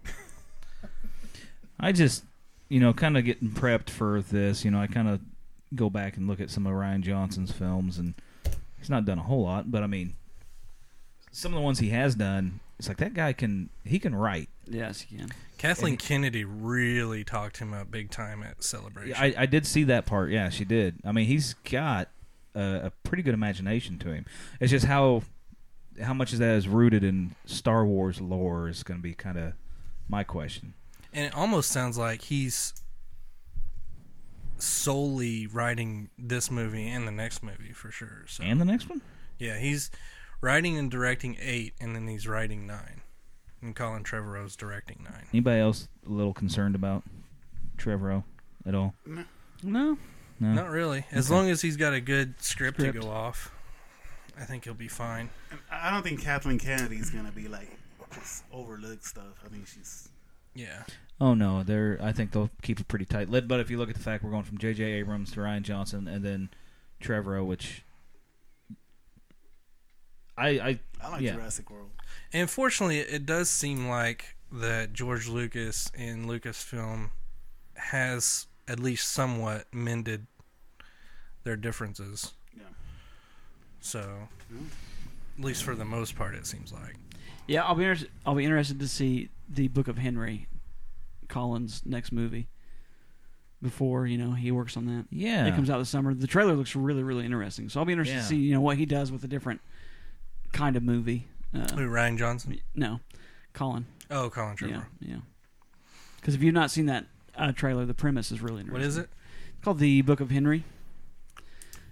[1.80, 2.24] I just,
[2.68, 4.64] you know, kind of getting prepped for this.
[4.64, 5.20] You know, I kind of
[5.74, 8.14] go back and look at some of Rian Johnson's films, and
[8.78, 10.14] he's not done a whole lot, but I mean,
[11.32, 14.48] some of the ones he has done, it's like that guy can he can write.
[14.66, 15.30] Yes, he can.
[15.58, 19.14] Kathleen And- Kennedy really talked him up big time at Celebration.
[19.18, 20.30] I, I did see that part.
[20.30, 20.96] Yeah, she did.
[21.04, 22.08] I mean, he's got
[22.54, 24.26] a, a pretty good imagination to him.
[24.60, 25.22] It's just how
[26.02, 29.38] how much of that is rooted in Star Wars lore is going to be kind
[29.38, 29.52] of
[30.08, 30.74] my question.
[31.12, 32.72] and it almost sounds like he's
[34.58, 38.24] solely writing this movie and the next movie for sure.
[38.28, 39.00] So And the next one,
[39.38, 39.90] yeah, he's
[40.40, 43.00] writing and directing eight, and then he's writing nine.
[43.62, 45.26] And Colin Trevorrow's directing nine.
[45.32, 47.02] anybody else a little concerned about
[47.76, 48.24] Trevorrow
[48.66, 48.94] at all.
[49.04, 49.24] No,
[49.62, 49.98] No.
[50.40, 51.04] Not really.
[51.12, 51.34] As Okay.
[51.36, 52.94] long as he's got a good script, Script.
[52.94, 53.52] to go off,
[54.38, 55.28] I think he'll be fine.
[55.70, 57.68] I I don't think Kathleen Kennedy's gonna be like
[58.14, 59.42] just overlook stuff.
[59.44, 60.08] I think she's
[60.54, 60.84] Yeah.
[61.20, 61.98] Oh no, they're.
[62.02, 63.28] I think they'll keep it pretty tight.
[63.28, 64.82] Led, but if you look at the fact we're going from J.J.
[64.82, 66.48] Abrams to Rian Johnson and then
[67.02, 67.82] Trevorrow, which
[70.36, 71.32] I, I I like Yeah.
[71.34, 71.90] Jurassic World.
[72.32, 77.10] And fortunately, it does seem like that George Lucas in Lucasfilm
[77.74, 80.26] has at least somewhat mended
[81.44, 82.32] their differences.
[82.56, 82.64] Yeah.
[83.80, 84.28] So,
[85.38, 86.96] at least for the most part, it seems like.
[87.46, 88.10] yeah, I'll be interested.
[88.26, 90.46] I'll be interested to see the Book of Henry,
[91.28, 92.48] Colin's next movie.
[93.62, 95.44] Before you know he works on that, yeah.
[95.46, 96.14] it comes out this summer.
[96.14, 97.68] The trailer looks really, really interesting.
[97.68, 98.22] So I'll be interested Yeah.
[98.22, 99.60] to see you know what he does with a different
[100.52, 101.28] kind of movie.
[101.54, 102.58] Uh, Who, Rian Johnson?
[102.74, 103.00] no,
[103.52, 103.84] Colin.
[104.10, 104.86] Oh, Colin Trevor.
[105.00, 105.20] Yeah, yeah.
[106.16, 107.04] Because if you've not seen that
[107.36, 108.80] uh, trailer, the premise is really interesting.
[108.80, 109.10] What is it?
[109.56, 110.64] It's called the Book of Henry.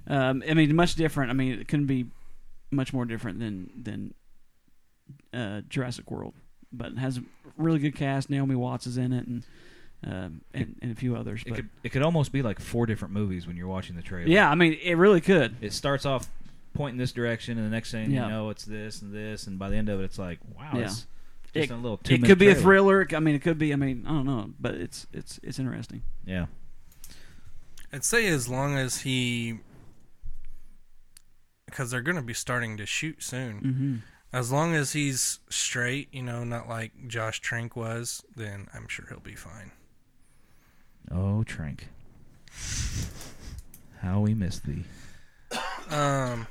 [0.09, 1.31] Um, I mean, much different.
[1.31, 2.07] I mean, it couldn't be
[2.71, 4.15] much more different than than
[5.33, 6.35] uh, Jurassic World,
[6.73, 7.23] but it has a
[7.57, 8.31] really good cast.
[8.31, 9.45] Naomi Watts is in it, and
[10.05, 11.43] um, and, and a few others.
[11.45, 14.03] It But could it could almost be like four different movies when you're watching the
[14.03, 14.29] trailer.
[14.29, 15.57] yeah, I mean, it really could.
[15.61, 16.29] It starts off
[16.75, 18.25] pointing this direction, and the next thing Yeah.
[18.27, 20.71] you know, it's this and this, and by the end of it, it's like, wow,
[20.75, 20.83] Yeah.
[20.83, 21.07] it's
[21.53, 22.01] just It- a little.
[22.09, 23.07] It could be a thriller.
[23.15, 23.73] I mean, it could be.
[23.73, 26.03] I mean, I don't know, but it's it's it's interesting.
[26.25, 26.47] Yeah.
[27.93, 29.59] I'd say as long as he.
[31.71, 33.61] Because they're going to be starting to shoot soon.
[33.61, 33.97] Mm-hmm.
[34.33, 39.07] As long as he's straight, you know, not like Josh Trank was, then I'm sure
[39.09, 39.73] he'll be fine.
[41.11, 41.89] Oh, Trank.
[44.01, 44.85] How we missed thee.
[45.91, 46.47] Um,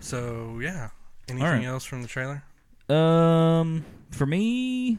[0.00, 0.88] so yeah.
[1.28, 1.64] Anything All right.
[1.64, 2.42] else from the trailer?
[2.88, 4.98] Um, for me,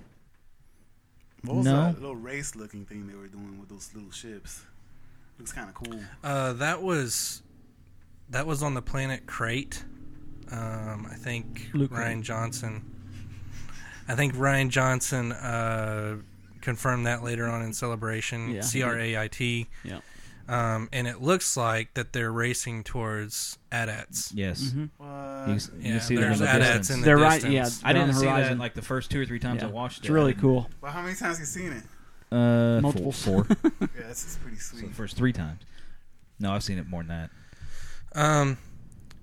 [1.44, 1.84] What was No.
[1.86, 4.62] that little race looking thing they were doing with those little ships?
[5.40, 6.00] Looks kind of cool.
[6.24, 7.42] Uh, that was
[8.32, 9.84] that was on the planet Crait.
[10.52, 12.22] Um, I think Luke Rian Crait.
[12.24, 12.86] Johnson.
[14.08, 16.18] I think Rian Johnson uh,
[16.62, 18.52] confirmed that later on in Celebration.
[18.52, 18.62] Yeah.
[18.62, 19.68] C R A I T.
[19.84, 20.00] Yeah.
[20.48, 24.32] Um, and it looks like that they're racing towards AT-ATs.
[24.34, 24.62] yes.
[24.64, 24.80] Mm-hmm.
[24.80, 25.46] You, What?
[25.46, 26.90] can s- you Yeah, can see them in there's the AT-ATs distance.
[26.90, 27.44] in the They're right.
[27.44, 29.62] Yeah, I they're on didn't the see that like the first two or three times
[29.62, 29.68] Yeah.
[29.68, 30.06] I watched it.
[30.06, 30.68] It's really cool.
[30.82, 31.84] Well, how many times have you seen it?
[32.36, 33.12] Uh, Multiple.
[33.12, 33.44] Four.
[33.44, 33.58] four.
[33.82, 34.96] Yeah, this is pretty so the sweet.
[34.96, 35.62] first three times.
[36.40, 37.30] No, I've seen it more than that.
[38.14, 38.58] Um,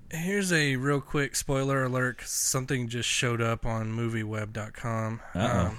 [0.09, 2.21] here's a real quick spoiler alert.
[2.21, 5.21] Something just showed up on MovieWeb.com.
[5.33, 5.77] Um,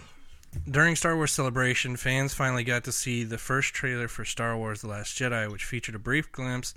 [0.70, 4.80] during Star Wars Celebration, fans finally got to see the first trailer for Star Wars:
[4.82, 6.74] The Last Jedi, which featured a brief glimpse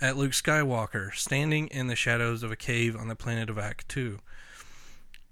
[0.00, 4.18] at Luke Skywalker standing in the shadows of a cave on the planet of Ahch-To.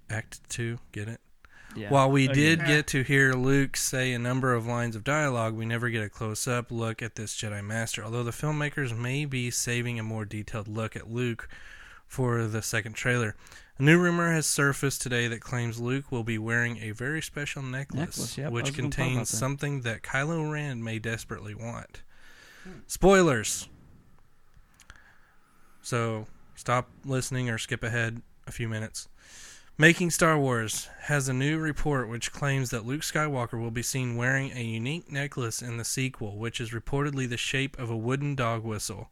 [0.09, 1.19] Act Two, get it?
[1.75, 1.89] Yeah.
[1.89, 2.67] While we Oh, did yeah.
[2.67, 6.09] get to hear Luke say a number of lines of dialogue, we never get a
[6.09, 10.25] close up look at this Jedi Master, although the filmmakers may be saving a more
[10.25, 11.47] detailed look at Luke
[12.07, 13.35] for the second trailer.
[13.79, 17.63] A new rumor has surfaced today that claims Luke will be wearing a very special
[17.63, 19.37] necklace, Necklace, yep, which was gonna talk about contains that.
[19.37, 22.03] something that Kylo Ren may desperately want.
[22.63, 22.69] Hmm.
[22.85, 23.67] Spoilers!
[25.81, 29.07] So, stop listening or skip ahead a few minutes.
[29.77, 34.15] Making Star Wars has a new report which claims that Luke Skywalker will be seen
[34.15, 38.35] wearing a unique necklace in the sequel, which is reportedly the shape of a wooden
[38.35, 39.09] dog whistle.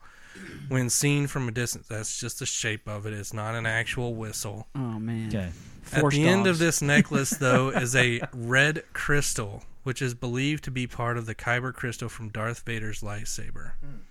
[0.69, 3.13] When seen from a distance, that's just the shape of it.
[3.13, 4.67] It's not an actual whistle.
[4.75, 5.29] oh man.
[5.29, 5.49] Okay.
[5.91, 10.63] At Force the end of this necklace, though, is a red crystal, which is believed
[10.65, 13.71] to be part of the Kyber crystal from Darth Vader's lightsaber.
[13.81, 14.01] Hmm.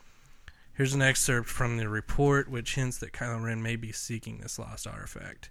[0.75, 4.59] Here's an excerpt from the report, which hints that Kylo Ren may be seeking this
[4.59, 5.49] lost artifact.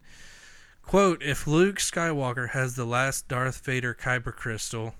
[0.90, 4.96] Quote, if Luke Skywalker has the last Darth Vader Kyber crystal,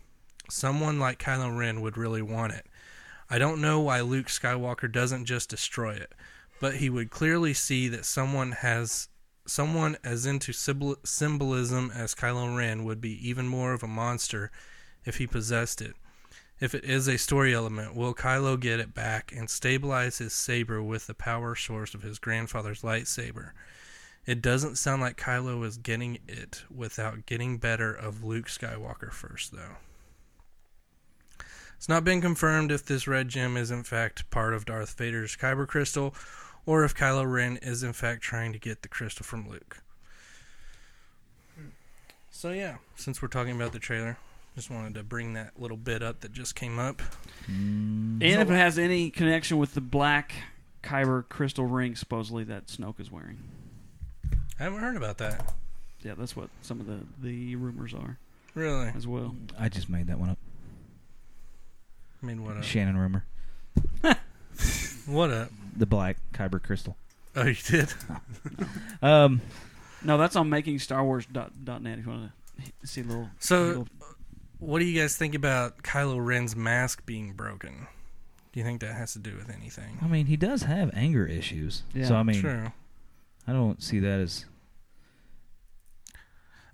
[0.48, 2.68] someone like Kylo Ren would really want it.
[3.28, 6.14] I don't know why Luke Skywalker doesn't just destroy it,
[6.62, 9.08] but he would clearly see that someone has
[9.48, 14.52] someone as into symbolism as Kylo Ren would be even more of a monster
[15.06, 15.96] if he possessed it.
[16.60, 20.84] If it is a story element, will Kylo get it back and stabilize his saber
[20.84, 23.54] with the power source of his grandfather's lightsaber?
[24.30, 29.52] It doesn't sound like Kylo is getting it without getting better of Luke Skywalker first,
[29.52, 29.78] though.
[31.76, 35.36] It's not been confirmed if this red gem is in fact part of Darth Vader's
[35.36, 36.14] Kyber crystal
[36.68, 39.82] or if Kylo Ren is in fact trying to get the crystal from Luke.
[42.30, 44.20] So yeah, since we're talking about the trailer,
[44.56, 47.02] just wanted to bring that little bit up that just came up.
[47.50, 50.34] Mm, And if it has any connection with the black
[50.84, 53.40] Kyber crystal ring, supposedly that Snoke is wearing.
[54.60, 55.54] I haven't heard about that.
[56.04, 58.18] Yeah, that's what some of the, the rumors are
[58.56, 58.90] Really?
[58.96, 59.36] as well.
[59.58, 60.38] I just made that one up.
[62.22, 62.64] I mean, what up?
[62.64, 63.26] Shannon rumor.
[65.06, 65.50] What up?
[65.76, 66.96] The black kyber crystal.
[67.36, 67.92] Oh, you did?
[69.02, 69.42] Um,
[70.04, 71.98] No, that's on making Star Wars dot, dot net.
[71.98, 72.32] If you want
[72.82, 73.30] to see a little.
[73.40, 73.88] So, little-
[74.60, 77.88] what do you guys think about Kylo Ren's mask being broken?
[78.52, 79.98] Do you think that has to do with anything?
[80.02, 81.82] I mean, he does have anger issues.
[81.94, 82.72] Yeah, so I mean, True.
[83.48, 84.49] I don't see that as I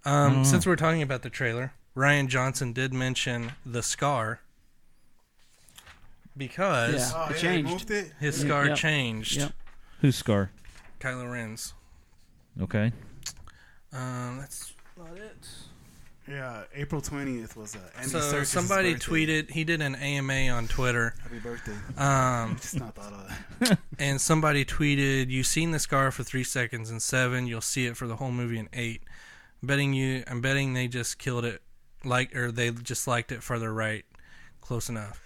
[0.06, 4.39] Um, don't since we're talking about the trailer, Rian Johnson did mention the scar
[6.38, 7.12] because Yeah.
[7.16, 7.70] Oh, It yeah, changed.
[7.72, 8.12] moved it.
[8.20, 8.78] his Yeah, scar yep.
[8.78, 9.38] changed.
[9.38, 9.51] Yep.
[10.01, 10.51] who's Scar.
[10.99, 11.74] Kylo Ren's.
[12.62, 12.91] Okay.
[13.93, 15.47] Um, that's not it.
[16.28, 19.06] Yeah, April twentieth was uh, Andy so Serkis' somebody birthday.
[19.43, 19.51] tweeted.
[19.51, 21.14] He did an AMA on Twitter.
[21.22, 21.76] Happy birthday.
[21.97, 23.30] Um, Just not thought of
[23.60, 23.78] that.
[23.99, 27.45] and somebody tweeted, "You've seen the scar for three seconds in seven.
[27.45, 29.03] You'll see it for the whole movie in eight.
[29.66, 30.24] I'm betting you.
[30.28, 31.59] I'm betting they just killed it,
[32.03, 34.05] like or they just liked it further right,
[34.61, 35.20] close enough."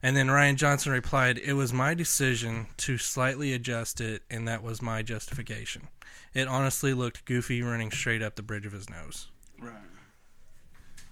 [0.00, 4.62] And then Rian Johnson replied, "It was my decision to slightly adjust it, and that
[4.62, 5.88] was my justification.
[6.34, 9.26] It honestly looked goofy running straight up the bridge of his nose.
[9.58, 9.74] Right.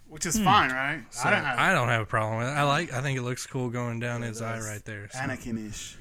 [0.07, 0.45] Which is hmm.
[0.45, 1.03] fine, right?
[1.11, 2.53] So I don't have I don't have a problem with it.
[2.53, 2.93] I like.
[2.93, 5.09] I think it looks cool going down Yeah, his eye right there.
[5.11, 5.97] So, Anakin-ish.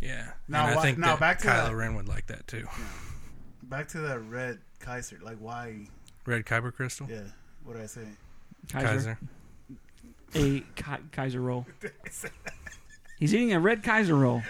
[0.00, 2.28] yeah, Now and I why- think now that back to Kylo that- Ren would like
[2.28, 2.66] that too.
[3.62, 5.18] Back to that red Kaiser.
[5.20, 5.88] Like, why?
[6.28, 7.06] Red Kyber Crystal.
[7.10, 7.22] Yeah.
[7.64, 8.02] What did I say?
[8.70, 8.86] Kaiser.
[8.86, 9.18] Kaiser.
[10.34, 11.66] A Ki- Kaiser roll.
[13.18, 14.42] He's eating a red Kaiser roll.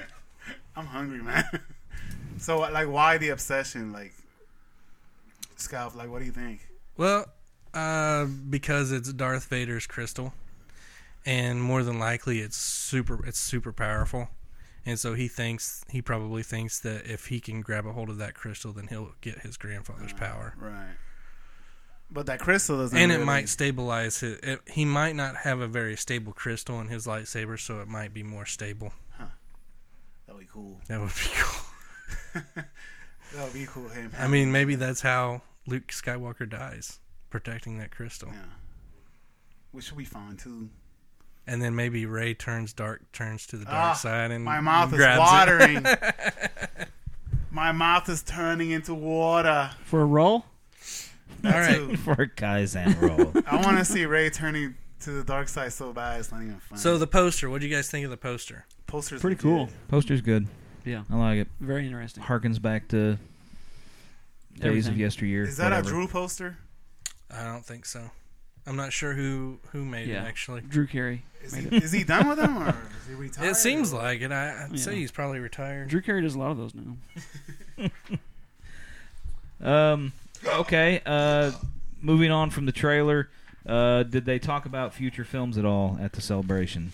[0.77, 1.45] I'm hungry, man.
[2.39, 3.93] so, like, why the obsession?
[3.93, 4.13] Like,
[5.57, 6.69] Scalf, like, what do you think?
[6.97, 7.27] Well,
[7.75, 10.33] uh, because it's Darth Vader's crystal,
[11.25, 13.25] and more than likely it's super.
[13.25, 14.29] It's super powerful,
[14.85, 18.19] and so he thinks he probably thinks that if he can grab a hold of
[18.19, 20.97] that crystal, then he'll get his grandfather's power, Right.
[22.11, 22.97] But that crystal doesn't.
[22.97, 24.39] and it really- might stabilize his.
[24.39, 28.15] It, he might not have a very stable crystal in his lightsaber, so it might
[28.15, 28.93] be more stable.
[30.27, 30.81] That'd be cool.
[30.89, 32.43] That would be cool.
[33.35, 33.89] That would be cool.
[33.89, 34.11] Him.
[34.19, 36.99] I mean, maybe that's how Luke Skywalker dies,
[37.31, 38.31] protecting that crystal.
[38.33, 38.39] Yeah.
[39.73, 40.71] Which will be fine too.
[41.47, 44.93] And then maybe Rey turns dark, turns to the dark Ah, side, and My mouth
[44.93, 45.23] is grabs it.
[45.23, 45.87] watering.
[47.51, 49.71] My mouth is turning into water.
[49.85, 50.45] For a roll?
[51.43, 51.91] That All right.
[51.91, 51.97] too.
[51.99, 53.33] For Kaizen roll.
[53.47, 56.59] I want to see Rey turning to the dark side so bad it's not even
[56.59, 56.81] funny.
[56.81, 58.65] So the poster, what do you guys think of the poster?
[58.87, 59.43] poster's Pretty legit.
[59.43, 59.69] cool.
[59.89, 60.49] Poster's good.
[60.85, 61.03] Yeah.
[61.11, 61.49] I like it.
[61.61, 62.23] Very interesting.
[62.25, 63.19] Harkens back to
[64.59, 65.45] days of yesteryear.
[65.45, 65.89] Is that whatever.
[65.89, 66.59] a Drew poster?
[67.31, 68.11] I don't think so.
[68.67, 70.25] I'm not sure who who made Yeah.
[70.25, 70.63] it actually.
[70.63, 71.23] Drew Carey.
[71.43, 71.83] Is made he, it.
[71.85, 72.69] is he done with them or
[73.03, 73.51] is he retired?
[73.51, 74.33] It seems or- like it.
[74.33, 75.89] I, I'd say he's probably retired.
[75.89, 77.89] Drew Carey does a lot of those now.
[79.61, 80.13] Um.
[80.47, 81.01] Okay.
[81.05, 81.53] Uh.
[82.01, 83.29] Moving on from the trailer.
[83.67, 84.03] Uh.
[84.05, 86.93] Did they talk about future films at all at the celebration?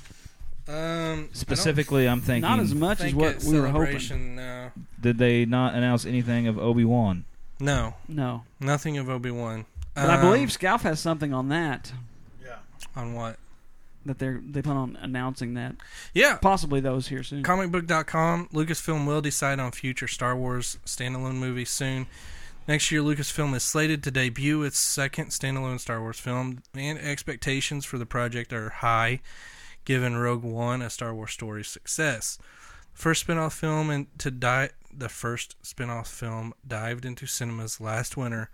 [0.66, 2.48] Um, Specifically, I'm thinking.
[2.48, 3.98] Not as much as what we were hoping.
[4.00, 7.26] Celebration, No, Did they not announce anything of Obi Wan?
[7.60, 8.44] no, No.
[8.60, 9.66] nothing of Obi Wan.
[9.94, 11.92] But I believe Scalf has something on that
[12.42, 12.56] Yeah.
[12.96, 13.38] on what?
[14.06, 15.76] that they're they plan on announcing that.
[16.14, 17.42] Yeah, Possibly those here soon.
[17.42, 18.48] comicbook.com.
[18.54, 22.06] Lucasfilm will decide on future Star Wars standalone movies soon.
[22.66, 27.84] Next year, Lucasfilm is slated to debut its second standalone Star Wars film, and expectations
[27.84, 29.20] for the project are high,
[29.84, 32.38] given Rogue One, a Star Wars story's success.
[32.94, 38.16] The First spin-off film and to die the first spin-off film dived into cinemas last
[38.16, 38.48] winter,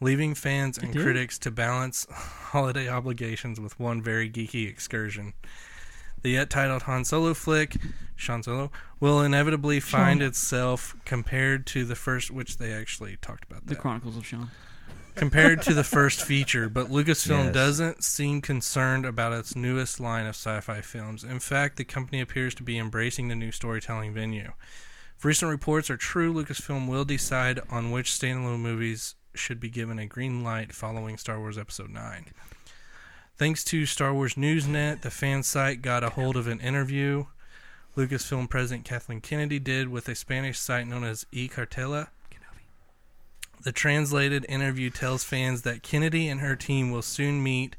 [0.00, 5.34] leaving fans and critics to balance holiday obligations with one very geeky excursion.
[6.22, 7.76] The yet titled Han Solo flick,
[8.16, 8.70] Sean Solo,
[9.00, 13.80] will inevitably find itself compared to the first, which they actually talked about the that
[13.80, 14.50] Chronicles of Sean.
[15.16, 17.54] compared to the first feature, but Lucasfilm Yes.
[17.54, 21.24] doesn't seem concerned about its newest line of sci fi films.
[21.24, 24.52] In fact, the company appears to be embracing the new storytelling venue.
[25.18, 29.98] If recent reports are true, Lucasfilm will decide on which standalone movies should be given
[29.98, 32.26] a green light following Star Wars Episode 9.
[33.36, 37.24] Thanks to Star Wars Newsnet, the fan site got a hold of an interview
[37.96, 42.08] Lucasfilm President Kathleen Kennedy did with a Spanish site known as E Cartela.
[43.62, 47.76] The translated interview tells fans that Kennedy and her team will soon meet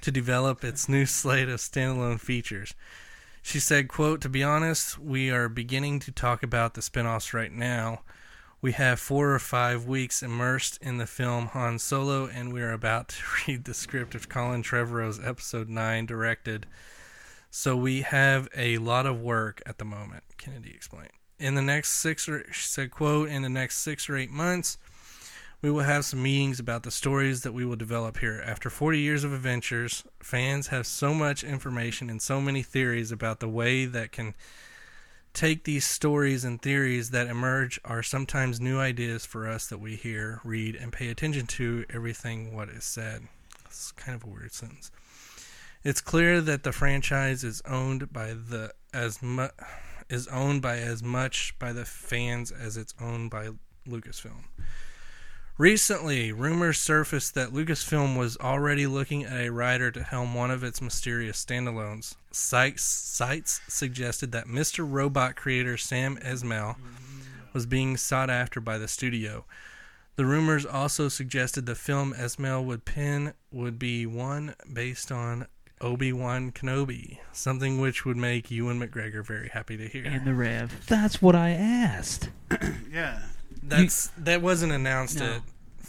[0.00, 2.74] to develop its new slate of standalone features.
[3.42, 7.52] She said, quote, To be honest, we are beginning to talk about the spin-offs right
[7.52, 8.02] now.
[8.60, 12.72] We have four or five weeks immersed in the film Han Solo, and we are
[12.72, 16.66] about to read the script of Colin Trevorrow's Episode 9 directed.
[17.50, 21.12] So we have a lot of work at the moment, Kennedy explained.
[21.38, 24.76] In the next six or said, quote, in the next six or eight months,
[25.60, 28.40] We will have some meetings about the stories that we will develop here.
[28.46, 33.40] After 40 years of adventures, fans have so much information and so many theories about
[33.40, 34.34] the way that can
[35.38, 39.94] take these stories and theories that emerge are sometimes new ideas for us that we
[39.94, 43.22] hear, read, and pay attention to everything what is said.
[43.66, 44.90] It's kind of a weird sentence.
[45.84, 49.54] It's clear that the franchise is owned by the as mu-
[50.10, 53.50] is owned by as much by the fans as it's owned by
[53.88, 54.42] Lucasfilm.
[55.58, 60.62] Recently, rumors surfaced that Lucasfilm was already looking at a writer to helm one of
[60.62, 62.14] its mysterious standalones.
[62.30, 64.88] Sites, sites suggested that Mr.
[64.88, 66.76] Robot creator Sam Esmail
[67.52, 69.46] was being sought after by the studio.
[70.14, 75.48] The rumors also suggested the film Esmail would pen would be one based on
[75.80, 80.04] Obi Wan Kenobi, something which would make Ewan McGregor very happy to hear.
[80.04, 80.86] And the Rev.
[80.86, 82.30] That's what I asked.
[82.88, 83.22] Yeah.
[83.62, 85.24] That's that wasn't announced No.
[85.34, 85.42] at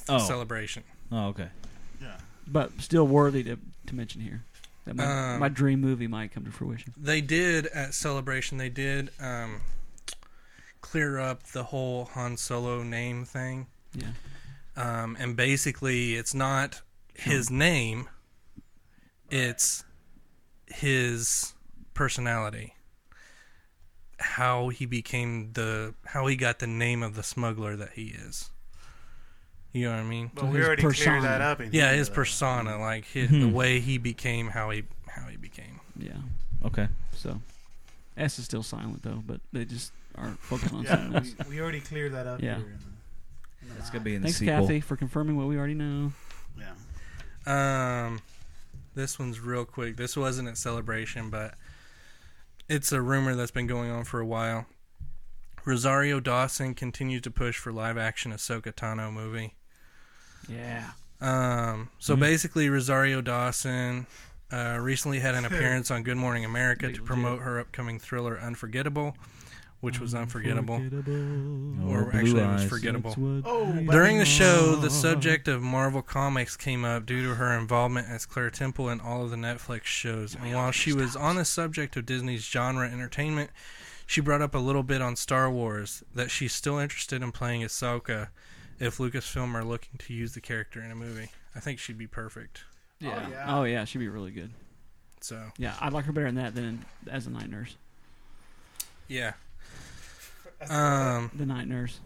[0.07, 0.17] Oh.
[0.19, 0.83] celebration.
[1.11, 1.49] Oh, okay.
[2.01, 2.17] Yeah.
[2.47, 3.57] But still worthy to,
[3.87, 4.43] to mention here.
[4.85, 6.93] That my, Um, my dream movie might come to fruition.
[6.97, 8.57] They did at celebration.
[8.57, 9.61] They did um,
[10.81, 14.07] clear up the whole Han Solo name thing, Yeah.
[14.75, 16.81] um, and basically, it's not
[17.13, 18.09] his name;
[19.29, 19.83] it's
[20.67, 21.53] his
[21.93, 22.73] personality.
[24.19, 28.49] How he became the how he got the name of the smuggler that he is.
[29.71, 30.31] You know what I mean?
[30.33, 31.19] But So we already persona.
[31.19, 31.61] cleared that up.
[31.61, 32.15] in Yeah, his though.
[32.15, 35.79] persona, like his, the way he became how he how he became.
[35.97, 36.13] Yeah.
[36.65, 36.87] Okay.
[37.15, 37.39] So
[38.17, 41.35] S is still silent though, but they just aren't focused on Yeah, something else.
[41.47, 42.41] we, we already cleared that up.
[42.41, 42.55] Yeah.
[42.57, 42.79] Here in
[43.69, 44.61] the, in the gonna be in the Thanks, sequel.
[44.61, 46.11] Kathy, for confirming what we already know.
[46.57, 48.05] Yeah.
[48.05, 48.21] Um,
[48.95, 49.95] this one's real quick.
[49.97, 51.53] This wasn't at celebration, but
[52.69, 54.65] it's a rumor that's been going on for a while.
[55.65, 59.55] Rosario Dawson continues to push for live action Ahsoka Tano movie.
[60.47, 60.91] Yeah.
[61.21, 62.19] Um, so Mhm.
[62.21, 64.07] basically, Rosario Dawson
[64.51, 69.15] uh, recently had an appearance on Good Morning America to promote her upcoming thriller Unforgettable,
[69.81, 70.75] which was unforgettable.
[70.75, 73.15] Oh, Or blue actually, it was forgettable.
[73.45, 78.07] Oh, During the show, the subject of Marvel Comics came up due to her involvement
[78.09, 80.35] as Claire Temple in all of the Netflix shows.
[80.35, 83.51] And while she was on the subject of Disney's genre entertainment,
[84.05, 87.61] she brought up a little bit on Star Wars that she's still interested in playing
[87.61, 88.29] Ahsoka
[88.79, 91.29] if Lucasfilm are looking to use the character in a movie.
[91.55, 92.63] I think she'd be perfect.
[92.99, 93.23] Yeah.
[93.25, 93.57] Oh, yeah.
[93.59, 94.49] Oh yeah, she'd be really good.
[95.21, 97.75] So, Yeah, I'd like her better than that than as a night nurse.
[99.07, 99.33] yeah.
[100.67, 101.99] Um, The night nurse.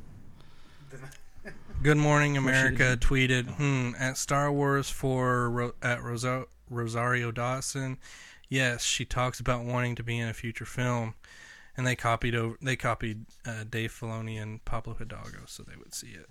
[1.82, 6.46] Good Morning Of course she America tweeted, "Hmm, at Star Wars for Ro- at Rosa-
[6.70, 7.98] Rosario Dawson,
[8.48, 11.16] yes, she talks about wanting to be in a future film."
[11.76, 12.56] And they copied over.
[12.62, 16.30] They copied uh, Dave Filoni and Pablo Hidalgo, so they would see it.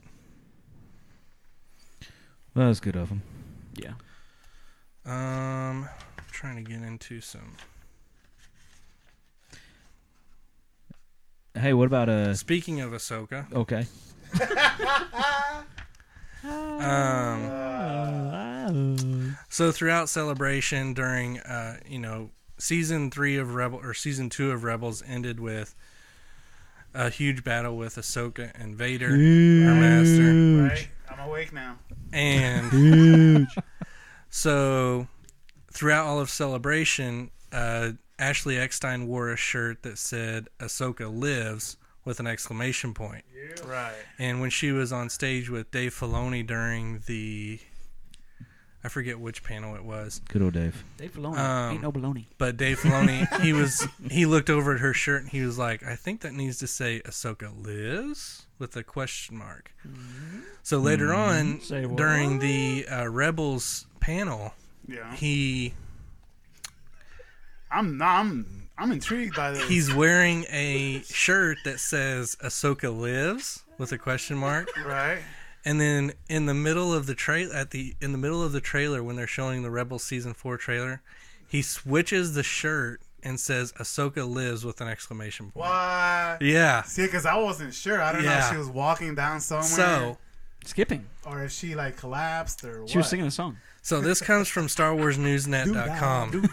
[2.54, 3.22] Well, that's good of them.
[3.74, 3.94] Yeah.
[5.04, 7.56] Um, I'm trying to get into some.
[11.55, 12.34] Hey, what about uh?
[12.34, 13.86] Speaking of Ahsoka, Okay.
[18.42, 24.50] um, so throughout celebration during uh, you know season three of Rebel or season two
[24.50, 25.74] of Rebels ended with
[26.94, 30.88] a huge battle with Ahsoka and Vader, our master, Right?
[31.11, 31.78] I'm awake now.
[32.12, 33.48] and Huge.
[34.30, 35.07] so
[35.72, 37.92] throughout all of celebration, uh,
[38.22, 43.24] Ashley Eckstein wore a shirt that said "Ahsoka lives" with an exclamation point.
[43.34, 43.64] Yeah.
[43.68, 43.94] Right.
[44.18, 47.60] And when she was on stage with Dave Filoni during the,
[48.84, 50.82] I forget which panel it was, Good old Dave.
[50.96, 52.24] Dave Filoni Um, ain't no baloney.
[52.38, 55.84] but Dave Filoni, he was he looked over at her shirt and he was like,
[55.84, 59.72] I think that needs to say Ahsoka lives with a question mark.
[60.64, 61.96] So later on, Say what?
[61.98, 64.54] during the uh, Rebels panel,
[64.88, 65.14] Yeah.
[65.14, 65.74] he
[67.72, 69.68] I'm I'm I'm intrigued by this.
[69.68, 74.68] he's wearing a shirt that says Ahsoka lives with a question mark.
[74.84, 75.18] right.
[75.64, 78.60] And then in the middle of the trail at the in the middle of the
[78.60, 81.02] trailer when they're showing the Rebel season four trailer,
[81.48, 85.64] he switches the shirt and says Ahsoka lives with an exclamation point.
[85.66, 86.42] What?
[86.42, 86.82] Yeah.
[86.82, 88.02] See, because I wasn't sure.
[88.02, 90.18] I don't know if she was walking down somewhere, So
[90.64, 91.06] Skipping.
[91.24, 93.58] or if she like collapsed, or what She was singing a song.
[93.82, 96.48] so this comes from StarWarsNewsNet.com.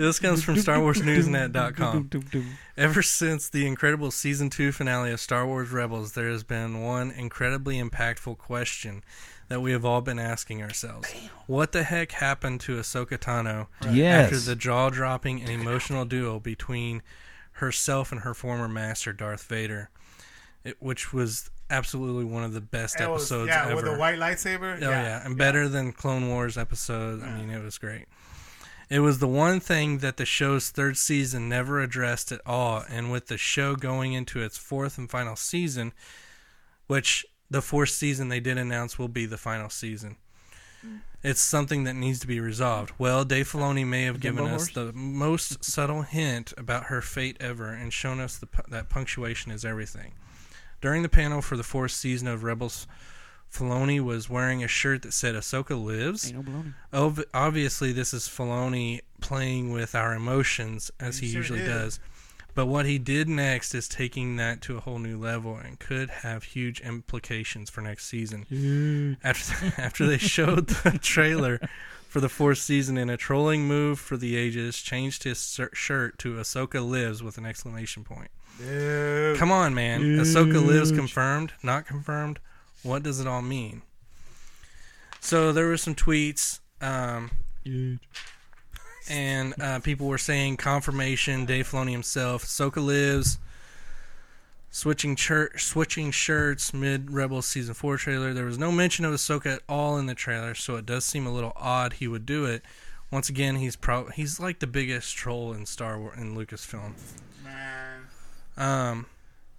[0.00, 2.10] This comes from StarWarsNewsNet.com.
[2.78, 7.10] Ever since the incredible season two finale of Star Wars Rebels, there has been one
[7.10, 9.04] incredibly impactful question
[9.48, 11.12] that we have all been asking ourselves:
[11.46, 14.24] What the heck happened to Ahsoka Tano Yes.
[14.32, 17.02] after the jaw-dropping and emotional duel between
[17.52, 19.90] herself and her former master Darth Vader,
[20.64, 23.76] it, which was absolutely one of the best It was- episodes yeah, ever.
[23.76, 24.76] with the white lightsaber.
[24.82, 27.22] Oh yeah, and better than Clone Wars episode.
[27.22, 28.06] I mean, it was great.
[28.90, 33.12] It was the one thing that the show's third season never addressed at all, and
[33.12, 35.92] with the show going into its fourth and final season,
[36.88, 40.16] which the fourth season they did announce will be the final season.
[41.22, 42.92] It's something that needs to be resolved.
[42.98, 47.68] Well, Dave Filoni may have given us the most subtle hint about her fate ever
[47.68, 50.14] and shown us the, that punctuation is everything.
[50.80, 52.86] During the panel for the fourth season of Rebels,
[53.52, 56.64] Filoni was wearing a shirt that said "Ahsoka lives." Ain't no.
[56.92, 61.68] Ov- obviously, this is Filoni playing with our emotions as he He sure usually did.
[61.68, 62.00] does.
[62.54, 66.10] But what he did next is taking that to a whole new level and could
[66.10, 69.16] have huge implications for next season.
[69.22, 71.60] After after they showed the trailer
[72.08, 76.34] for the fourth season in a trolling move for the ages, changed his shirt to
[76.34, 78.30] "Ahsoka lives" with an exclamation point.
[78.58, 79.36] Dude.
[79.38, 80.02] Come on, man.
[80.18, 82.38] Ahsoka lives confirmed, not confirmed.
[82.82, 83.82] What does it all mean?
[85.20, 87.30] So there were some tweets, um,
[89.08, 91.44] and uh, people were saying confirmation.
[91.44, 93.38] Dave Filoni himself, Ahsoka lives.
[94.72, 98.32] Switching chir- switching shirts mid Rebel season four trailer.
[98.32, 101.26] There was no mention of Ahsoka at all in the trailer, so it does seem
[101.26, 102.62] a little odd he would do it.
[103.10, 106.92] Once again, he's pro- he's like the biggest troll in Star Wars in Lucasfilm.
[107.42, 108.02] Man,
[108.56, 109.06] Um,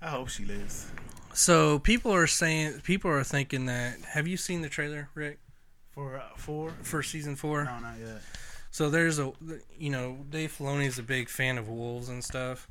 [0.02, 0.88] I hope she lives.
[1.34, 4.00] So people are saying, people are thinking that.
[4.02, 5.40] Have you seen the trailer, Rick,
[5.92, 6.72] For uh, four?
[6.84, 7.64] for season four?
[7.66, 8.22] No, not yet.
[8.72, 9.32] So there's a,
[9.78, 12.68] you know, Dave Filoni's a big fan of wolves and stuff.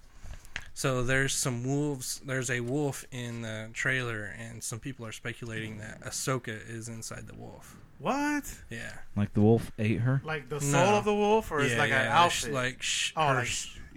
[0.73, 2.21] So there's some wolves.
[2.25, 7.27] There's a wolf in the trailer, and some people are speculating that Ahsoka is inside
[7.27, 7.77] the wolf.
[7.99, 8.45] What?
[8.71, 10.23] Yeah, Like the wolf ate her.
[10.25, 10.61] Like the No.
[10.61, 12.55] soul of the wolf, or yeah, it's like yeah, an sh- outfit?
[12.55, 13.49] Like sh- oh, her, like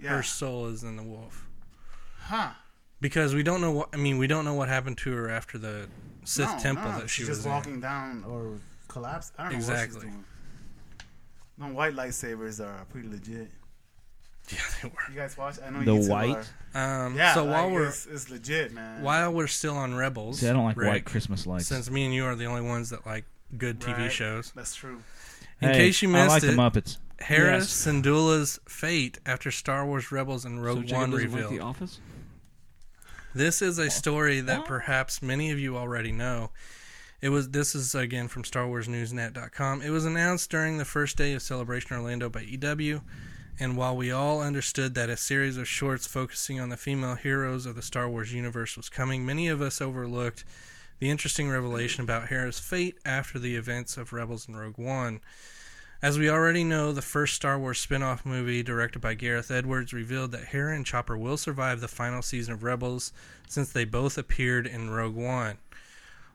[0.02, 0.10] yeah.
[0.10, 1.46] her soul is in the wolf.
[2.18, 2.50] huh?
[3.04, 3.90] Because we don't know what.
[3.92, 5.88] I mean, we don't know what happened to her after the
[6.24, 7.52] Sith no, temple no, that she she's was just in.
[7.52, 9.34] walking down or collapsed.
[9.36, 9.96] I don't know Exactly.
[9.96, 10.24] what she's doing.
[11.58, 13.50] No white lightsabers are pretty legit.
[14.50, 14.94] Yeah, they were.
[15.10, 15.56] You guys watch?
[15.62, 16.46] I know The you two white?
[16.74, 17.06] Are.
[17.06, 17.34] Um, Yeah.
[17.34, 19.02] so like, while we're it's, it's legit, man.
[19.02, 21.66] while we're still on Rebels, See, I don't like Rick, white Christmas lights.
[21.66, 23.24] Since me and you are the only ones that like
[23.58, 24.12] good TV Right.
[24.12, 24.50] shows.
[24.56, 25.02] That's true.
[25.60, 26.96] In Hey, case you I missed like it, the Muppets.
[27.20, 27.68] Hera Yes.
[27.68, 31.52] Syndulla's fate after Star Wars Rebels and Rogue Jacob One doesn't revealed.
[31.52, 32.00] The Office.
[33.34, 36.50] This is a story that perhaps many of you already know.
[37.20, 39.82] It was this is again from StarWarsNewsNet.com.
[39.82, 43.00] It was announced during the first day of Celebration Orlando by EW,
[43.58, 47.66] and while we all understood that a series of shorts focusing on the female heroes
[47.66, 50.44] of the Star Wars universe was coming, many of us overlooked
[51.00, 55.20] the interesting revelation about Hera's fate after the events of Rebels and Rogue One.
[56.02, 59.92] As we already know, the first Star Wars spin off movie, directed by Gareth Edwards,
[59.92, 63.12] revealed that Hera and Chopper will survive the final season of Rebels
[63.48, 65.56] since they both appeared in Rogue One.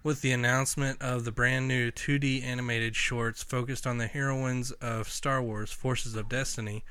[0.02, 5.10] With the announcement of the brand new 2D animated shorts focused on the heroines of
[5.10, 6.84] Star Wars Forces of Destiny,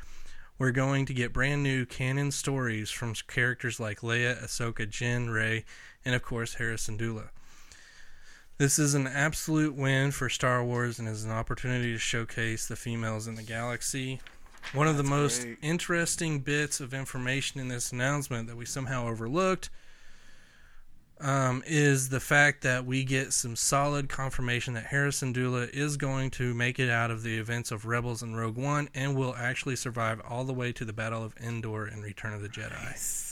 [0.58, 5.64] we're going to get brand new canon stories from characters like Leia, Ahsoka, Jyn, Rey,
[6.04, 7.30] and of course Hera Syndulla.
[8.58, 12.74] This is an absolute win for Star Wars and is an opportunity to showcase the
[12.74, 14.18] females in the galaxy.
[14.72, 15.58] One of the That's most great.
[15.62, 19.70] interesting bits of information in this announcement that we somehow overlooked
[21.20, 26.30] um, is the fact that we get some solid confirmation that Hera Syndulla is going
[26.32, 29.76] to make it out of the events of Rebels and Rogue One and will actually
[29.76, 33.27] survive all the way to the Battle of Endor and Return of the Jedi.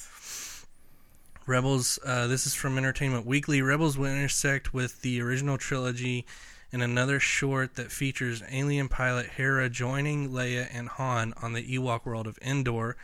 [1.46, 3.62] Rebels, uh, this is from Entertainment Weekly.
[3.62, 6.26] Rebels will intersect with the original trilogy
[6.72, 12.04] in another short that features alien pilot Hera joining Leia and Han on the Ewok
[12.04, 12.96] world of Endor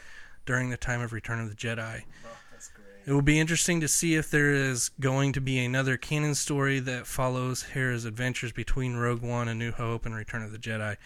[0.45, 2.03] during the time of Return of the Jedi.
[2.03, 3.07] Great.
[3.07, 6.81] It will be interesting to see if there is going to be another canon story
[6.81, 10.97] that follows Hera's adventures between Rogue One, A New Hope, and Return of the Jedi.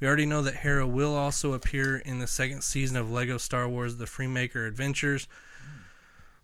[0.00, 3.68] We already know that Hera will also appear in the second season of LEGO Star
[3.68, 5.28] Wars The Freemaker Adventures.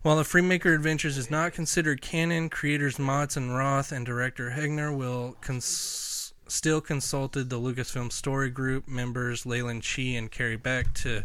[0.03, 4.95] While The Freemaker Adventures is not considered canon, creators Motz and Roth and director Hegner
[4.95, 11.23] will cons- still consulted the Lucasfilm Story Group members Leland Chee and Carrie Beck to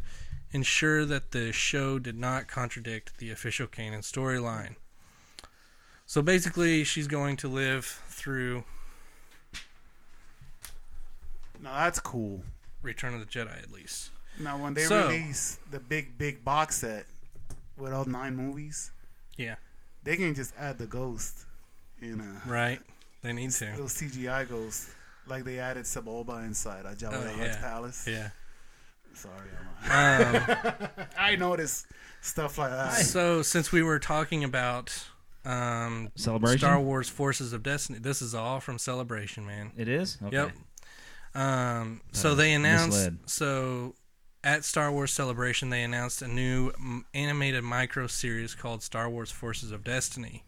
[0.52, 4.76] ensure that the show did not contradict the official canon storyline.
[6.06, 8.62] So basically, she's going to live through
[11.60, 12.44] Now that's cool.
[12.80, 14.10] Return of the Jedi, at least.
[14.38, 17.06] Now, when they So- release the big, big box set
[17.78, 18.90] with all nine movies,
[19.36, 19.56] Yeah.
[20.04, 21.44] they can just add the ghost
[22.00, 22.36] You know.
[22.46, 22.80] Right?
[23.22, 23.72] They need to.
[23.76, 24.90] those CGI ghosts,
[25.26, 27.56] like they added Sebulba inside a Jabba Oh, yeah.
[27.60, 28.06] palace.
[28.06, 28.30] Yeah.
[29.14, 29.34] Sorry,
[29.90, 31.86] I'm Um, I noticed
[32.20, 32.92] stuff like that.
[33.04, 35.06] so since we were talking about
[35.44, 36.58] um, Celebration.
[36.58, 39.72] Star Wars Forces of Destiny, this is all from Celebration, man.
[39.76, 40.18] It is.
[40.22, 40.36] Okay.
[40.36, 40.52] Yep.
[41.34, 42.96] Um, so Uh, they announced.
[42.96, 43.18] misled.
[43.26, 43.94] So
[44.44, 46.72] at Star Wars Celebration, they announced a new
[47.14, 50.44] animated micro series called Star Wars Forces of Destiny,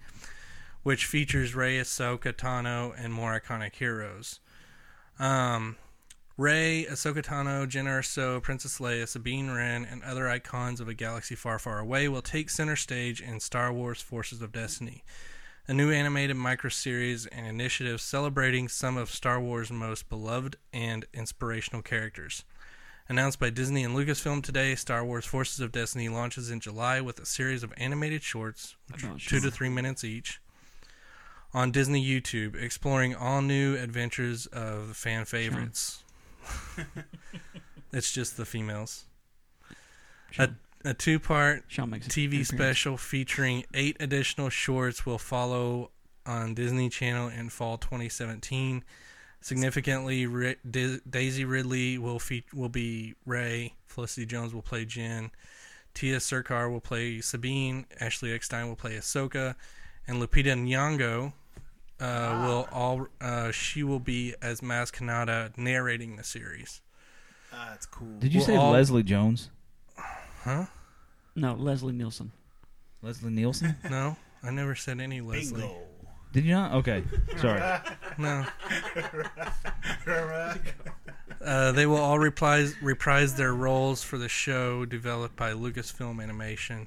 [0.83, 4.41] which features Rey, Ahsoka, Tano, and more iconic heroes.
[5.19, 5.77] Um,
[6.37, 11.35] Rey, Ahsoka Tano, Jyn Erso, Princess Leia, Sabine Wren, and other icons of a galaxy
[11.35, 15.05] far, far away will take center stage in Star Wars Forces of Destiny
[15.71, 21.81] a new animated microseries and initiative celebrating some of Star Wars' most beloved and inspirational
[21.81, 22.43] characters.
[23.11, 27.19] Announced by Disney and Lucasfilm today, Star Wars Forces of Destiny launches in July with
[27.19, 30.41] a series of animated shorts, which two to three minutes each,
[31.53, 36.05] on Disney YouTube, exploring all new adventures of the fan favorites.
[37.93, 39.07] it's just the females.
[39.69, 39.75] A,
[40.31, 45.91] Sean, a two part TV special featuring eight additional shorts will follow
[46.25, 48.85] on Disney Channel in fall 2017.
[49.41, 53.75] Significantly, Ri- Di- Daisy Ridley will fe- will be Rey.
[53.87, 55.31] Felicity Jones will play Jyn.
[55.95, 57.87] Tiya Sircar will play Sabine.
[58.01, 59.55] Ashley Eckstein will play Ahsoka,
[60.07, 61.33] and Lupita Nyong'o
[62.01, 63.09] uh, will all.
[63.21, 66.81] Uh, she will be as Maz Kanata narrating the series.
[67.51, 68.19] That's cool.
[68.19, 69.51] Did you Well, say all- Leslie Jones?
[69.97, 70.67] Huh?
[71.35, 72.31] No, Leslie Nielsen.
[73.03, 73.77] Leslie Nielsen?
[73.91, 75.61] No, I never said any Leslie.
[75.63, 75.77] Bingo.
[76.33, 76.73] Did you not?
[76.75, 77.03] Okay.
[77.39, 77.81] Sorry.
[78.19, 78.47] No.
[81.43, 86.87] Uh, they will all reprise, reprise their roles for the show developed by Lucasfilm Animation.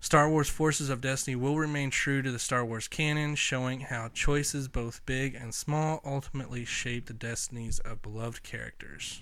[0.00, 4.08] Star Wars Forces of Destiny will remain true to the Star Wars canon, showing how
[4.14, 9.20] choices, both big and small, ultimately shape the destinies of beloved characters.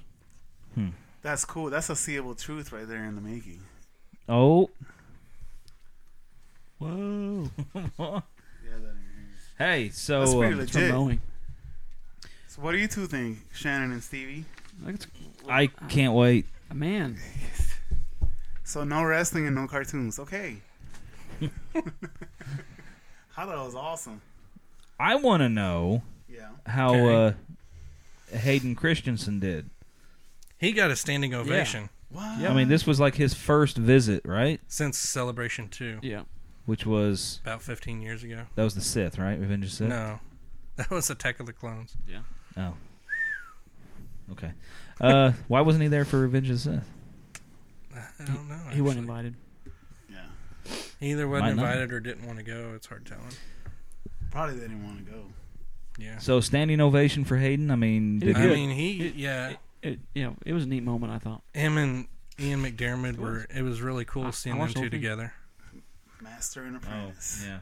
[1.23, 1.71] That's cool.
[1.71, 3.63] That's a seeable truth right there in the making.
[4.29, 4.71] Oh.
[6.79, 8.23] Whoa.
[8.75, 9.67] Yeah, that in here.
[9.67, 10.91] hey, so That's pretty um, It's legit.
[10.91, 11.19] from Boeing.
[12.49, 14.45] So what do you two think, Shannon and Stevie?
[14.85, 15.07] Like it's,
[15.49, 16.47] I can't wait.
[16.73, 17.19] man,
[18.65, 20.19] So no wrestling and no cartoons.
[20.19, 20.57] Okay.
[23.37, 24.21] I thought it was awesome.
[24.99, 26.49] I want to know Yeah.
[26.67, 27.37] how Okay.
[28.33, 29.69] uh, Hayden Christensen did.
[30.59, 32.23] He got a standing ovation What?
[32.23, 34.61] I mean, this was like his first visit, right?
[34.69, 36.23] since Celebration 2, yeah.
[36.67, 38.45] Which was about 15 years ago.
[38.55, 39.39] that was the Sith, right?
[39.39, 39.89] Revenge of the Sith.
[39.89, 40.21] No,
[40.77, 41.97] that was Attack of the Clones.
[42.09, 42.21] Yeah.
[42.57, 42.75] Oh.
[44.33, 44.53] Okay.
[45.01, 46.89] Uh, why wasn't he there for Revenge of the Sith?
[48.21, 48.59] I don't know.
[48.73, 49.35] He wasn't invited.
[50.11, 50.19] Yeah.
[51.01, 51.71] He either wasn't Might not.
[51.73, 52.73] invited or didn't want to go.
[52.75, 53.25] It's hard telling.
[54.31, 55.25] Probably they didn't want to go.
[55.99, 56.19] Yeah.
[56.19, 57.71] So standing ovation for Hayden.
[57.71, 59.49] I mean, did did I he, mean, he It- yeah.
[59.51, 61.13] It, it, you know, it was a neat moment.
[61.13, 61.43] I thought.
[61.53, 62.07] him and
[62.41, 63.47] Ian McDiarmid were.
[63.55, 64.99] It was really cool I- I seeing them watched the two thing.
[65.03, 65.33] together,
[66.25, 67.45] Master and oh, apprentice.
[67.47, 67.59] yeah.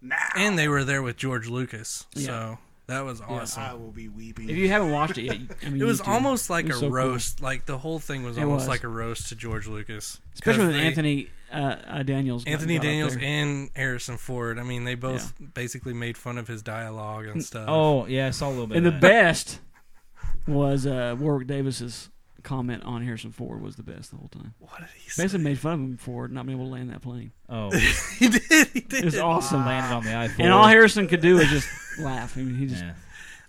[0.00, 0.16] Now.
[0.36, 2.06] and they were there with George Lucas.
[2.14, 2.26] Yeah.
[2.26, 3.62] So that was awesome.
[3.62, 4.48] I will be weeping.
[4.48, 5.36] If you haven't watched it yet,
[5.66, 6.10] I mean, it was need to.
[6.10, 6.90] almost like It a was so cool.
[6.96, 7.42] roast.
[7.42, 8.68] Like the whole thing was It almost was.
[8.68, 12.44] like a roast to George Lucas, especially with they- Anthony uh, uh, Daniels.
[12.46, 13.24] Anthony got up Daniels there.
[13.24, 14.58] and Harrison Ford.
[14.58, 17.64] I mean, they both basically made fun of his dialogue and stuff.
[17.68, 18.28] Oh, yeah.
[18.28, 18.76] I saw a little bit.
[18.76, 19.00] and the that.
[19.00, 19.60] best
[20.46, 22.10] was uh, Warwick Davis's
[22.48, 24.54] comment on Harrison Ford was the best the whole time.
[24.58, 25.22] what did he say?
[25.24, 27.32] Basically made fun of him for not being able to land that plane.
[27.48, 27.70] Oh,
[28.18, 28.42] he did.
[28.72, 28.92] He did.
[29.00, 29.64] It was awesome.
[29.66, 30.44] landed on the I four.
[30.44, 31.68] And all Harrison could do was just
[31.98, 32.36] laugh.
[32.36, 32.94] I mean, he just Yeah.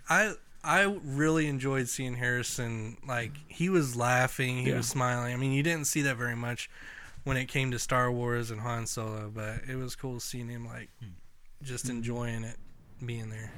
[0.09, 2.97] I I really enjoyed seeing Harrison.
[3.07, 4.77] Like he was laughing, he Yeah.
[4.77, 5.33] was smiling.
[5.33, 6.69] I mean, you didn't see that very much
[7.23, 10.65] when it came to Star Wars and Han Solo, but it was cool seeing him
[10.65, 10.89] like
[11.63, 11.91] just Hmm.
[11.91, 12.57] enjoying it,
[13.05, 13.51] being there.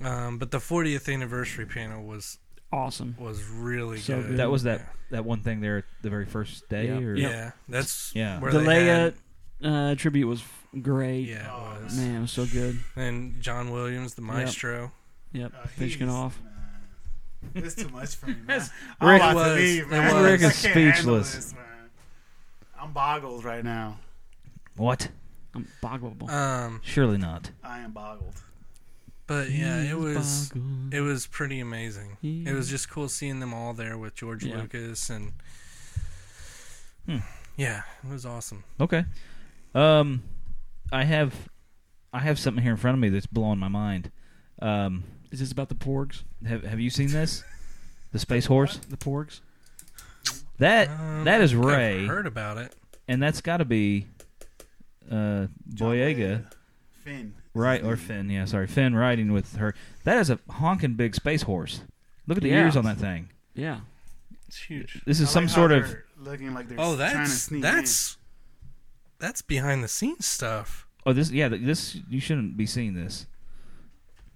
[0.00, 2.38] Um, but the 40th anniversary panel was
[2.72, 3.16] awesome.
[3.18, 4.28] was really So good.
[4.30, 4.36] good.
[4.38, 6.98] That was that that one thing there the very first day, Yeah.
[6.98, 7.56] or Yeah, Yep.
[7.68, 8.40] that's Yeah.
[8.40, 9.12] where the they Leia
[9.60, 10.42] had- uh, tribute was
[10.80, 11.28] great.
[11.28, 11.96] yeah, it Oh, was.
[11.96, 12.80] Man, it was so good.
[12.96, 14.92] And John Williams, the maestro.
[15.32, 16.38] Yep, Uh, finishing he's- off.
[17.54, 18.60] It's too much for me, man.
[18.60, 18.70] Rick
[19.00, 20.22] I'm about was- to leave, man.
[20.24, 21.34] Rick is can't speechless.
[21.34, 21.62] this, man.
[22.80, 23.98] I'm boggled right now.
[24.76, 25.08] what?
[25.54, 26.30] I'm boggleable.
[26.30, 27.50] Um, Surely not.
[27.62, 28.40] I am boggled.
[29.26, 30.48] But yeah, it was.
[30.50, 30.94] boggled.
[30.94, 32.16] It was pretty amazing.
[32.20, 34.56] He- It was just cool seeing them all there with George Yeah.
[34.58, 35.32] Lucas and
[37.06, 37.18] Hmm.
[37.56, 38.64] yeah, it was awesome.
[38.80, 39.04] Okay.
[39.74, 40.22] Um,
[40.92, 41.48] I have,
[42.12, 44.10] I have something here in front of me that's blowing my mind.
[44.60, 46.22] Um, Is this about the porgs?
[46.46, 47.42] have Have you seen this?
[48.12, 48.76] The space horse.
[48.76, 49.40] The porgs?
[50.58, 52.74] That Um, that is I've Rey, Heard about it?
[53.08, 54.06] and that's got to be,
[55.10, 56.52] uh, Boyega, Boyega.
[57.02, 57.34] Finn.
[57.54, 58.06] Right or mm-hmm.
[58.06, 58.30] Finn?
[58.30, 59.74] Yeah, sorry, Finn riding with her.
[60.04, 61.82] That is a honking big space horse.
[62.26, 62.64] Look at the Yeah.
[62.64, 63.28] ears on that thing.
[63.54, 63.80] Yeah.
[64.48, 65.00] It's huge.
[65.06, 67.14] This I is some like how sort of they're looking like they're Oh, trying to
[67.16, 68.16] that's sneak that's
[69.18, 70.86] that's behind the scenes stuff.
[71.06, 73.26] oh this yeah this you shouldn't be seeing this.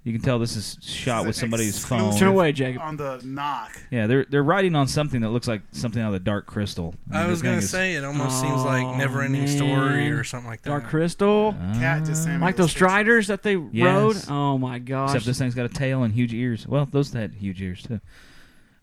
[0.06, 2.16] You can tell this is shot with somebody's phone.
[2.16, 2.80] Turn away, in Jacob.
[2.80, 3.76] on the knock.
[3.90, 6.94] Yeah, they're they're writing on something that looks like something out of the Dark Crystal.
[7.10, 10.48] I mean, was gonna is- say it almost seems like Never Ending Story or something
[10.48, 10.70] like that.
[10.70, 11.54] Dark Crystal.
[11.74, 12.88] Cat just Uh, sent Like those pictures.
[12.88, 13.84] striders that they Yes.
[13.84, 14.16] rode.
[14.30, 15.08] Oh my gosh.
[15.10, 16.68] Except this thing's got a tail and huge ears.
[16.68, 18.00] Well, those had huge ears too.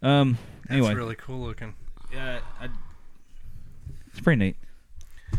[0.01, 0.37] Um.
[0.63, 1.73] That's Anyway, really cool looking.
[2.13, 2.67] yeah, I,
[4.11, 4.55] it's pretty neat.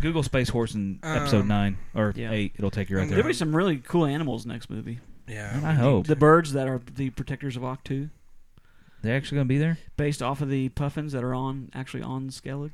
[0.01, 2.31] Google Space Horse in episode Um, nine or yeah.
[2.32, 2.52] eight.
[2.56, 3.16] It'll take you right there.
[3.16, 4.98] There'll be some really cool animals next movie.
[5.27, 8.11] Yeah, I hope The birds that are the protectors of Ahch-To,
[9.03, 9.79] they're actually gonna be there.
[9.97, 12.73] based off of the puffins that are on actually on Skellig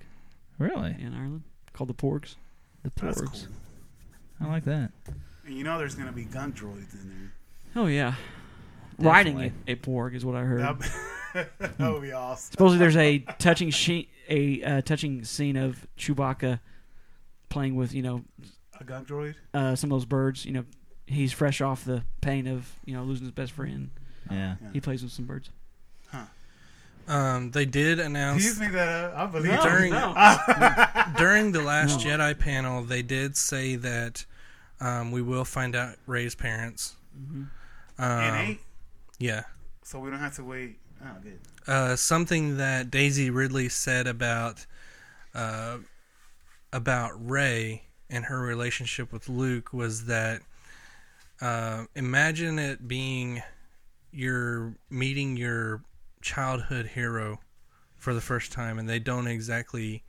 [0.59, 2.35] Really, in Ireland, called the porgs.
[2.83, 3.47] the That's porgs.
[3.47, 4.47] cool.
[4.49, 4.91] I like that.
[5.47, 7.33] And you know there's gonna be gun droids in there.
[7.83, 8.15] Oh yeah,
[8.99, 10.61] riding a, a porg is what I heard.
[10.61, 11.49] That,
[11.79, 12.51] that would be awesome.
[12.53, 16.61] Supposedly there's a touching she- a uh, touching scene of Chewbacca
[17.49, 18.23] playing with you know
[18.81, 19.35] A gun droid.
[19.55, 20.45] uh, some of those birds.
[20.45, 20.65] You know,
[21.11, 23.91] he's fresh off the pain of you know losing his best friend.
[24.31, 24.57] Yeah.
[24.62, 24.69] Yeah.
[24.73, 25.51] He plays with some birds.
[27.09, 29.15] um, they did announce just made that.
[29.15, 30.15] I believe No, during no.
[31.19, 32.11] during the Last No.
[32.11, 34.24] Jedi panel, they did say that
[34.81, 36.95] um, we will find out Rey's parents.
[37.19, 37.49] Mhm.
[37.99, 38.61] Um, In eight,
[39.19, 39.43] yeah.
[39.82, 40.78] so we don't have to wait.
[41.05, 41.39] Oh, good.
[41.66, 44.65] Uh, something that Daisy Ridley said about
[45.35, 45.78] uh,
[46.73, 50.43] about Ray and her relationship with Luke was that
[51.41, 53.43] uh, imagine it being
[54.12, 55.83] you're meeting your
[56.21, 57.41] childhood hero
[57.97, 60.03] for the first time, and they don't exactly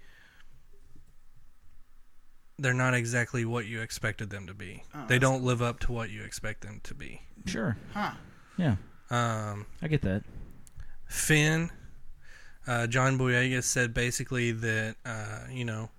[2.60, 4.84] they're not exactly what you expected them to be.
[4.94, 7.22] Oh, they don't live up to what you expect them to be.
[7.48, 7.76] Sure.
[7.94, 8.12] Huh.
[8.58, 8.76] Yeah,
[9.10, 10.24] Um, I get that.
[11.08, 11.72] Finn,
[12.68, 15.90] uh, John Boyega said basically that uh, you know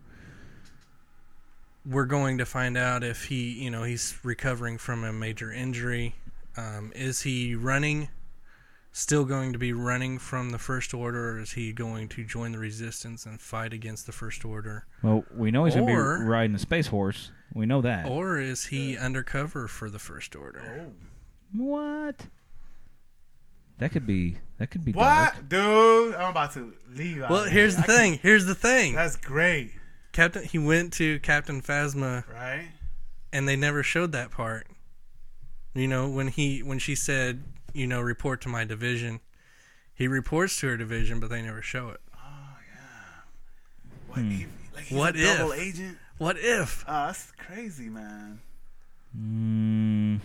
[1.84, 6.14] we're going to find out if he you know he's recovering from a major injury.
[6.56, 8.08] Um, is he running?
[8.94, 12.52] Still going to be running from the First Order, or is he going to join
[12.52, 16.54] the Resistance and fight against the First Order, Well, we know he's gonna be riding
[16.54, 17.30] a space horse.
[17.54, 18.04] We know that.
[18.06, 20.90] or is he undercover for the First Order?
[20.90, 20.92] Oh.
[21.56, 22.26] What?
[23.78, 24.36] That could be.
[24.58, 25.48] That could be What, dark.
[25.48, 26.14] dude?
[26.14, 27.24] I'm about to leave.
[27.28, 27.84] Well, here's here.
[27.86, 28.18] the I thing.
[28.22, 28.94] Here's the thing.
[28.94, 29.72] That's great,
[30.12, 32.68] Captain, he went to Captain Phasma right?
[33.32, 34.66] and they never showed that part.
[35.74, 39.20] You know, when he when she said, you know, report to my division,
[39.94, 42.00] he reports to her division, but they never show it.
[44.08, 44.30] What, Hmm.
[44.30, 45.60] he, like he's What a double if?
[45.60, 45.98] agent?
[46.18, 46.84] What if?
[46.86, 48.40] Oh, that's crazy, man.
[49.18, 50.20] Mm,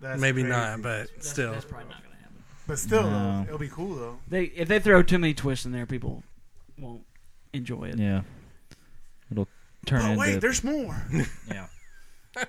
[0.00, 0.56] That's Maybe crazy.
[0.56, 1.52] not, but still.
[1.52, 2.42] That's probably not gonna happen.
[2.66, 3.10] But still, No.
[3.10, 4.18] though, it'll be cool though.
[4.28, 6.22] They if they throw too many twists in there, people
[6.78, 7.04] won't
[7.52, 7.98] enjoy it.
[7.98, 8.22] yeah.
[9.86, 10.20] It'll turn But into.
[10.34, 11.02] wait, there's more.
[11.48, 11.66] yeah.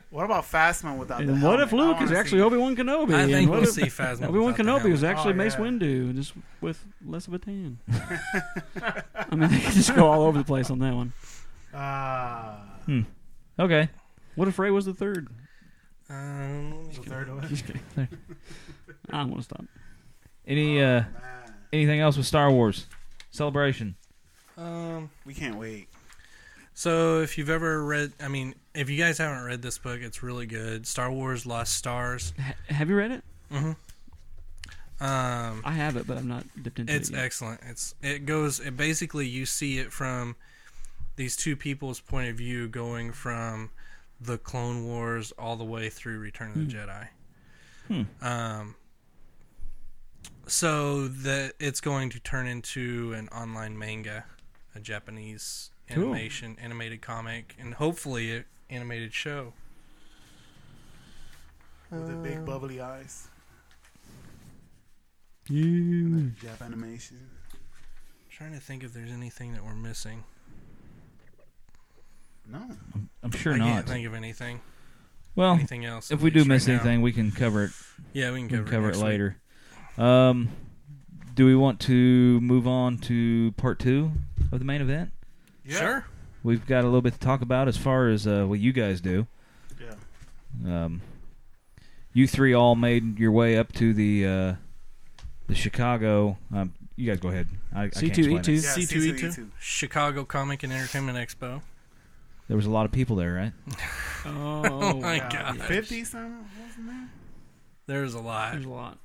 [0.10, 1.96] What about Phasma without the And what if helmet?
[1.96, 3.14] I Luke is actually Obi Wan Kenobi?
[3.14, 4.26] I think what we'll if see Phasma.
[4.28, 5.60] Obi Wan Kenobi was actually Oh, Mace yeah.
[5.62, 7.80] Windu, just with less of a tan.
[7.90, 11.14] I mean, they could just go all over the place on that one.
[11.74, 13.02] Ah, Hmm.
[13.58, 13.88] Okay.
[14.36, 15.30] What if Rey was the third?
[16.10, 17.48] Um, let the third one.
[17.48, 17.82] Just kidding.
[17.98, 18.08] I
[19.20, 19.64] don't want to stop.
[20.46, 21.04] Any uh
[21.72, 22.88] anything else with Star Wars
[23.32, 23.96] celebration?
[24.58, 25.88] um, we can't wait.
[26.80, 30.22] So if you've ever read, I mean, if you guys haven't read this book, it's
[30.22, 30.86] really good.
[30.86, 32.34] Star Wars: Lost Stars.
[32.40, 33.24] Ha- have you read it?
[33.52, 33.72] Mm-hmm.
[35.04, 37.14] Um, I have it, but I'm not dipped into It's it.
[37.16, 37.24] yet.
[37.24, 37.62] excellent.
[37.68, 40.36] It's it goes it basically you see it from
[41.16, 43.72] these two people's point of view going from
[44.22, 47.08] the Clone Wars all the way through Return of the Jedi.
[47.88, 48.02] Hmm.
[48.26, 48.76] Um
[50.48, 54.26] so that it's going to turn into an online manga,
[54.76, 56.04] a Japanese Cool.
[56.14, 59.54] animation, animated comic, and hopefully an animated show.
[61.90, 63.28] With the big bubbly eyes.
[65.50, 65.64] Yeah.
[65.64, 67.18] And the Jap animation.
[68.30, 70.24] trying to think if there's anything that we're missing.
[72.50, 72.60] No.
[73.24, 73.66] I'm sure I not.
[73.68, 74.60] can't think of anything.
[75.36, 76.12] Well, anything else?
[76.12, 76.80] if we do miss right now.
[76.82, 77.72] anything, we can cover it.
[78.14, 79.06] yeah, we can We cover, can cover it next week.
[79.06, 79.38] later.
[79.98, 80.50] Um,
[81.36, 84.12] do we want to move on to part two
[84.52, 85.12] of the main event?
[85.68, 85.78] Yeah.
[85.80, 86.06] Sure.
[86.44, 89.02] We've got a little bit to talk about as far as uh, what you guys
[89.02, 89.28] do.
[89.82, 90.86] Yeah.
[90.86, 91.02] Um,
[92.14, 94.56] you three all made your way up to the uh,
[95.48, 96.38] the Chicago.
[96.54, 97.48] Um, you guys go ahead.
[97.76, 98.38] I, I can't C2E2.
[98.38, 98.56] explain.
[98.56, 98.62] Yeah,
[99.16, 99.50] C2E2, C2E2.
[99.60, 101.62] Chicago Comic and Entertainment Expo.
[102.48, 103.54] There was a lot of people there, right?
[104.26, 105.62] Oh, my God.
[105.62, 106.46] 50 something?
[106.66, 107.10] Wasn't there?
[107.88, 108.54] There's a lot.
[108.54, 108.98] There's a lot.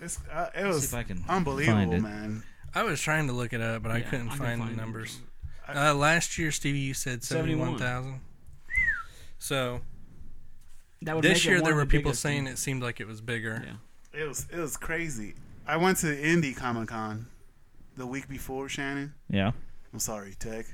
[0.00, 2.00] It's, uh, it Let's was see if I can unbelievable, find it.
[2.02, 2.42] man.
[2.74, 4.76] I was trying to look it up, but I couldn't I find, find the it.
[4.76, 5.20] numbers.
[5.74, 8.20] Uh, last year, Stevie, you said 71,000.
[9.38, 9.80] So
[11.02, 12.58] That would this year, there were the people saying things.
[12.58, 13.62] it seemed like it was bigger.
[13.66, 14.20] Yeah.
[14.22, 15.34] It was it was crazy.
[15.66, 17.26] I went to Indy Comic Con
[17.96, 19.12] the week before Shannon.
[19.28, 19.52] Yeah.
[19.92, 20.66] I'm sorry, Tech.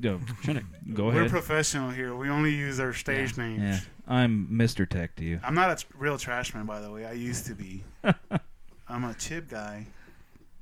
[0.00, 1.22] Go, Trying go ahead.
[1.24, 2.16] We're professional here.
[2.16, 3.60] We only use our stage names.
[3.62, 3.80] yeah.
[4.08, 4.88] I'm Mr.
[4.88, 5.40] Tech to you.
[5.44, 7.04] I'm not a real trash man, by the way.
[7.04, 7.84] I used to be.
[8.88, 9.86] I'm a chip guy,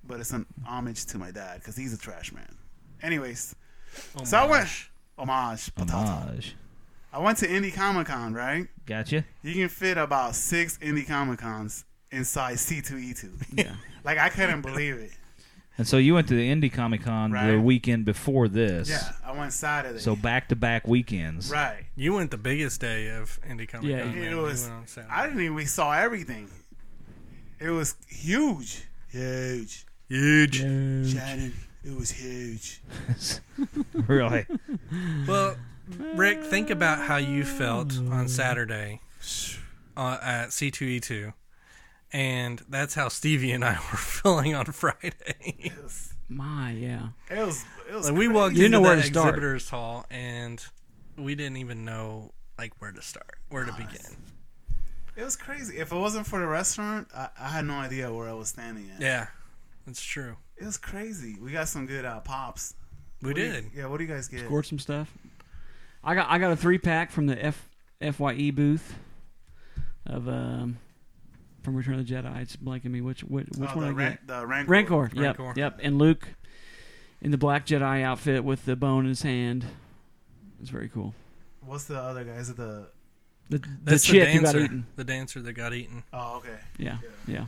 [0.06, 2.56] but it's an homage to my dad because he's a trash man.
[3.02, 3.54] Anyways,
[4.18, 4.68] Oh so I went
[5.18, 5.74] homage.
[5.74, 5.92] Patata.
[6.22, 6.56] Homage.
[7.12, 8.66] I went to Indy Comic Con, right?
[8.86, 9.24] Gotcha.
[9.42, 13.30] You can fit about six Indy Comic Cons inside C2E2.
[13.54, 13.74] Yeah.
[14.04, 15.10] like I couldn't believe it.
[15.78, 18.90] And so you went to the Indie Comic Con the weekend before this.
[18.90, 19.98] Yeah, I went Saturday.
[20.00, 21.50] So back to back weekends.
[21.50, 21.84] right.
[21.96, 24.10] You went the biggest day of Indie Comic Yeah, Con.
[24.14, 24.26] you- man.
[24.26, 24.62] It You was.
[24.64, 25.12] went on Saturday.
[25.14, 25.54] I didn't even.
[25.54, 26.48] We saw everything.
[27.58, 30.56] It was huge, huge, huge.
[30.56, 31.54] Shannon,
[31.84, 32.80] it was huge.
[34.06, 34.46] really.
[35.26, 35.56] Well,
[36.14, 39.00] Rick, think about how you felt on Saturday
[39.96, 41.32] uh, at C2E2.
[42.14, 45.12] And that's how Stevie and I were feeling on Friday.
[45.40, 46.14] It was.
[46.28, 47.08] My, yeah.
[47.30, 47.64] It was.
[47.88, 49.28] It was like we walked You didn't into know where the to start.
[49.28, 50.64] exhibitors hall and
[51.18, 54.16] we didn't even know like where to start, where to begin.
[55.16, 55.76] It was crazy.
[55.78, 58.90] If it wasn't for the restaurant, I, I had no idea where I was standing
[58.94, 59.00] at.
[59.02, 59.26] Yeah,
[59.86, 60.36] that's true.
[60.56, 61.36] It was crazy.
[61.40, 62.74] We got some good uh, pops.
[63.20, 63.64] We What do you- did.
[63.74, 63.86] yeah.
[63.86, 64.40] What do you guys get?
[64.40, 65.12] Scored some stuff.
[66.04, 67.68] I got I got a three pack from the F
[68.12, 68.94] Fye booth
[70.06, 70.78] of um
[71.62, 72.42] from Return of the Jedi.
[72.42, 73.98] It's blanking me which which, which Oh, one I the, get.
[73.98, 74.70] ran- the Rancor.
[74.70, 75.10] Rancor.
[75.14, 75.38] Yep.
[75.38, 75.52] Rancor.
[75.60, 75.80] Yep.
[75.82, 76.28] And Luke
[77.20, 79.64] in the black Jedi outfit with the bone in his hand.
[80.60, 81.14] It's very cool.
[81.60, 82.32] What's the other guy?
[82.32, 82.88] Is it the?
[83.50, 84.86] The the That's chick the who got eaten.
[84.96, 86.02] The dancer that got eaten.
[86.12, 86.56] Oh, okay.
[86.78, 86.98] Yeah.
[87.26, 87.46] Yeah.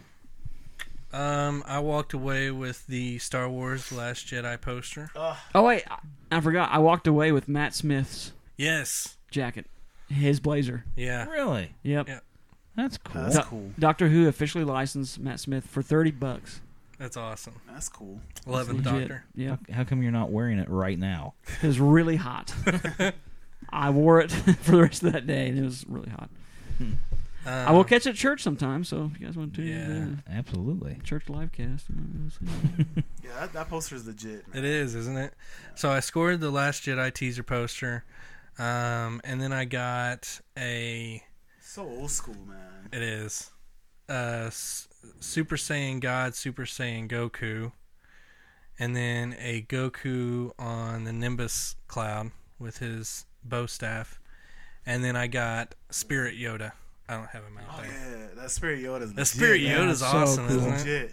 [1.15, 5.11] Um, I walked away with the Star Wars Last Jedi poster.
[5.15, 5.99] Uh, Oh wait, I,
[6.33, 6.71] I forgot.
[6.73, 9.17] I walked away with Matt Smith's Yes.
[9.31, 9.67] jacket,
[10.09, 10.85] his blazer.
[10.97, 11.27] Yeah.
[11.27, 11.75] Really?
[11.83, 12.09] Yep.
[12.09, 12.21] Yeah.
[12.77, 13.23] That's cool.
[13.23, 13.71] that's Do- cool.
[13.79, 16.61] Doctor Who officially licensed Matt Smith for thirty bucks.
[16.99, 17.55] That's awesome.
[17.71, 18.21] That's cool.
[18.47, 19.01] Eleventh Legit.
[19.09, 19.25] Doctor.
[19.37, 19.57] Yeah.
[19.71, 21.35] How, how come you're not wearing it right now?
[21.63, 22.53] It was really hot.
[23.71, 24.31] I wore it
[24.63, 26.29] for the rest of that day, and it was really hot.
[27.47, 29.69] Um, I will catch it at church sometime, so if you guys want to tune
[29.71, 29.85] Yeah.
[29.85, 30.99] in Absolutely.
[31.05, 33.05] church live cast, you know, you'll see.
[33.25, 34.47] Yeah, that, that poster is legit.
[34.49, 34.59] Man.
[34.59, 35.35] It is, isn't it?
[35.75, 38.05] So I scored the Last Jedi teaser poster,
[38.59, 41.23] um, and then I got a.
[41.61, 42.89] So old school, man.
[42.93, 43.51] It is,
[44.09, 44.89] uh, S-
[45.21, 47.73] Super Saiyan God, Super Saiyan Goku,
[48.79, 54.21] and then a Goku on the Nimbus cloud with his bow staff,
[54.87, 56.73] and then I got Spirit Yoda.
[57.09, 57.91] I don't have him out Oh there.
[57.91, 59.17] yeah, that Spirit Yoda's legit.
[59.17, 59.79] The Spirit yeah.
[59.79, 60.57] Yoda's so awesome, cool.
[60.59, 60.79] isn't it?
[60.79, 61.13] legit.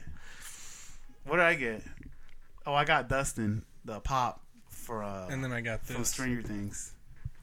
[1.25, 1.83] What did I get?
[2.65, 6.41] Oh, I got Dustin the pop for uh And then I got from this Stranger
[6.41, 6.93] Things.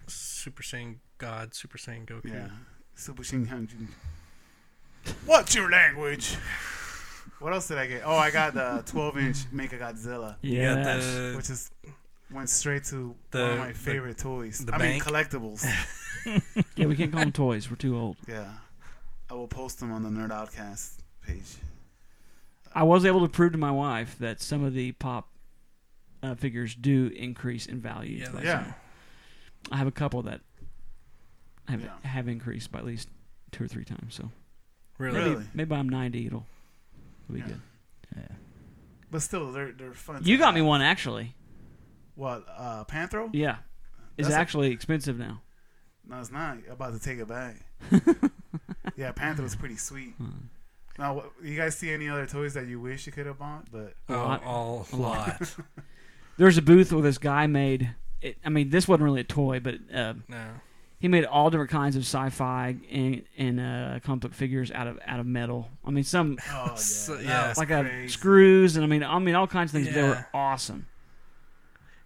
[0.06, 2.32] Super Saiyan God, Super Saiyan Goku.
[2.32, 2.48] Yeah,
[2.94, 3.48] Super Saiyan.
[3.48, 3.88] Hyunjin.
[5.26, 6.36] What's your language?
[7.40, 8.02] What else did I get?
[8.04, 11.04] Oh, I got the 12 inch Mega Godzilla, You got Yes.
[11.04, 11.70] the which is
[12.30, 14.64] went straight to The- one of my the- favorite toys.
[14.64, 15.64] the I mean collectibles.
[16.78, 17.68] yeah, we can't call them toys.
[17.70, 18.16] We're too old.
[18.28, 18.52] yeah,
[19.30, 21.56] I will post them on the Nerd Outcast page.
[22.74, 25.28] I was able to prove to my wife that some of the pop
[26.22, 28.18] uh, figures do increase in value.
[28.18, 28.72] Yeah, So they Yeah,
[29.72, 30.40] I have a couple that
[31.68, 31.90] have Yeah.
[32.04, 33.08] have increased by at least
[33.52, 34.14] two or three times.
[34.14, 34.30] So
[34.98, 35.18] really.
[35.18, 35.44] maybe Really?
[35.54, 36.26] maybe I'm 90.
[36.26, 36.46] It'll,
[37.28, 37.46] it'll be Yeah.
[37.46, 37.60] good.
[38.16, 38.36] Yeah.
[39.10, 40.22] but still, they're they're fun.
[40.24, 41.34] You to got me one actually.
[42.14, 42.44] What?
[42.48, 43.30] Uh, Panthro?
[43.32, 43.56] Yeah,
[44.16, 45.40] it's That's a- actually expensive now.
[46.08, 46.56] No, it's not.
[46.66, 47.56] I'm about to take it back.
[48.96, 50.14] yeah, Panthro was pretty sweet.
[50.98, 53.70] Now, what, you guys see any other toys that you wish you could have bought?
[53.70, 54.44] But A Oh, lot.
[54.44, 55.28] all A a lot.
[55.40, 55.54] lot.
[56.38, 57.94] There's a booth where this guy made.
[58.22, 60.44] It, I mean, this wasn't really a toy, but uh, no.
[60.98, 64.98] he made all different kinds of sci-fi and, and uh, comic book figures out of
[65.06, 65.68] out of metal.
[65.84, 67.48] I mean, some oh yeah, So- yeah.
[67.50, 68.08] was like uh, crazy.
[68.08, 69.94] screws and I mean, I mean all kinds of things.
[69.94, 70.86] They were awesome.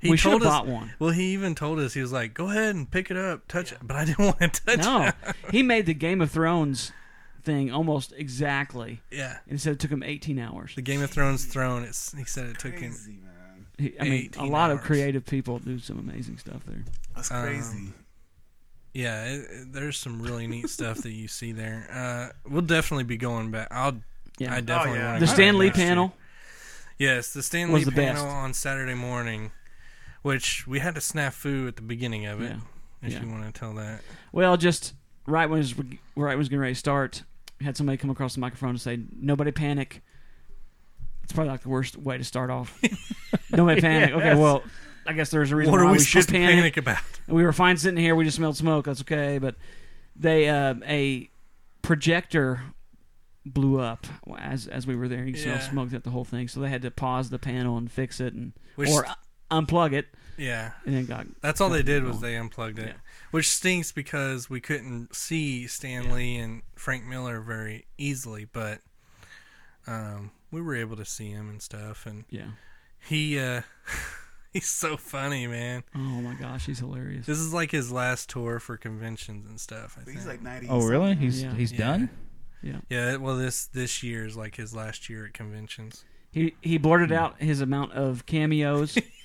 [0.02, 0.58] He we should have told us.
[0.60, 0.92] bought one.
[0.98, 3.72] Well, he even told us he was like, "Go ahead and pick it up, touch
[3.72, 5.14] it," but I didn't want to touch No, it.
[5.24, 6.92] No, he made the Game of Thrones
[7.44, 9.00] thing almost exactly.
[9.10, 10.74] Yeah, And he said it took him 18 hours.
[10.74, 11.82] the Game of Thrones throne.
[11.84, 12.90] It's he said it took him.
[12.92, 13.66] Crazy man.
[13.78, 16.84] He, I mean, a 18 lot of creative people do some amazing stuff there.
[17.14, 17.92] That's Um, crazy.
[18.94, 21.86] Yeah, it, it- there's some really neat stuff that you see there.
[21.90, 23.68] Uh, we'll definitely be going back.
[23.70, 24.00] I'll.
[24.38, 25.10] Yeah, I definitely yeah.
[25.12, 26.14] want the I Stan Lee panel.
[26.98, 28.36] Yes, the Stan Lee the panel best.
[28.36, 29.50] on Saturday morning,
[30.22, 32.50] which we had a snafu at the beginning of it.
[32.52, 32.56] Yeah.
[33.02, 33.22] If Yeah.
[33.22, 34.00] you want to tell that.
[34.32, 34.94] Well, just
[35.26, 37.24] right when was, right when it was getting ready to start,
[37.60, 40.02] we had somebody come across the microphone and say, "Nobody panic.
[41.24, 42.80] It's probably like the worst way to start off.
[43.50, 44.12] Nobody panic.
[44.12, 44.62] Okay, well,
[45.06, 46.54] I guess there's a reason What why are we, should panic.
[46.56, 46.98] panic about?
[47.28, 48.14] We were fine sitting here.
[48.14, 48.84] We just smelled smoke.
[48.86, 49.38] That's okay.
[49.38, 49.56] But
[50.16, 51.28] they uh, a
[51.82, 52.60] projector
[53.44, 54.06] blew up
[54.38, 55.24] as as we were there.
[55.24, 55.58] You Yeah.
[55.60, 56.48] smoke throughout the whole thing.
[56.48, 59.06] So they had to pause the panel and fix it and Which, or
[59.52, 60.06] unplug it.
[60.36, 62.92] yeah, And then got that's all they did was they unplugged it, Yeah.
[63.30, 68.80] which stinks because we couldn't see Stan Lee and Frank Miller very easily, but
[69.86, 72.52] um, we were able to see him and stuff, and yeah.
[73.08, 73.62] he uh,
[74.52, 75.82] he's so funny, man.
[75.94, 77.26] Oh my gosh, he's hilarious.
[77.26, 79.96] This is like his last tour for conventions and stuff.
[80.00, 80.16] I think.
[80.16, 80.68] He's like 90.
[80.68, 81.14] Oh, really?
[81.14, 81.54] He's Yeah.
[81.54, 81.78] he's Yeah.
[81.78, 82.10] done.
[82.62, 82.76] Yeah.
[82.88, 86.04] yeah, well, this this year is like his last year at conventions.
[86.30, 88.96] He he blurted out his amount of cameos.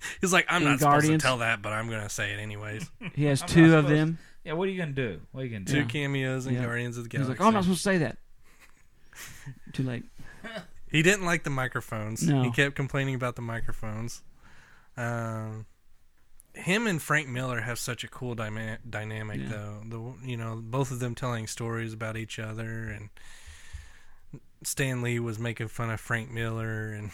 [0.20, 2.90] He's like, I'm In not supposed to tell that, but I'm gonna say it anyways.
[3.14, 4.18] He has I'm two not of supposed- them.
[4.44, 4.52] Yeah.
[4.54, 5.20] What are you gonna do?
[5.32, 5.72] What are you gonna do?
[5.74, 5.84] Two Yeah.
[5.86, 6.64] cameos in Yeah.
[6.64, 7.32] Guardians of the Galaxy.
[7.32, 7.42] He's Galaxy.
[7.42, 9.72] like, oh, I'm not supposed to say that.
[9.74, 10.04] Too late.
[10.90, 12.22] He didn't like the microphones.
[12.26, 12.42] No.
[12.42, 14.22] He kept complaining about the microphones.
[14.96, 15.66] Um,
[16.54, 19.48] him and Frank Miller have such a cool dyma- dynamic, Yeah.
[19.48, 19.82] though.
[19.86, 23.10] The you know both of them telling stories about each other, and
[24.64, 27.10] Stan Lee was making fun of Frank Miller, and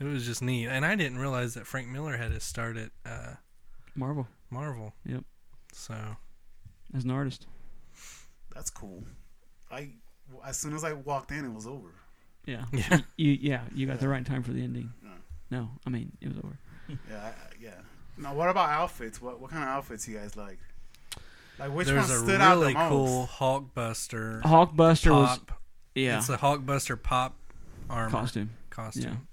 [0.00, 0.66] it was just neat.
[0.68, 3.34] And I didn't realize that Frank Miller had his start at uh,
[3.94, 4.92] Marvel Marvel.
[5.04, 5.24] Yep.
[5.72, 5.94] So
[6.94, 7.46] as an artist.
[8.54, 9.04] That's cool.
[9.70, 9.90] I
[10.44, 11.88] as soon as I walked in, it was over.
[12.46, 12.64] Yeah.
[12.72, 14.92] yeah, You yeah, you got the right time for the ending.
[15.02, 15.10] Yeah.
[15.50, 16.58] No, I mean it was over.
[17.10, 17.70] Yeah, I, I- yeah.
[18.18, 19.20] Now, what about outfits?
[19.20, 20.58] What what kind of outfits you guys like?
[21.58, 22.74] Like which there's one a stood out the most?
[22.74, 22.88] There's a really most?
[22.90, 25.60] cool Hulkbuster Hulkbuster was pop.
[25.94, 27.34] yeah It's a Hulkbuster pop
[27.90, 28.50] armor costume.
[28.70, 29.26] costume.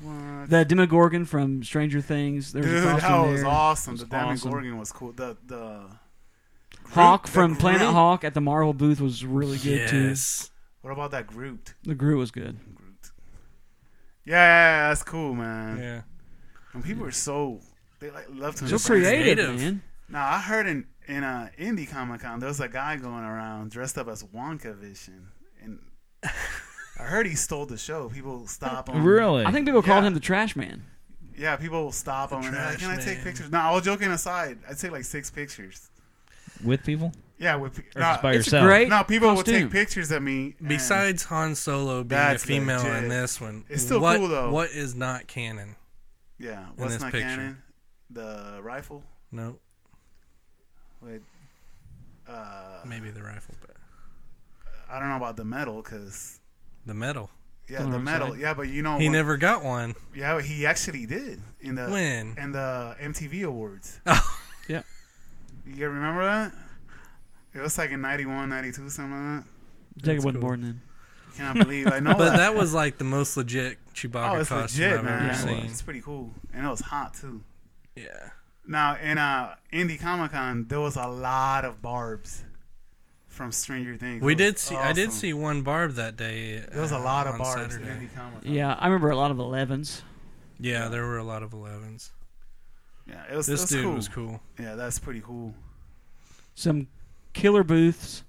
[0.00, 0.50] What?
[0.50, 2.52] The Demogorgon from Stranger Things.
[2.52, 3.48] There was Dude, a that was there.
[3.50, 3.94] awesome.
[3.94, 4.50] It The was Damon awesome.
[4.50, 5.12] Gorgon was cool.
[5.12, 5.86] The the
[6.90, 10.14] Hawk Groot- from the Planet Hulk at the Marvel booth was really good too.
[10.82, 11.74] What about that Groot?
[11.84, 12.58] The Groot was good.
[12.74, 13.10] Groot.
[14.24, 15.78] Yeah, yeah, yeah, that's cool, man.
[15.78, 16.02] Yeah.
[16.72, 17.60] And people are so
[17.98, 19.56] they like love to So embrace creative, creative.
[19.60, 19.82] man.
[20.08, 23.70] Now I heard in in uh, Indie Comic Con there was a guy going around
[23.72, 25.28] dressed up as Wonka Vision,
[25.62, 25.78] and
[27.00, 28.08] I heard he stole the show.
[28.10, 29.02] People stop him.
[29.04, 29.44] Really?
[29.46, 30.08] I think people called Yeah.
[30.08, 30.82] him the Trash Man.
[31.36, 33.24] Yeah, people will stop him and they're like, trash "Can I take man.
[33.24, 34.58] pictures?" No, I was joking aside.
[34.68, 35.88] I'd take like six pictures.
[36.62, 38.66] with people Yeah, with or no, just by It's yourself?
[38.66, 38.88] great.
[38.90, 39.62] no people will costume.
[39.62, 40.54] take pictures of me.
[40.58, 43.04] and- Besides Han Solo being a That's female legit.
[43.04, 44.50] in this one, It's still what, cool, though.
[44.50, 45.76] What is not canon?
[46.38, 47.26] yeah, what's this not picture.
[47.28, 47.62] canon?
[48.10, 49.02] The rifle.
[49.32, 49.58] No,
[51.00, 51.22] Wait,
[52.28, 53.74] uh, maybe the rifle, but
[54.90, 56.39] I don't know about the metal because
[56.86, 57.30] the medal.
[57.68, 58.36] yeah, the the wrong metal.
[58.36, 59.94] Yeah, but you know He what- never got one.
[60.14, 62.36] Yeah, he actually did in the When?
[62.38, 64.00] in the MTV Awards.
[64.06, 64.36] Oh.
[64.68, 64.82] Yeah.
[65.66, 66.52] You guys remember that?
[67.54, 70.02] It was like in 91, 92, something like that.
[70.04, 70.48] Jacob wasn't cool.
[70.48, 70.80] born then.
[71.32, 72.36] I cannot believe I know But that.
[72.36, 75.14] that was like the most legit Chewbacca oh, it's costume legit, I've man.
[75.18, 75.64] ever Yeah, seen.
[75.70, 77.42] It's pretty cool, and it was hot too.
[77.96, 78.30] Yeah.
[78.66, 82.44] Now in uh, Indie Comic Con, there was a lot of barbs
[83.40, 84.22] from Stranger Things.
[84.22, 84.76] We did see.
[84.76, 86.58] I did see one barb that day.
[86.70, 87.90] There was a uh, lot of on barbs Saturday.
[87.90, 88.52] in Indie Comic Con.
[88.52, 90.02] Yeah, I remember a lot of 11s.
[90.58, 92.10] Yeah, there were a lot of 11s.
[93.08, 93.46] yeah, it was.
[93.46, 93.94] This it was dude cool.
[93.94, 94.40] was cool.
[94.58, 95.54] Yeah, that's pretty cool.
[96.54, 96.88] Some
[97.32, 98.24] killer booths.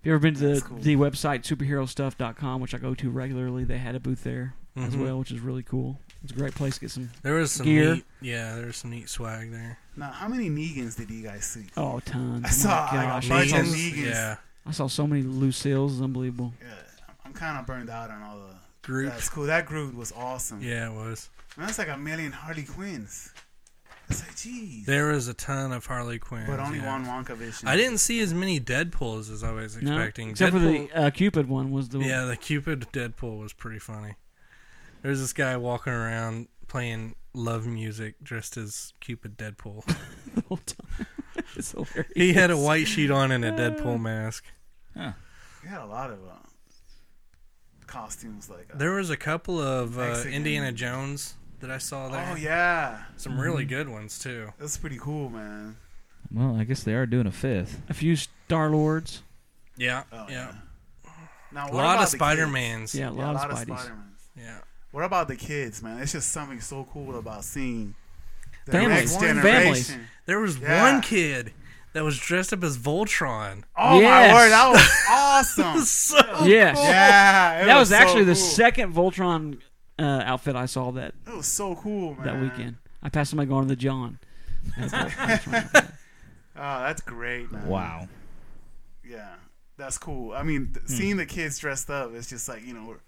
[0.00, 0.78] If you ever been to the, That's cool.
[0.78, 5.02] the website superherostuff.com, which I go to regularly, they had a booth there as Mhm.
[5.02, 6.00] well, which is really cool.
[6.24, 7.10] It's a great place to get some.
[7.22, 7.94] There was some Gear.
[7.96, 8.04] neat.
[8.20, 9.78] Yeah, there was some neat swag there.
[9.96, 11.66] Now, how many Negans did you guys see?
[11.76, 12.44] Oh, tons.
[12.44, 13.28] I Oh saw, my like, a gosh.
[13.28, 13.92] bunch of I, Negans.
[13.94, 14.36] saw, Yeah.
[14.66, 15.92] I saw so many Lucille's.
[15.94, 16.54] It's unbelievable.
[16.62, 16.68] Yeah,
[17.26, 18.54] I'm kind of burned out on all the.
[18.82, 19.10] Groot.
[19.10, 19.44] That's cool.
[19.44, 20.60] That Groot was awesome.
[20.62, 21.28] Yeah, it was.
[21.56, 23.32] Man, that's like a million Harley Quinns.
[24.10, 24.84] It's like, geez.
[24.84, 26.44] There was a ton of Harley Quinn.
[26.46, 26.86] but only yeah.
[26.92, 27.66] one Wonka Vision.
[27.68, 30.28] I didn't see as many Deadpools as I was No, expecting.
[30.30, 34.14] except for the uh, Cupid one was the yeah, the Cupid Deadpool was pretty funny.
[35.04, 39.84] There's this guy walking around playing love music dressed as Cupid Deadpool.
[40.34, 41.06] the whole time.
[41.54, 42.06] it's hilarious.
[42.16, 44.44] he had a white sheet on and a Deadpool mask.
[44.96, 45.02] We
[45.68, 46.32] had a lot of uh,
[47.86, 48.68] costumes like.
[48.72, 50.32] Uh, There was a couple of uh, Mexican.
[50.32, 52.28] Indiana Jones that I saw there.
[52.32, 54.52] oh yeah, Some really good ones too.
[54.58, 55.76] that's pretty cool, man.
[56.32, 57.80] Well, I guess they are doing a fifth.
[57.88, 59.22] a few Star Lords.
[59.76, 60.52] Yeah, Oh, yeah.
[61.52, 62.52] Now, A lot about of the Spider kids?
[62.52, 62.94] Mans.
[62.94, 63.78] Yeah, a Yeah, lot, a of of Spideys.
[63.78, 64.20] Spider-Mans.
[64.36, 64.58] yeah.
[64.94, 65.98] What about the kids, man?
[66.00, 67.96] It's just something so cool about seeing
[68.66, 68.98] the Families.
[69.12, 69.42] next Families.
[69.88, 70.08] generation.
[70.26, 70.92] There was Yeah.
[70.92, 71.52] one kid
[71.94, 73.64] that was dressed up as Voltron.
[73.76, 74.32] Oh Yes.
[74.32, 75.80] my word, that was awesome.
[75.80, 76.78] so Yes.
[76.80, 78.40] yeah, that was, so actually the cool.
[78.42, 79.58] second Voltron
[79.98, 82.24] uh, outfit I saw that, It was so cool, man.
[82.26, 82.76] that weekend.
[83.02, 84.20] I passed somebody going to the John.
[84.78, 85.84] That's Vol- Voltron outfit.
[86.56, 87.66] Oh, that's great, man.
[87.66, 88.08] Wow.
[89.04, 89.34] Yeah.
[89.76, 90.32] that's cool.
[90.32, 93.00] I mean, th- seeing the kids dressed up, it's just like you know, we're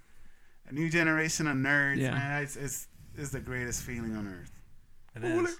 [0.68, 1.98] a new generation of nerds.
[1.98, 2.12] Yeah.
[2.12, 4.52] man, it's, it's it's the greatest feeling on earth.
[5.16, 5.59] It is.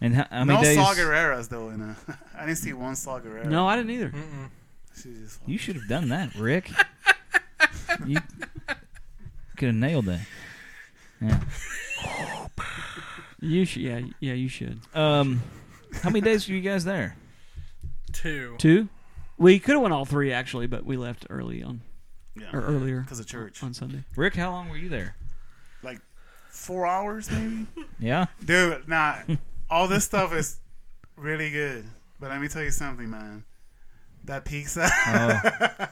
[0.00, 0.76] And how, how no many days?
[0.76, 1.68] Saw Gerreras though.
[1.70, 1.96] In a,
[2.36, 3.46] I didn't see one Saw Gerrera.
[3.46, 4.10] No, I didn't either.
[4.10, 5.38] Mm-mm.
[5.46, 6.70] You should have done that, Rick.
[8.06, 8.18] you
[9.56, 10.20] could have nailed that.
[11.20, 11.40] Yeah.
[13.40, 13.82] You should.
[13.82, 14.80] Yeah, yeah, you should.
[14.94, 15.42] Um,
[16.02, 17.16] how many days were you guys there?
[18.12, 18.56] Two.
[18.58, 18.88] Two.
[19.36, 21.80] We could have went all three actually, but we left early on
[22.36, 23.62] yeah, or earlier because of church.
[23.62, 24.04] on Sunday.
[24.16, 25.16] Rick, how long were you there?
[25.82, 26.00] Like
[26.50, 27.66] Four hours maybe.
[27.98, 28.26] Yeah.
[28.44, 29.16] Dude, nah.
[29.70, 30.58] all this stuff is
[31.16, 31.84] really good,
[32.20, 33.44] but let me tell you something, man.
[34.24, 34.88] That pizza.
[35.06, 35.86] Oh,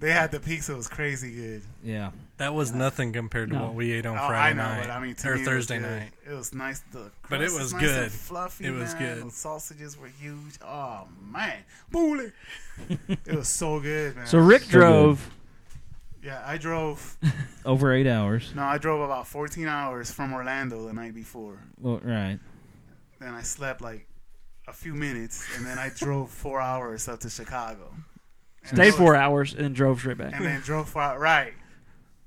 [0.00, 1.62] they had the pizza was crazy good.
[1.82, 2.10] yeah.
[2.36, 3.62] That was nothing compared to No.
[3.64, 5.42] what we ate on Oh, Friday I know, night but I mean, to or me,
[5.42, 5.90] it Thursday good.
[5.90, 6.10] night.
[6.24, 6.78] It was nice.
[6.92, 8.12] The But it crust was nice and good.
[8.12, 8.64] fluffy.
[8.66, 9.02] It was man.
[9.18, 9.26] good.
[9.26, 10.54] The sausages were huge.
[10.64, 11.56] Oh man,
[11.90, 12.30] bully!
[13.08, 14.26] it was so good, man.
[14.26, 15.30] So Rick So drove.
[16.28, 17.16] Yeah, I drove.
[17.64, 18.52] Over eight hours.
[18.54, 21.58] No, I drove about 14 hours from Orlando the night before.
[21.80, 22.38] Well, right.
[23.18, 24.06] Then I slept like
[24.66, 27.92] a few minutes, and then I drove four hours up to Chicago.
[28.62, 30.34] And Stayed those- four hours and then drove straight back.
[30.36, 31.54] and then drove far right.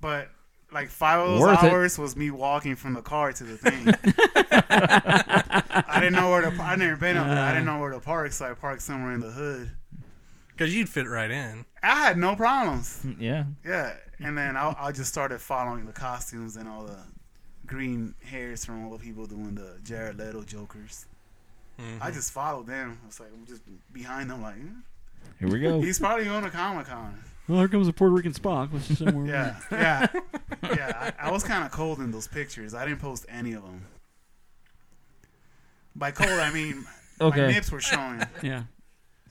[0.01, 0.29] But
[0.71, 1.71] like five of those Worth it.
[1.71, 3.87] hours was me walking from the car to the thing.
[4.71, 6.47] I didn't know where to.
[6.61, 7.37] I never been up there.
[7.37, 9.69] I didn't know where to park, so I parked somewhere in the hood.
[10.61, 11.65] Because you'd fit right in.
[11.81, 13.03] I had no problems.
[13.17, 13.45] Yeah.
[13.65, 16.99] Yeah, and then I, I just started following the costumes and all the
[17.65, 21.07] green hairs from all the people doing the Jared Leto Jokers.
[21.79, 21.97] Mhm.
[21.99, 22.99] I just followed them.
[23.03, 24.81] I was like, I'm just behind them, like "Hmm,
[25.39, 25.81] Here we go.
[25.81, 27.19] he's probably going to Comic Con.
[27.47, 28.71] Well, here comes a Puerto Rican Spock.
[28.71, 29.25] Let's just somewhere.
[29.25, 30.07] Yeah, yeah,
[30.63, 31.11] yeah.
[31.19, 32.75] I, I was kind of cold in those pictures.
[32.75, 33.87] I didn't post any of them.
[35.95, 36.85] By cold, I mean
[37.19, 37.47] my Okay.
[37.47, 38.21] nips were showing.
[38.43, 38.65] Yeah.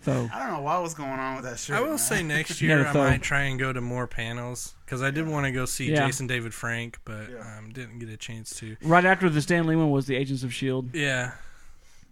[0.03, 1.77] So I don't know what was going on with that shirt.
[1.77, 1.99] I will man.
[1.99, 5.11] say next year gotta I throw- might try and go to more panels because I
[5.11, 6.07] did want to go see Yeah.
[6.07, 7.59] Jason David Frank, but Yeah.
[7.59, 8.77] um, didn't get a chance to.
[8.83, 10.95] right after the Stan Lee one was the Agents of Shield.
[10.95, 11.33] Yeah.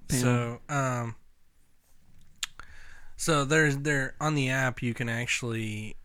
[0.09, 0.23] Panel.
[0.69, 1.15] So, um,
[3.17, 5.97] so there's there on the app you can actually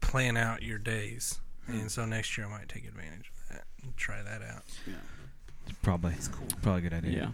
[0.00, 3.96] plan out your days, and so next year I might take advantage of that and
[3.96, 4.62] try that out.
[4.86, 4.94] Yeah.
[5.82, 6.12] Probably.
[6.14, 6.46] It's cool.
[6.62, 7.12] Probably a good idea.
[7.12, 7.28] Yeah.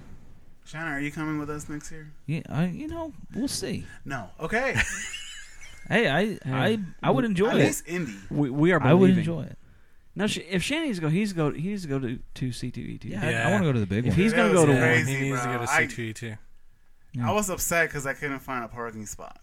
[0.69, 2.11] Shannon, are you coming with us next year?
[2.27, 2.43] Yeah.
[2.49, 3.85] I, you know, we'll see.
[4.05, 4.29] No.
[4.41, 4.77] Okay.
[5.89, 7.65] Hey, I, I, I would enjoy At it.
[7.65, 8.13] least Indy.
[8.31, 9.21] We, we are I would believing.
[9.21, 9.57] enjoy it.
[10.15, 11.51] Now, sh- if Shan needs to go, he's go.
[11.51, 13.09] He needs to go to to C two E two.
[13.09, 13.51] Yeah, I- I, Yeah.
[13.53, 14.21] want to go to the big If one.
[14.21, 14.89] he's gonna was go to Yeah, one.
[14.89, 15.59] crazy, he needs to bro.
[15.61, 16.35] go to I- C2 too.
[17.25, 19.41] I was upset because I couldn't find a parking spot.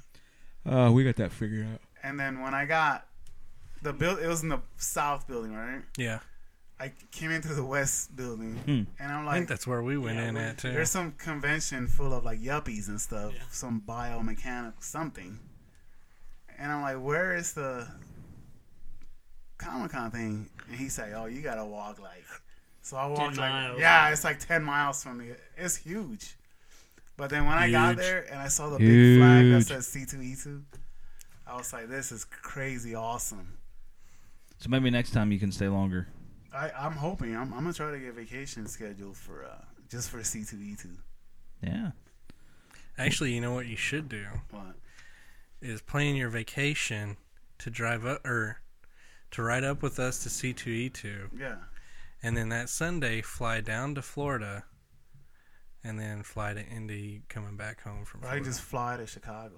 [0.69, 1.81] Uh, we got that figured out.
[2.03, 3.07] And then when I got
[3.81, 5.81] the build, it was in the south building, right?
[5.97, 6.19] Yeah,
[6.79, 8.83] I came into the west building, Hmm.
[9.01, 10.71] and I'm I like, think that's where we went Yeah, in at too.
[10.71, 15.39] There's some convention full of like yuppies and stuff, some biomechanic something.
[16.57, 17.87] And I'm like, where is the
[19.57, 20.49] Comic Con thing?
[20.67, 22.23] And he said, oh, you gotta walk like.
[22.81, 23.79] So I walked like, miles.
[23.79, 25.35] yeah, it's like 10 miles from the.
[25.57, 26.35] It's huge.
[27.17, 29.67] But then when I got there and I saw the big flag that Huge.
[29.67, 30.61] says C2E2,
[31.47, 33.57] I was like, this is crazy awesome.
[34.59, 36.07] So maybe next time you can stay longer.
[36.55, 40.19] I, I'm hoping I'm, I'm gonna try to get vacation scheduled for uh, just for
[40.19, 40.87] C2E2.
[41.61, 41.91] Yeah.
[42.97, 44.75] Actually, you know what you should do What?
[45.61, 47.17] is plan your vacation
[47.59, 48.61] to drive up or
[49.31, 51.55] to ride up with us to C2E2, Yeah.
[52.23, 54.63] and then that Sunday fly down to Florida,
[55.83, 58.43] and then fly to Indy, coming back home from Or I Florida.
[58.45, 59.55] can just fly to Chicago.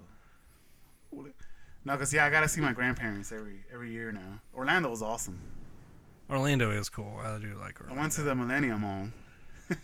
[1.84, 4.40] No, cause yeah, I gotta see my grandparents every every year now.
[4.54, 5.38] Orlando was awesome.
[6.30, 7.18] Orlando is cool.
[7.22, 9.08] I do like I went to the Millennium Mall.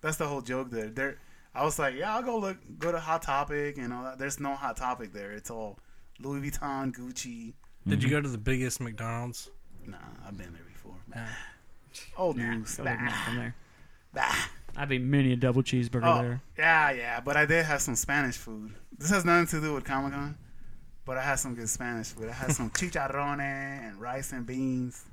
[0.00, 0.88] That's the whole joke there.
[0.88, 1.18] There,
[1.54, 4.18] I was like, yeah, I'll go look, go to Hot Topic and all that.
[4.18, 5.32] There's no Hot Topic there.
[5.32, 5.78] It's all
[6.20, 7.54] Louis Vuitton, Gucci.
[7.86, 8.16] Did you mm-hmm.
[8.16, 9.50] go to the biggest McDonald's?
[9.86, 9.96] Nah,
[10.26, 10.96] I've been there before.
[11.14, 11.26] Nah.
[12.18, 12.76] Old news.
[12.76, 13.54] Go ahead from there.
[14.12, 14.34] Bah.
[14.76, 16.42] I'd be many a double cheeseburger Oh, there.
[16.58, 17.20] yeah, yeah.
[17.20, 18.74] But I did have some Spanish food.
[18.98, 20.36] This has nothing to do with Comic Con,
[21.06, 22.28] but I had some good Spanish food.
[22.28, 25.04] I had some chicharrones and rice and beans.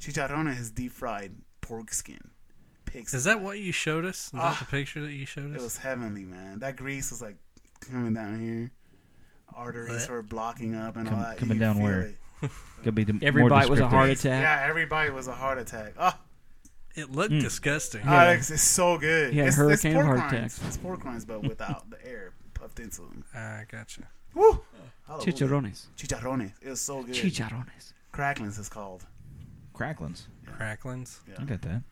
[0.00, 2.20] Chicharrones is deep fried pork skin.
[2.84, 4.26] Pig Is that what you showed us?
[4.26, 4.50] Is Ah.
[4.50, 5.60] that the picture that you showed us?
[5.60, 6.58] It was heavenly, man.
[6.60, 7.36] That grease was like
[7.80, 8.70] coming down here.
[9.54, 10.10] Arteries What?
[10.10, 11.38] were blocking up and Com- all that.
[11.38, 12.00] Coming could down where?
[12.02, 12.16] it.
[12.82, 14.42] Could be the Every more bite was a heart attack.
[14.42, 15.92] Yeah, every bite was a heart attack.
[15.96, 16.12] Oh,
[16.96, 17.40] It looked Mm.
[17.40, 18.02] disgusting.
[18.04, 19.32] oh, it's, it's so good.
[19.32, 20.56] He had it's, hurricane it's pork heart rinds.
[20.56, 20.68] attack.
[20.68, 23.24] It's pork rinds, but without the air puffed into them.
[23.34, 24.08] Ah, gotcha.
[24.34, 24.60] Woo!
[25.06, 25.32] Hallelujah.
[25.32, 25.86] Chicharrones.
[25.96, 26.52] Chicharrones.
[26.62, 27.14] It was so good.
[27.14, 27.92] Chicharrones.
[28.12, 29.04] Cracklins is called.
[29.74, 30.22] Cracklins.
[30.46, 31.18] Cracklins.
[31.28, 31.82] Yeah, I got that.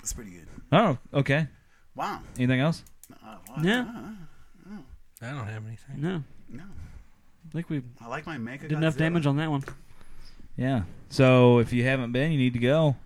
[0.00, 0.46] it's pretty good.
[0.72, 1.46] Oh, okay.
[1.94, 2.20] Wow.
[2.38, 2.84] Anything else?
[3.12, 3.56] Uh, wow.
[3.62, 3.80] Yeah.
[3.80, 4.78] Uh, uh,
[5.22, 6.00] I don't have anything.
[6.00, 8.68] No, No, I think we I like my Mega.
[8.68, 9.64] did enough damage on that one.
[10.56, 10.82] Yeah.
[11.08, 12.96] So if you haven't been, you need to go.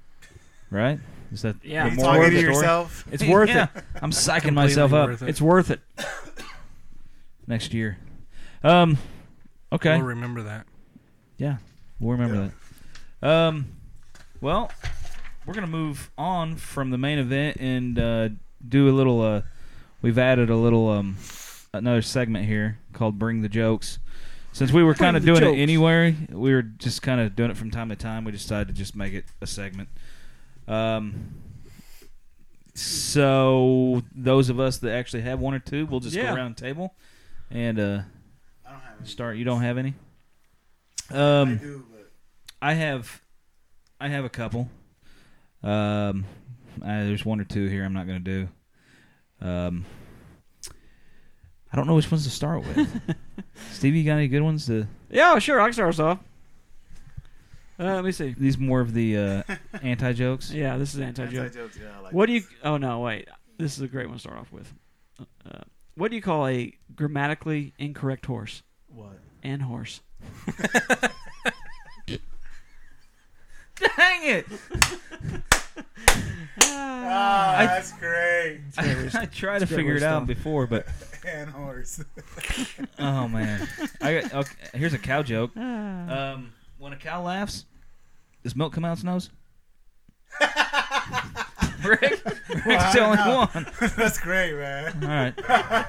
[0.71, 0.99] Right?
[1.33, 1.87] Is that Yeah.
[1.87, 3.05] Are more talking of to yourself?
[3.11, 3.69] It's worth Yeah.
[3.75, 3.85] it.
[4.03, 5.29] I'm psyching myself up worth it.
[5.29, 5.81] It's worth it.
[7.47, 7.99] next year.
[8.65, 8.99] Um.
[9.73, 9.97] Okay.
[9.97, 10.67] We'll remember that.
[11.39, 11.57] Yeah,
[11.99, 12.53] we'll remember
[13.21, 13.29] that.
[13.29, 13.67] Um,
[14.41, 14.71] well,
[15.47, 18.29] we're gonna move on from the main event and uh,
[18.67, 19.21] do a little.
[19.21, 19.43] Uh,
[20.03, 21.17] we've added a little um,
[21.73, 23.99] another segment here called "Bring the Jokes."
[24.55, 25.57] Since we were kind of doing jokes.
[25.57, 28.25] it anyway, we were just kind of doing it from time to time.
[28.25, 29.89] We decided to just make it a segment.
[30.69, 31.35] Um,
[32.75, 36.29] so those of us that actually have one or two, we'll just Yeah.
[36.29, 36.95] go around the table
[37.51, 37.83] and uh,
[38.67, 38.89] I don't have any.
[39.11, 39.37] Start.
[39.37, 39.95] You don't have any.
[41.11, 42.11] Um, I do, but
[42.61, 43.21] I have,
[44.01, 44.69] I have a couple.
[45.63, 46.25] Um,
[46.83, 48.47] uh, there's one or two here I'm not going to
[49.41, 49.47] do.
[49.47, 49.85] Um,
[51.73, 53.17] I don't know which ones to start with.
[53.73, 54.67] Stevie, you got any good ones?
[54.67, 55.61] To Yeah, sure.
[55.61, 56.19] I can start us off.
[57.81, 58.35] Uh, let me see.
[58.39, 59.43] these more of the uh,
[59.83, 60.53] anti jokes.
[60.53, 61.45] Yeah, this is anti joke.
[61.47, 62.43] anti-jokes, yeah, I like What do you?
[62.63, 63.29] Oh no, wait.
[63.59, 64.73] This is a great one to start off with.
[65.19, 65.63] Uh,
[65.95, 68.63] what do you call a grammatically incorrect horse?
[68.95, 69.19] What?
[69.43, 70.01] And horse.
[73.97, 74.47] Dang it!
[76.65, 78.61] Ah, I- that's great.
[78.79, 80.27] I, I tried to It's a figure it out start.
[80.27, 80.87] before, but
[81.27, 82.03] And horse.
[82.99, 83.67] oh man,
[84.01, 85.51] I got, okay, here's a cow joke.
[85.57, 86.33] Ah.
[86.33, 87.65] Um, when a cow laughs,
[88.45, 89.31] does milk come out its nose?
[91.85, 92.01] Rick,
[92.65, 93.67] Rick's the only one.
[93.97, 95.03] that's great, man.
[95.03, 95.35] All right.
[95.49, 95.89] Ah,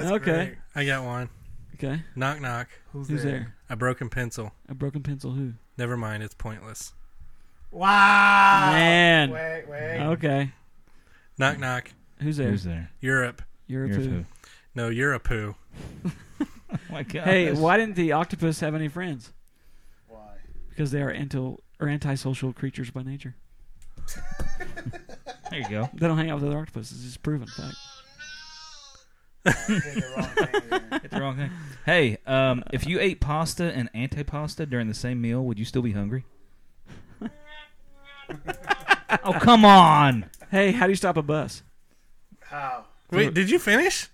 [0.00, 0.22] that's Okay.
[0.46, 0.54] great.
[0.74, 1.28] I got one.
[1.82, 2.02] Okay.
[2.16, 2.68] Knock knock.
[2.92, 3.32] Who's, Who's there?
[3.32, 3.54] there?
[3.70, 4.52] A broken pencil.
[4.68, 5.32] A broken pencil.
[5.32, 5.54] Who?
[5.78, 6.22] Never mind.
[6.22, 6.92] It's pointless.
[7.70, 8.70] Wow.
[8.72, 9.30] Man.
[9.30, 10.00] Wait, wait.
[10.00, 10.52] Okay.
[11.38, 11.90] Knock knock.
[12.20, 12.50] Who's there?
[12.50, 12.90] Who's there?
[13.00, 13.42] Europe.
[13.66, 14.24] You're a who?
[14.74, 15.54] No, you're a poo.
[16.04, 17.24] Oh my God.
[17.24, 19.32] Hey, why didn't the octopus have any friends?
[20.08, 20.36] Why?
[20.70, 23.34] Because they are anti or antisocial creatures by nature.
[25.50, 25.90] There you go.
[25.92, 27.04] They don't hang out with other octopuses.
[27.04, 27.76] It's proven fact.
[29.44, 31.00] Hit the wrong thing there.
[31.10, 31.50] The wrong thing.
[31.84, 35.82] Hey, um, if you ate pasta and antipasta during the same meal, would you still
[35.82, 36.24] be hungry?
[39.24, 40.26] oh come on!
[40.50, 41.62] Hey, how do you stop a bus?
[42.40, 42.84] How?
[43.10, 44.08] Wait, did you finish?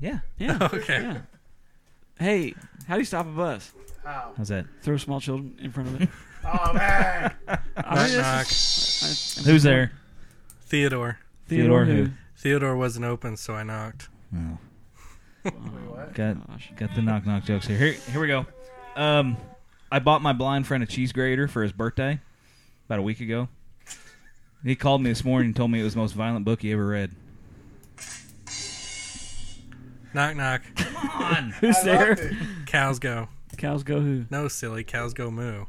[0.00, 0.20] Yeah.
[0.38, 0.58] Yeah.
[0.72, 1.02] Okay.
[1.02, 1.18] yeah.
[2.18, 2.54] Hey,
[2.86, 3.72] how do you stop a bus?
[4.04, 4.32] How?
[4.36, 4.66] How's that?
[4.82, 6.08] Throw small children in front of it.
[6.42, 7.34] Oh man.
[7.46, 8.46] I Knock mean, knock.
[8.46, 9.92] that's just- I- Who's there?
[10.62, 11.18] Theodore.
[11.48, 12.10] Theodore, Theodore who?
[12.42, 12.48] Who?
[12.48, 14.08] Theodore wasn't open, so I knocked.
[14.34, 14.58] Oh,
[15.44, 16.14] Wait, what?
[16.14, 16.72] got Gosh.
[16.76, 17.76] got the knock knock jokes here.
[17.78, 18.46] Here, here we go.
[18.96, 19.36] Um,
[19.90, 22.20] I bought my blind friend a cheese grater for his birthday
[22.86, 23.48] about a week ago.
[24.62, 26.72] He called me this morning and told me it was the most violent book he
[26.72, 27.12] ever read.
[30.12, 30.62] Knock knock.
[30.76, 31.50] Come on.
[31.60, 32.36] Who's I there?
[32.66, 33.28] Cows go.
[33.56, 34.24] Cows go who?
[34.30, 34.84] No, silly.
[34.84, 35.64] Cows go moo.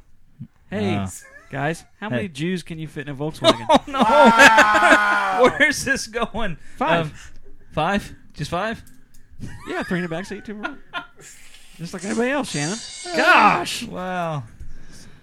[0.69, 1.07] Hey, Uh,
[1.51, 3.65] guys, how many Jews can you fit in a Volkswagen?
[3.69, 3.99] oh no!
[3.99, 5.39] Wow.
[5.59, 6.57] Where's this going?
[6.77, 7.07] Five.
[7.07, 7.13] Um,
[7.71, 8.15] five?
[8.33, 8.81] Just five?
[9.67, 10.79] yeah, three in the back seat, two in front.
[11.77, 12.77] Just like anybody else, Shannon.
[13.17, 14.43] Gosh, Wow.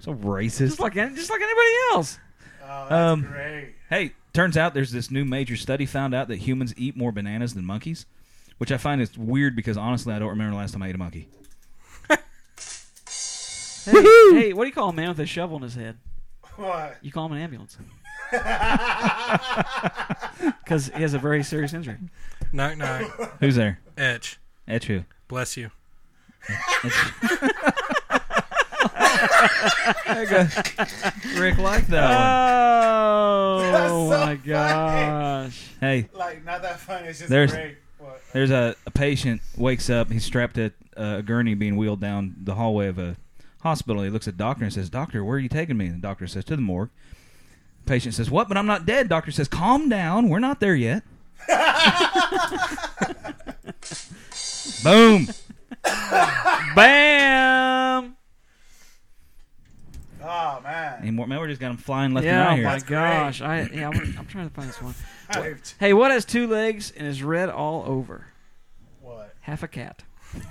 [0.00, 0.58] So racist.
[0.58, 2.18] just like just like anybody else.
[2.62, 3.74] Oh, that's Um, great.
[3.90, 7.54] Hey, turns out there's this new major study found out that humans eat more bananas
[7.54, 8.06] than monkeys,
[8.58, 10.94] which I find is weird because honestly I don't remember the last time I ate
[10.94, 11.28] a monkey.
[13.84, 14.02] Hey,
[14.32, 15.96] hey, what do you call a man with a shovel in his head?
[16.58, 16.96] What?
[17.02, 17.76] You call him an ambulance.
[20.64, 21.96] Because he has a very serious injury.
[22.52, 23.38] Knock knock.
[23.40, 23.80] Who's there?
[23.96, 24.38] Etch.
[24.66, 25.04] Etch who?
[25.28, 25.70] Bless you.
[31.36, 34.36] Rick liked that Oh That's so my funny.
[34.44, 35.42] gosh!
[35.80, 35.88] one.
[35.88, 37.08] Hey, Like not that funny.
[37.08, 37.76] It's just There's- great.
[37.98, 38.20] What?
[38.32, 40.10] there's a, a patient wakes up.
[40.12, 40.66] He's strapped to
[40.96, 43.16] uh, a gurney being wheeled down the hallway of a
[43.68, 44.02] hospital.
[44.02, 46.00] He looks at the doctor and says, "Doctor, where are you taking me?" And the
[46.00, 46.90] doctor says, "To the morgue."
[47.86, 48.48] Patient says, "What?
[48.48, 50.28] But I'm not dead." Doctor says, "Calm down.
[50.28, 51.02] We're not there yet."
[54.82, 55.28] Boom.
[56.74, 58.16] Bam!
[60.22, 60.98] Oh man.
[61.00, 61.26] Any more?
[61.26, 63.40] Man, we just got him flying left yeah, oh and my right That's gosh!
[63.40, 64.94] I yeah, I'm, I'm trying to find this one.
[65.30, 65.74] Hyped.
[65.78, 68.26] Hey, what has two legs and is red all over?
[69.00, 69.34] What?
[69.40, 70.02] Half a cat.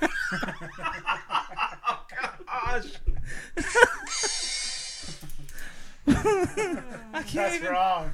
[6.05, 8.13] That's wrong.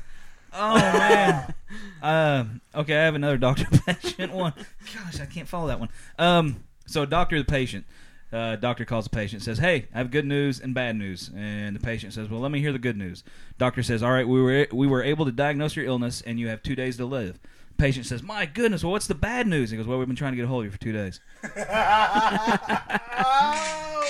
[0.54, 1.54] Oh man.
[2.02, 4.54] um, okay, I have another doctor patient one.
[4.94, 5.90] Gosh, I can't follow that one.
[6.20, 7.86] Um, so doctor the patient.
[8.32, 11.76] Uh, doctor calls the patient says, "Hey, I have good news and bad news." And
[11.76, 13.24] the patient says, "Well, let me hear the good news."
[13.60, 16.48] Doctor says, "All right, we were we were able to diagnose your illness, and you
[16.48, 17.40] have two days to live."
[17.84, 20.32] Patient says, "My goodness, well, what's the bad news?" He goes, "Well, we've been trying
[20.32, 21.20] to get a hold of you for two days."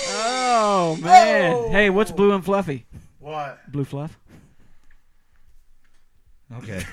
[0.06, 1.72] Oh man!
[1.72, 2.86] Hey, what's blue and fluffy?
[3.20, 3.60] What?
[3.72, 4.20] Blue fluff.
[6.58, 6.84] Okay,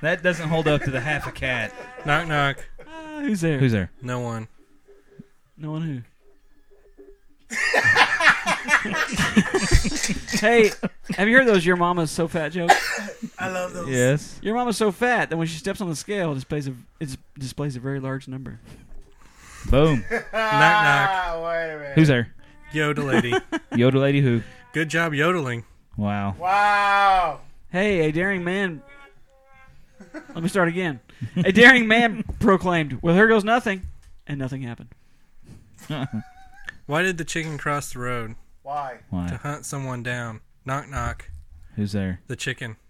[0.00, 1.74] that doesn't hold up to the half a cat.
[2.06, 2.64] Knock knock.
[2.80, 3.58] Uh, who's there?
[3.58, 3.90] Who's there?
[4.00, 4.48] No one.
[5.56, 5.82] No one
[7.50, 7.56] who.
[10.40, 10.70] hey,
[11.10, 12.74] have you heard those "Your Mama's so fat" jokes?
[13.38, 13.88] I love those.
[13.88, 14.38] Yes.
[14.42, 17.16] Your mama's so fat that when she steps on the scale, it displays a it
[17.38, 18.60] displays a very large number.
[19.70, 20.04] Boom.
[20.32, 21.92] Ah, wait a minute.
[21.94, 22.34] Who's there?
[22.72, 23.30] Yoda lady.
[23.72, 24.42] Yoda lady who?
[24.72, 25.64] Good job yodeling.
[25.96, 26.34] Wow.
[26.38, 27.40] Wow.
[27.70, 28.82] Hey, a daring man.
[30.14, 31.00] Let me start again.
[31.36, 33.82] A daring man proclaimed, "Well, here goes nothing,"
[34.26, 34.90] and nothing happened.
[36.86, 38.34] Why did the chicken cross the road?
[38.62, 39.00] Why?
[39.10, 40.40] To hunt someone down.
[40.64, 41.28] Knock knock.
[41.76, 42.20] Who's there?
[42.28, 42.76] The chicken.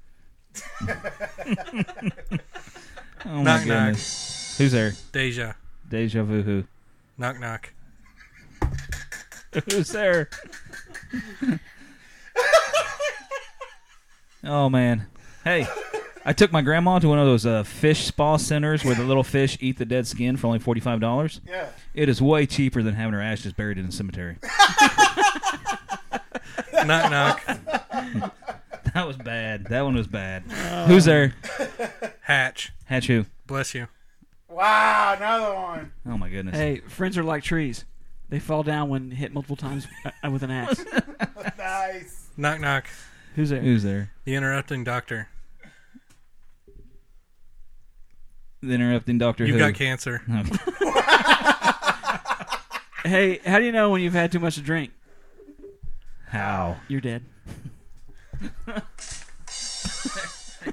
[3.25, 3.95] Oh my Knock, knock.
[3.95, 4.95] Who's there?
[5.13, 5.55] Deja.
[5.89, 6.65] Deja vu who?
[7.17, 7.73] Knock knock.
[9.71, 10.29] Who's there?
[14.45, 15.07] oh man.
[15.45, 15.69] Hey,
[16.25, 19.25] I took my grandma to one of those uh, fish spa centers where the little
[19.25, 21.41] fish eat the dead skin for only forty five dollars.
[21.47, 21.69] Yeah.
[21.95, 24.39] It is way cheaper than having her ashes buried in a cemetery.
[26.85, 28.33] Knock knock.
[28.95, 29.69] That was bad.
[29.69, 30.43] That one was bad.
[30.87, 31.35] Who's there?
[32.21, 32.73] Hatch.
[32.85, 33.25] Hatch who?
[33.47, 33.89] Bless you.
[34.51, 35.15] Wow.
[35.17, 35.93] Another one.
[36.05, 36.55] Oh my goodness.
[36.59, 37.87] Hey, friends are like trees;
[38.29, 40.85] they fall down when hit multiple times uh, with an axe.
[41.57, 42.29] Nice.
[42.37, 42.85] Knock knock.
[43.35, 43.63] Who's there?
[43.63, 44.11] Who's there?
[44.25, 45.29] The interrupting doctor.
[46.67, 46.73] The
[48.71, 49.71] interrupting Doctor You've Who.
[49.71, 50.23] got cancer.
[53.05, 54.93] Hey, how do you know when you've had too much to drink?
[56.29, 56.77] How?
[56.87, 57.25] You're dead.
[58.67, 58.83] There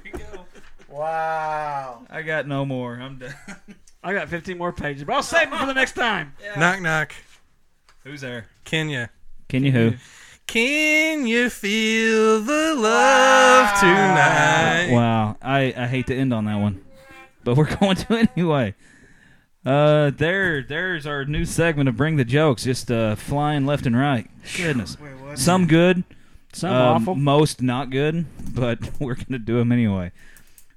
[0.03, 0.45] you go.
[0.89, 2.05] Wow.
[2.09, 2.93] I got no more.
[3.01, 3.33] I'm done.
[4.03, 6.33] I got 15 more pages, but I'll save them for the next time.
[6.55, 7.13] Knock knock.
[8.03, 8.45] Who's there?
[8.63, 9.09] Kenya.
[9.49, 9.93] Can you who?
[10.45, 14.89] Can you feel the love tonight?
[14.91, 16.83] Wow, I, I hate to end on that one,
[17.49, 18.75] but we're going to anyway.
[19.65, 23.97] Uh, there, there's our new segment of Bring the Jokes, just uh, flying left and
[23.97, 24.29] right.
[24.55, 25.37] Goodness, Wait, what?
[25.37, 26.03] some good,
[26.53, 27.15] Some um, awful.
[27.15, 30.11] most not good, but we're gonna do them anyway.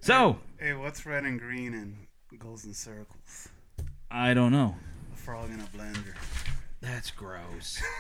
[0.00, 1.96] So Hey, what's red and green and
[2.40, 3.48] goes in circles?
[4.10, 4.74] I don't know.
[5.12, 6.14] A frog in a blender.
[6.80, 7.80] That's gross.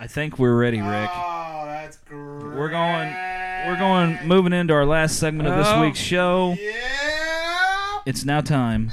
[0.00, 1.10] I think we're ready, Rick.
[1.14, 2.56] Oh, that's great.
[2.56, 3.14] We're going.
[3.66, 4.18] We're going.
[4.26, 5.80] Moving into our last segment of this Oh.
[5.82, 6.56] week's show.
[6.58, 8.00] Yeah.
[8.06, 8.90] It's now time.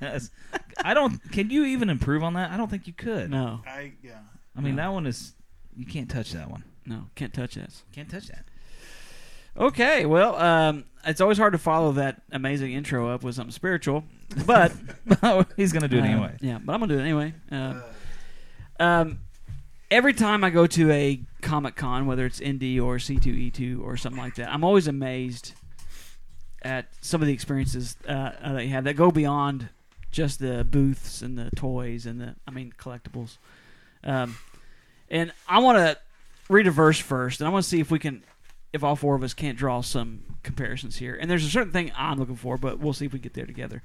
[0.00, 0.30] Yes.
[0.84, 1.20] I don't.
[1.32, 2.50] Can you even improve on that?
[2.50, 3.30] I don't think you could.
[3.30, 4.18] No, I yeah.
[4.56, 5.34] I mean, that one is.
[5.76, 6.64] You can't touch that one.
[6.86, 7.82] no, can't touch this.
[7.92, 8.44] Can't touch that.
[9.58, 14.04] Okay, well, um, it's always hard to follow that amazing intro up with something spiritual,
[14.44, 14.72] but
[15.56, 16.36] He's gonna do it uh, anyway.
[16.40, 17.34] Yeah, but I'm gonna do it anyway.
[17.50, 17.80] Uh,
[18.78, 19.20] um,
[19.90, 24.20] every time I go to a Comic Con, whether it's Indy or C2E2 or something
[24.20, 25.52] like that, I'm always amazed
[26.62, 29.68] at some of the experiences uh, uh, that you have that go beyond
[30.16, 33.36] just the booths and the toys and the, I mean, collectibles.
[34.02, 34.38] Um,
[35.10, 35.98] and I want to
[36.48, 38.24] read a verse first, and I want to see if we can,
[38.72, 41.18] if all four of us can't draw some comparisons here.
[41.20, 43.44] And there's a certain thing I'm looking for, but we'll see if we get there
[43.44, 43.82] together.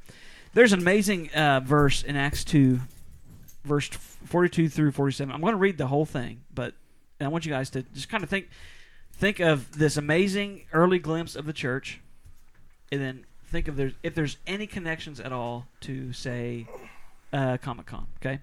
[0.53, 2.79] There's an amazing uh, verse in Acts 2,
[3.65, 5.35] verse 42 through 47.
[5.35, 6.75] I'm going to read the whole thing, but
[7.19, 8.47] I want you guys to just kind of think
[9.13, 11.99] think of this amazing early glimpse of the church,
[12.89, 16.67] and then think of there's if there's any connections at all to say
[17.33, 18.07] uh, Comic Con.
[18.21, 18.39] Okay,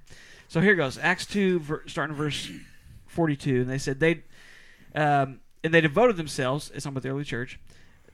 [0.49, 2.51] so here goes Acts 2, ver- starting verse
[3.07, 4.23] 42, and they said they
[4.95, 6.71] um, and they devoted themselves.
[6.75, 7.59] It's talking about the early church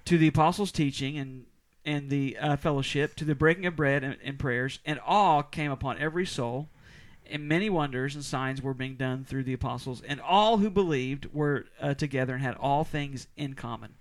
[0.06, 1.46] to the apostles' teaching and
[1.86, 5.70] and the uh, fellowship, to the breaking of bread and, and prayers, and awe came
[5.70, 6.70] upon every soul,
[7.30, 11.28] and many wonders and signs were being done through the apostles, and all who believed
[11.34, 13.94] were uh, together and had all things in common.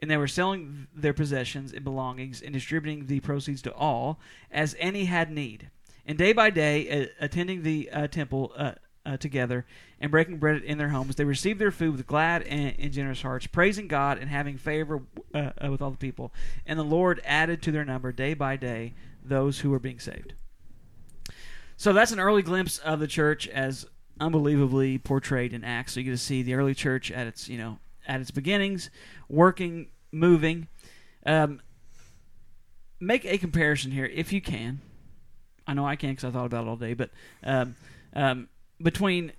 [0.00, 4.18] And they were selling their possessions and belongings and distributing the proceeds to all
[4.50, 5.70] as any had need.
[6.06, 8.72] And day by day, uh, attending the uh, temple uh,
[9.04, 9.66] uh, together
[10.00, 13.22] and breaking bread in their homes, they received their food with glad and, and generous
[13.22, 15.02] hearts, praising God and having favor
[15.34, 16.32] uh, uh, with all the people.
[16.66, 20.34] And the Lord added to their number day by day those who were being saved.
[21.76, 23.86] So that's an early glimpse of the church as
[24.20, 25.94] unbelievably portrayed in Acts.
[25.94, 28.90] So you get to see the early church at its, you know, at its beginnings,
[29.28, 30.68] working, moving.
[31.26, 31.60] Um,
[32.98, 34.80] make a comparison here, if you can.
[35.66, 37.10] I know I can because I thought about it all day, but
[37.44, 37.76] um,
[38.14, 38.48] um,
[38.82, 39.32] between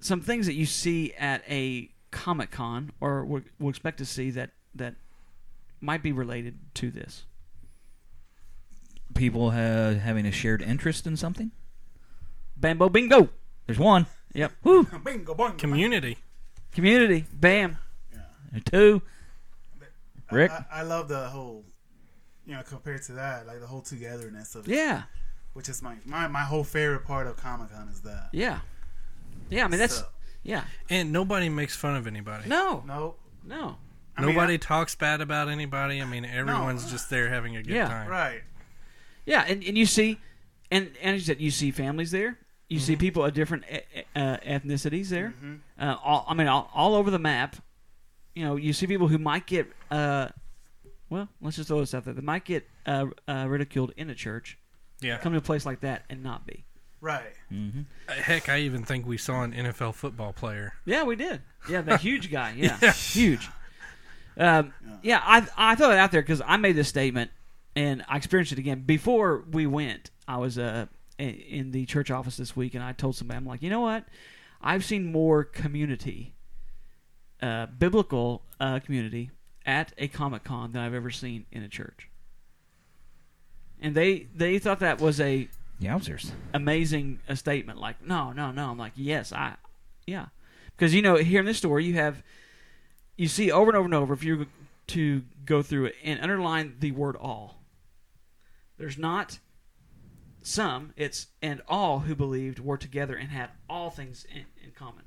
[0.00, 4.30] some things that you see at a Comic Con or we'll, we'll expect to see
[4.30, 4.94] that that
[5.80, 7.24] might be related to this.
[9.14, 11.50] People ha- having a shared interest in something.
[12.56, 13.30] Bambo bingo.
[13.66, 14.06] There's one.
[14.34, 14.52] Yep.
[14.62, 14.84] Woo.
[15.04, 15.58] Bingo, boing.
[15.58, 16.18] Community.
[16.72, 17.24] Community.
[17.32, 17.76] Bam.
[18.12, 18.60] Yeah.
[18.64, 19.02] Two.
[20.30, 20.50] Rick.
[20.52, 21.64] I, I love the whole,
[22.46, 24.74] you know, compared to that, like the whole togetherness of it.
[24.74, 25.02] Yeah.
[25.54, 28.28] Which is my, my, my whole favorite part of Comic Con is that.
[28.32, 28.60] Yeah.
[29.48, 29.64] Yeah.
[29.64, 30.06] I mean that's So,
[30.44, 30.64] yeah.
[30.88, 32.48] And nobody makes fun of anybody.
[32.48, 32.84] No.
[32.86, 33.16] no.
[33.44, 33.76] No.
[34.16, 36.00] I mean, Nobody I- talks bad about anybody.
[36.00, 37.88] I mean, everyone's just there having a good Yeah.
[37.88, 38.08] time.
[38.08, 38.42] right.
[39.26, 40.18] Yeah, and, and you see,
[40.70, 42.38] and and you said, you see families there.
[42.70, 43.64] You see people of different
[44.16, 45.34] uh, ethnicities there.
[45.78, 47.56] Uh, all, I mean, all, all over the map.
[48.34, 50.28] You know, you see people who might get, uh,
[51.10, 52.14] well, let's just throw this out there.
[52.14, 54.56] They might get uh, uh, ridiculed in a church,
[55.00, 55.18] Yeah.
[55.18, 56.64] come to a place like that, and not be.
[57.00, 57.32] Right.
[57.52, 57.80] Mm-hmm.
[58.08, 60.74] Uh, Heck, I even think we saw an NFL football player.
[60.84, 61.40] Yeah, we did.
[61.68, 62.52] Yeah, the huge guy.
[62.56, 63.48] Yeah, huge.
[64.36, 64.72] Um,
[65.02, 67.30] yeah, I I throw it out there because I made this statement
[67.74, 70.10] and I experienced it again before we went.
[70.28, 70.94] I was uh i-
[71.28, 74.04] in the church office this week and I told somebody I'm like, you know what?
[74.60, 76.34] I've seen more community,
[77.40, 79.30] uh, biblical uh, community
[79.64, 82.08] at a comic con than I've ever seen in a church.
[83.80, 85.48] And they they thought that was a
[85.80, 86.32] Yowzers.
[86.52, 87.78] amazing a statement.
[87.78, 88.70] Like, no, no, no.
[88.70, 89.54] I'm like, yes, I,
[90.06, 90.26] yeah,
[90.76, 92.22] because you know, here in this story, you have,
[93.16, 94.12] you see over and over and over.
[94.12, 94.46] If you're
[94.88, 97.62] to go through it and underline the word all,
[98.76, 99.38] there's not
[100.42, 100.92] some.
[100.96, 105.04] It's and all who believed were together and had all things in, in common.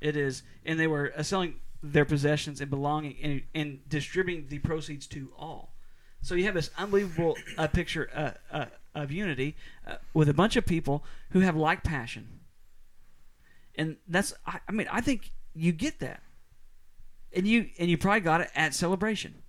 [0.00, 4.58] It is, and they were uh, selling their possessions and belonging and, and distributing the
[4.58, 5.74] proceeds to all.
[6.22, 9.56] So you have this unbelievable uh, picture uh, uh, of unity
[9.86, 12.40] uh, with a bunch of people who have like passion,
[13.74, 16.22] and that's I, I mean I think you get that,
[17.32, 19.42] and you and you probably got it at celebration.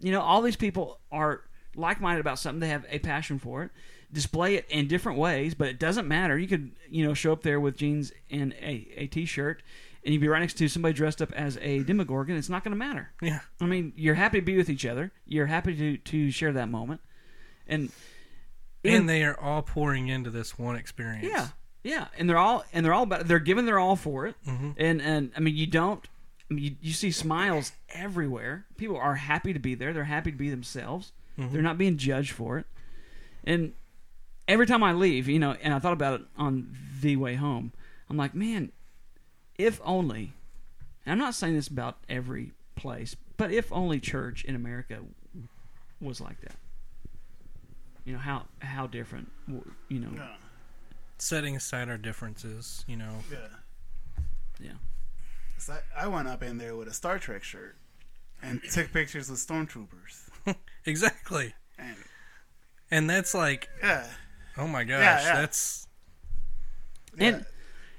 [0.00, 1.42] You know, all these people are
[1.76, 3.70] like-minded about something; they have a passion for it.
[4.12, 6.36] Display it in different ways, but it doesn't matter.
[6.38, 9.62] You could you know show up there with jeans and a, a t-shirt,
[10.04, 12.36] and you'd be right next to somebody dressed up as a Demogorgon.
[12.36, 13.10] It's not going to matter.
[13.22, 13.40] Yeah.
[13.60, 15.12] I mean, you're happy to be with each other.
[15.26, 17.00] You're happy to to share that moment,
[17.68, 17.90] and
[18.84, 21.26] And they are all pouring into this one experience.
[21.30, 21.48] yeah,
[21.84, 23.28] yeah, and they're all and they're all about.
[23.28, 24.74] They're giving their all for it, Mhm.
[24.76, 26.04] and and I mean, you don't.
[26.50, 28.64] I mean, you, you see smiles everywhere.
[28.76, 29.92] People are happy to be there.
[29.92, 31.12] They're happy to be themselves.
[31.38, 32.66] They're not being judged for it.
[33.44, 33.72] And
[34.50, 37.72] every time I leave, you know, and I thought about it on the way home.
[38.10, 38.72] I'm like, man,
[39.56, 40.32] if only.
[41.06, 44.98] And I'm not saying this about every place, but if only church in America
[46.00, 46.56] was like that.
[48.04, 49.30] You know how how different,
[49.88, 50.10] you know.
[50.14, 50.34] Yeah.
[51.18, 53.12] Setting aside our differences, you know.
[53.30, 53.38] Yeah.
[54.58, 54.72] Yeah.
[55.58, 57.76] So I, I went up in there with a Star Trek shirt
[58.42, 60.28] and took pictures with stormtroopers.
[60.86, 61.52] Exactly.
[61.78, 61.96] And
[62.90, 64.06] And that's like, yeah,
[64.60, 65.34] oh my gosh, Yeah, yeah.
[65.40, 65.86] that's
[67.18, 67.44] And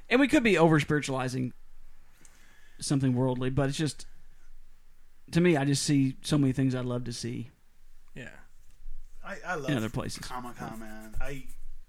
[0.09, 1.53] and we could be over spiritualizing
[2.79, 4.05] something worldly, but it's just
[5.31, 7.49] to me, I just see so many things I'd love to see
[8.13, 8.29] yeah.
[9.23, 10.25] I, I love in other places.
[10.25, 11.15] Comic Con, man.
[11.21, 11.45] I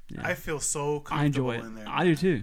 [0.09, 0.21] Yeah.
[0.27, 1.67] I feel so comfortable I enjoy it.
[1.67, 1.89] in there.
[1.89, 2.43] I do too.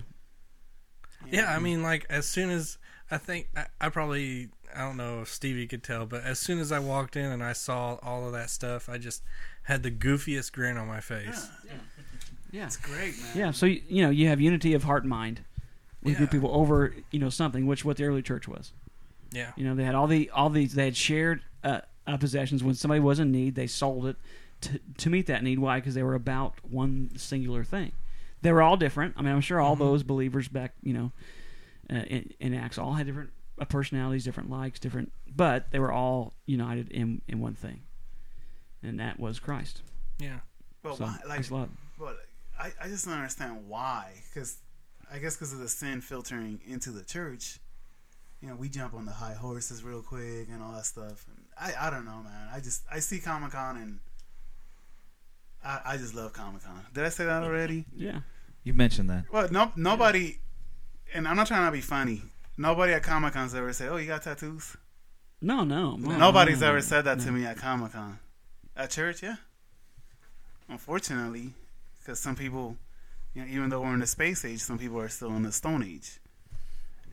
[1.31, 2.77] Yeah, I mean, like as soon as
[3.11, 6.59] I think I, I probably I don't know if Stevie could tell, but as soon
[6.59, 9.23] as I walked in and I saw all of that stuff, I just
[9.63, 11.49] had the goofiest grin on my face.
[11.65, 11.73] Yeah.
[12.51, 13.31] Yeah, it's great, man.
[13.35, 13.51] Yeah.
[13.51, 15.41] So you you know you have unity of heart and mind
[16.03, 18.71] with a group people over you know something, which what the early church was.
[19.31, 22.63] Yeah, You know they had all the all these they had shared uh, uh, possessions.
[22.63, 24.15] When somebody was in need, they sold it
[24.61, 25.59] to to meet that need.
[25.59, 25.79] Why?
[25.79, 27.91] Because they were about one singular thing.
[28.41, 29.13] They were all different.
[29.17, 31.11] I mean, I'm sure all those believers back, you know,
[31.91, 35.91] uh, in, in Acts all had different uh, personalities, different likes, different, but they were
[35.91, 37.81] all united in in one thing,
[38.81, 39.81] and that was Christ.
[40.17, 40.39] yeah.
[40.81, 41.69] But So why, like, Christ love.
[41.99, 42.17] but
[42.59, 44.13] I, I just don't understand why.
[44.29, 44.57] Because
[45.11, 47.59] I guess because of the sin filtering into the church,
[48.41, 51.25] you know, we jump on the high horses real quick and all that stuff.
[51.27, 52.49] And I, I don't know, man.
[52.53, 53.99] I just I see Comic Con and
[55.63, 56.85] I, I just love Comic Con.
[56.93, 57.85] Did I say that already?
[57.95, 58.19] Yeah.
[58.63, 59.25] You mentioned that.
[59.31, 60.37] Well, no, nobody,
[61.13, 62.21] and I'm not trying to be funny.
[62.57, 64.75] Nobody at Comic Con's ever said, "Oh, you got tattoos."
[65.41, 67.23] No, no, no Nobody's no, no, ever said that no.
[67.23, 68.19] to me at Comic Con.
[68.75, 69.37] At church, yeah.
[70.67, 71.53] Unfortunately,
[71.99, 72.77] because some people
[73.33, 75.51] You know, even though we're in the space age, some people are still in the
[75.51, 76.19] Stone Age,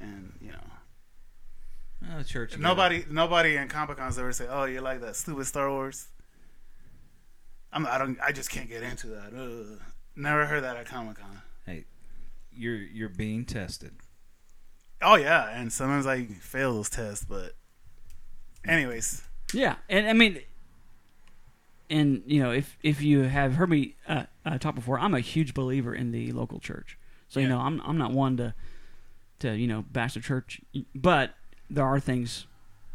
[0.01, 0.67] and you know,
[2.15, 2.57] Oh, church.
[2.57, 6.09] you nobody nobody in Comic Cons ever say, "Oh, you like that stupid Star Wars."
[7.73, 8.19] I'm, I don't.
[8.23, 9.33] I just can't get into that.
[9.35, 9.81] Ugh.
[10.15, 11.43] Never heard that at Comic Con.
[11.67, 11.85] gotta-
[12.53, 13.93] You're you're being tested.
[15.03, 17.55] Oh yeah, and sometimes I fail those tests, but
[18.67, 19.23] anyways,
[19.53, 20.41] Yeah, and I mean,
[21.91, 25.21] and you know, if if you have heard me uh, uh, talk before, I'm a
[25.21, 26.99] huge believer in the local church.
[27.29, 28.55] So you know, I'm I'm not one to
[29.41, 30.61] to you know bash the church,
[30.95, 31.35] but
[31.69, 32.47] there are things,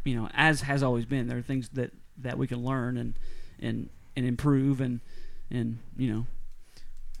[0.04, 1.28] you know, as has always been.
[1.28, 3.14] There are things that that we can learn and
[3.60, 5.00] and and improve and
[5.50, 6.26] and you know,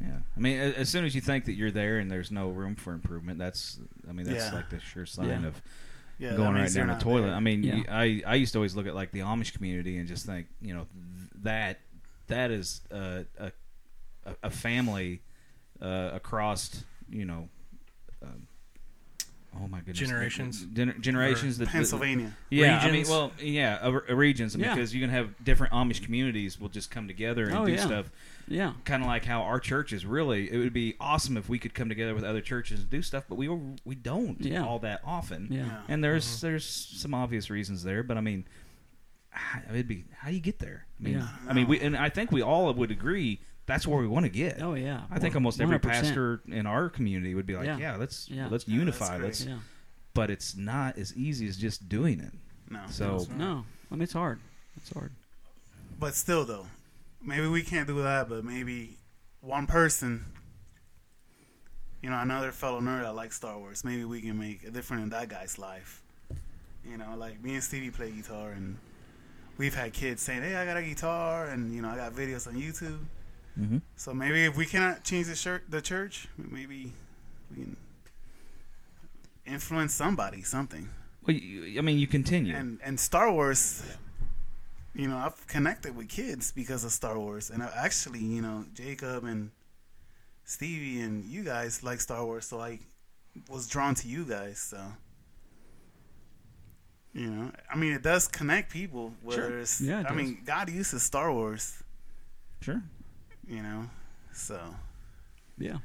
[0.00, 2.74] Yeah, I mean, as soon as you think that you're there and there's no room
[2.76, 3.78] for improvement, that's,
[4.08, 4.54] I mean, that's Yeah.
[4.54, 5.46] like the sure sign Yeah.
[5.46, 5.62] of
[6.18, 7.26] yeah, going right down the toilet.
[7.26, 7.34] there.
[7.34, 7.74] I mean, Yeah.
[7.76, 10.46] you- I I used to always look at like the Amish community and just think,
[10.62, 10.86] you know,
[11.18, 11.80] th- that
[12.28, 13.52] that is a a,
[14.26, 15.20] a- a family
[15.80, 17.48] uh, across, you know.
[18.22, 18.46] Um,
[19.54, 19.98] Oh my goodness!
[19.98, 20.64] Generations?
[20.64, 21.58] Gener- generations.
[21.58, 22.32] that- that- Pennsylvania.
[22.48, 24.74] Yeah, I mean, well, yeah, uh, uh, regions Yeah.
[24.74, 27.84] because you can have different Amish communities will just come together and Oh, do yeah.
[27.84, 28.10] stuff
[28.48, 31.58] yeah, kind of like how our church is really it would be awesome if we
[31.58, 33.46] could come together with other churches and do stuff but we
[33.84, 34.64] we don't Yeah.
[34.64, 35.80] all that often yeah, Yeah.
[35.86, 38.44] and there's there's some obvious reasons there but i mean h-
[39.70, 41.28] it'd be how do you get there i mean Yeah.
[41.48, 44.30] i mean we and i think we all would agree that's where we want to
[44.30, 45.82] get Oh yeah, i think almost every 100%.
[45.82, 47.78] pastor in our community would be like Yeah.
[47.78, 48.48] yeah, let's Yeah.
[48.50, 49.58] let's Yeah, unify let's Yeah.
[50.14, 52.32] but it's not as easy as just doing it
[52.70, 52.80] No.
[52.88, 54.38] so No, I mean it's hard.
[54.76, 55.12] It's hard.
[55.98, 56.66] But still, though,
[57.22, 58.28] maybe we can't do that.
[58.28, 58.96] But maybe
[59.42, 60.24] one person,
[62.02, 65.02] you know, another fellow nerd that likes Star Wars, maybe we can make a difference
[65.04, 66.02] in that guy's life.
[66.84, 68.76] You know, like me and Stevie play guitar, and
[69.62, 72.44] we've had kids saying, "Hey, I got a guitar," and you know, I got videos
[72.50, 73.00] on YouTube.
[73.54, 76.78] hmm So maybe if we cannot change the church, the church, maybe
[77.50, 77.76] we can
[79.46, 80.88] influence somebody, something.
[81.24, 83.64] well you, i mean you continue And and Star Wars,
[85.00, 88.58] you know, I've connected with kids because of Star Wars, and I actually, you know,
[88.82, 89.50] Jacob and
[90.54, 92.72] Stevie and you guys like Star Wars, so I
[93.54, 94.58] was drawn to you guys.
[94.72, 94.80] So,
[97.12, 99.12] you know, I mean, it does connect people.
[99.22, 99.58] Whether Sure.
[99.60, 100.16] it's, Yeah, it I does.
[100.16, 101.82] mean, God uses Star Wars,
[102.60, 102.82] sure
[103.46, 103.90] you know,
[104.32, 104.74] so
[105.58, 105.78] Yeah.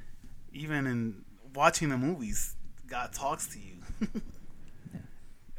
[0.53, 2.55] even in watching the movies,
[2.87, 3.77] God talks to you.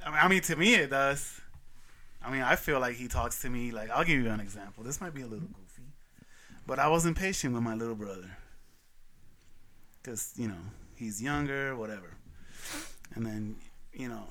[0.04, 1.40] I, mean, I mean, to me, it does.
[2.22, 3.70] I mean, I feel like He talks to me.
[3.72, 4.84] Like, I'll give you an example.
[4.84, 5.88] This might be a little goofy,
[6.66, 8.30] but I was impatient with my little brother
[10.02, 10.60] because you know
[10.94, 12.14] he's younger, whatever.
[13.14, 13.56] And then
[13.92, 14.24] you know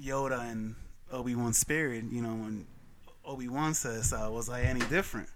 [0.00, 0.74] Yoda and
[1.10, 2.04] Obi Wan spirit.
[2.10, 2.66] You know when
[3.24, 5.28] Obi Wan says, uh, "Was I any different?"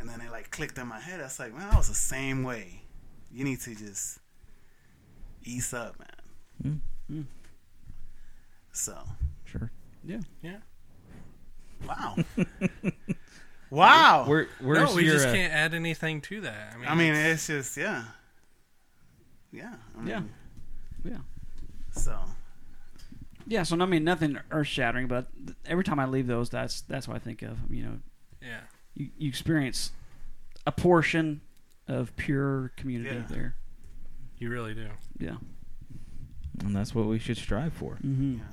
[0.00, 1.20] And then it like clicked in my head.
[1.20, 2.82] I was like, man, I was the same way.
[3.32, 4.20] You need to just
[5.44, 6.80] ease up, man.
[7.10, 7.14] Mm.
[7.16, 7.24] Mm.
[8.72, 8.96] So,
[9.44, 9.70] sure
[10.04, 10.20] Yeah.
[10.42, 10.58] Yeah.
[11.86, 12.16] Wow,
[13.70, 14.24] wow.
[14.26, 16.74] where where's no, we your just uh, can't add anything to that.
[16.74, 18.02] I mean, I mean, it's just yeah,
[19.52, 19.74] yeah.
[19.96, 21.12] I mean, Yeah.
[21.12, 21.18] Yeah.
[21.92, 22.18] So
[23.50, 25.26] Yeah, so I mean nothing earth shattering, but
[25.66, 27.56] every time I leave those, that's that's what I think of.
[27.70, 27.98] You know,
[28.42, 28.60] yeah.
[28.94, 29.92] you, you experience
[30.66, 31.40] a portion
[31.88, 33.26] of pure community Yeah.
[33.28, 33.54] there.
[34.38, 34.88] You really do.
[35.18, 35.36] Yeah.
[36.60, 38.34] and that's what we should strive for Mm-hmm.
[38.38, 38.44] yeah,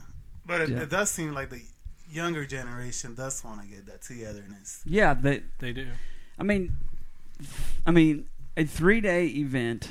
[0.46, 0.82] but it, Yeah.
[0.84, 1.62] it does seem like the
[2.10, 4.82] younger generation does want to get that togetherness.
[4.86, 5.88] Yeah, they, They do.
[6.40, 6.74] I mean,
[7.86, 9.90] I mean, a three day event,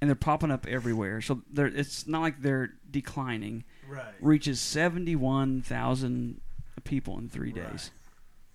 [0.00, 1.20] and they're popping up everywhere.
[1.20, 3.64] So they're, it's not like they're declining.
[3.88, 4.14] Right.
[4.20, 6.40] Reaches seventy one thousand
[6.84, 7.70] people in three Right.
[7.72, 7.90] days.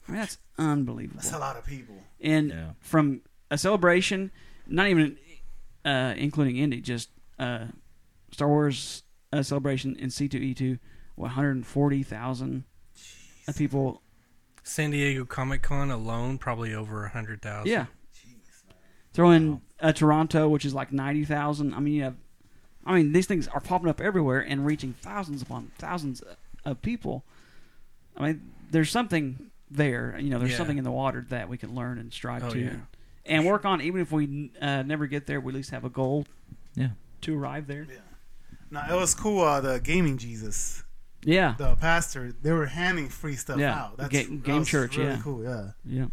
[0.08, 1.22] I mean, that's unbelievable.
[1.22, 1.96] That's a lot of people.
[2.22, 2.72] and Yeah.
[2.80, 4.32] from a celebration,
[4.68, 5.18] not even
[5.86, 7.68] uh, including Indy, just uh,
[8.32, 10.78] Star Wars uh, celebration in C two E two,
[11.16, 12.64] one hundred forty thousand
[13.56, 14.02] people.
[14.64, 17.70] San Diego Comic Con alone, probably over a hundred thousand.
[17.72, 17.86] Yeah,
[18.16, 18.76] Jeez, man.
[19.14, 21.74] throw in uh, Toronto, which is like ninety thousand.
[21.74, 22.16] I mean, you have,
[22.86, 26.22] I mean, these things are popping up everywhere and reaching thousands upon thousands
[26.66, 27.24] of people.
[28.18, 30.18] I mean, there's something there.
[30.20, 30.58] You know, there's Yeah.
[30.58, 32.60] something in the water that we can learn and strive Oh, to.
[32.60, 32.76] yeah.
[33.26, 33.82] and work on.
[33.82, 36.26] Even if we uh, never get there, we at least have a goal.
[36.76, 36.90] Yeah.
[37.22, 37.88] To arrive there.
[37.90, 37.96] Yeah.
[38.70, 39.42] Now it was cool.
[39.44, 40.84] Uh, the gaming Jesus,
[41.24, 41.56] Yeah.
[41.58, 43.98] the pastor, they were handing free stuff Yeah, out.
[43.98, 45.22] That's Ga- that Game was Church, Really yeah.
[45.24, 45.42] cool.
[45.44, 45.72] Yeah.
[45.86, 46.06] Yeah.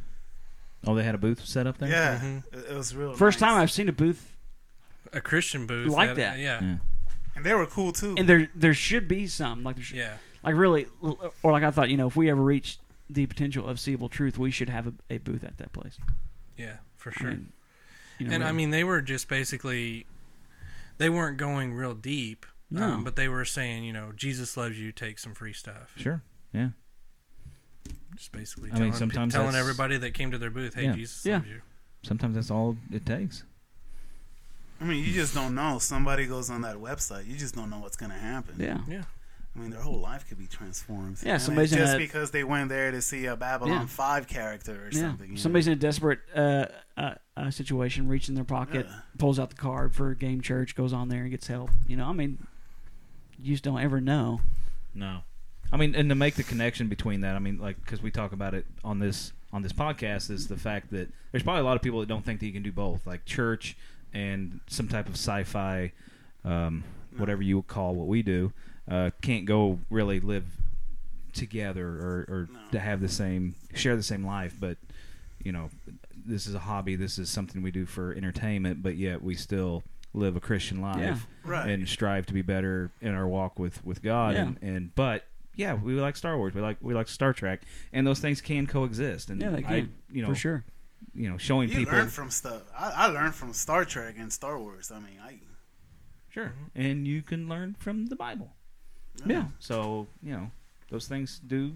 [0.86, 2.18] oh they had a booth set up there Yeah.
[2.20, 2.42] Mhm.
[2.52, 3.14] It, it was real.
[3.14, 3.50] First nice.
[3.50, 4.29] time I've seen a booth,
[5.12, 5.88] A Christian booth.
[5.92, 6.38] Like had- that.
[6.38, 6.60] Yeah.
[6.62, 6.76] yeah
[7.36, 8.14] and they were cool too.
[8.18, 10.14] and there there should be some like there should, Yeah.
[10.42, 10.86] like really,
[11.42, 12.78] or like I thought, you know, if we ever reach
[13.08, 15.96] the potential of seeable truth, we should have a, a booth at that place.
[16.56, 16.76] Yeah.
[16.96, 17.30] For I sure.
[17.30, 17.52] mean,
[18.18, 20.06] You know, And I mean, they were just basically,
[20.98, 22.82] they weren't going real deep, No.
[22.82, 24.92] um, but they were saying, you know, Jesus loves you.
[24.92, 25.92] Take some free stuff.
[25.96, 26.22] Sure.
[26.52, 26.70] Yeah.
[28.16, 30.92] Just basically I mean, telling, sometimes telling everybody that came to their booth, hey, Yeah.
[30.94, 31.34] Jesus Yeah.
[31.36, 31.62] loves you.
[32.02, 33.44] Sometimes that's all it takes.
[34.80, 35.78] I mean, you just don't know.
[35.78, 37.26] Somebody goes on that website.
[37.26, 38.56] You just don't know what's going to happen.
[38.58, 39.02] yeah, Yeah.
[39.54, 41.18] I mean, their whole life could be transformed.
[41.24, 43.86] Yeah, And somebody's just a- because they went there to see a Babylon Yeah.
[43.86, 45.00] Five character or yeah.
[45.00, 45.26] something.
[45.30, 45.40] you know?
[45.40, 46.66] Somebody's in a desperate uh,
[46.96, 49.00] uh, uh, situation, reaches in their pocket, Yeah.
[49.18, 51.70] pulls out the card for game church, goes on there and gets help.
[51.86, 52.46] You know, I mean,
[53.42, 54.40] you just don't ever know.
[54.94, 55.20] No,
[55.72, 58.32] I mean, and to make the connection between that, I mean, like because we talk
[58.32, 61.74] about it on this on this podcast, is the fact that there's probably a lot
[61.76, 63.76] of people that don't think that you can do both, like church
[64.14, 65.92] and some type of sci-fi,
[66.44, 66.84] um,
[67.16, 68.52] whatever you would call what we do,
[68.90, 70.44] uh, can't go really live
[71.32, 72.58] together or, or No.
[72.72, 74.76] to have the same share the same life, but
[75.42, 75.70] you know,
[76.26, 76.96] this is a hobby.
[76.96, 79.82] This is something we do for entertainment, but yet we still
[80.12, 81.16] live a Christian life Yeah.
[81.44, 81.70] Right.
[81.70, 84.34] and strive to be better in our walk with with God.
[84.34, 84.42] Yeah.
[84.42, 85.24] And, and but
[85.56, 86.52] yeah, we like Star Wars.
[86.54, 87.62] We like we like Star Trek,
[87.92, 89.30] and those things can coexist.
[89.30, 90.64] And Yeah, they I, can, you know, for sure.
[91.14, 92.62] You know, showing you people learn from stuff.
[92.78, 94.90] I, I learned from Star Trek and Star Wars.
[94.94, 95.38] I mean, I
[96.28, 98.52] sure, and you can learn from the Bible.
[99.26, 99.46] Yeah.
[99.58, 100.50] So you know,
[100.90, 101.74] those things do.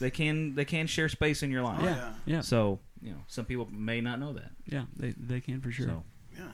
[0.00, 1.78] They can they can share space in your life.
[1.82, 1.94] Oh, Yeah.
[1.96, 2.12] yeah.
[2.26, 4.50] Yeah, So you know, some people may not know that.
[4.66, 5.86] yeah, they they can for sure.
[5.86, 6.02] So
[6.36, 6.52] yeah.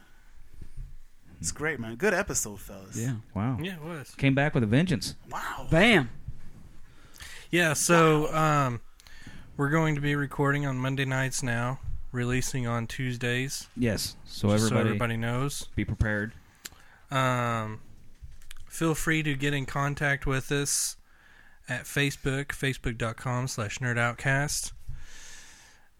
[1.40, 1.96] It's great, man.
[1.96, 2.96] Good episode, fellas.
[2.96, 3.16] Yeah.
[3.34, 4.14] wow, Yeah, it was.
[4.14, 5.14] came back with a vengeance.
[5.30, 5.66] Wow.
[5.70, 6.08] Bam.
[7.50, 8.80] Yeah, so um,
[9.56, 11.80] we're going to be recording on Monday nights now,
[12.14, 13.68] releasing on Tuesdays.
[13.76, 14.16] Yes.
[14.24, 15.68] So everybody, so everybody knows.
[15.74, 16.32] be prepared.
[17.10, 17.80] Um,
[18.68, 20.96] feel free to get in contact with us
[21.68, 24.72] at Facebook, facebook.com slash nerdoutcast.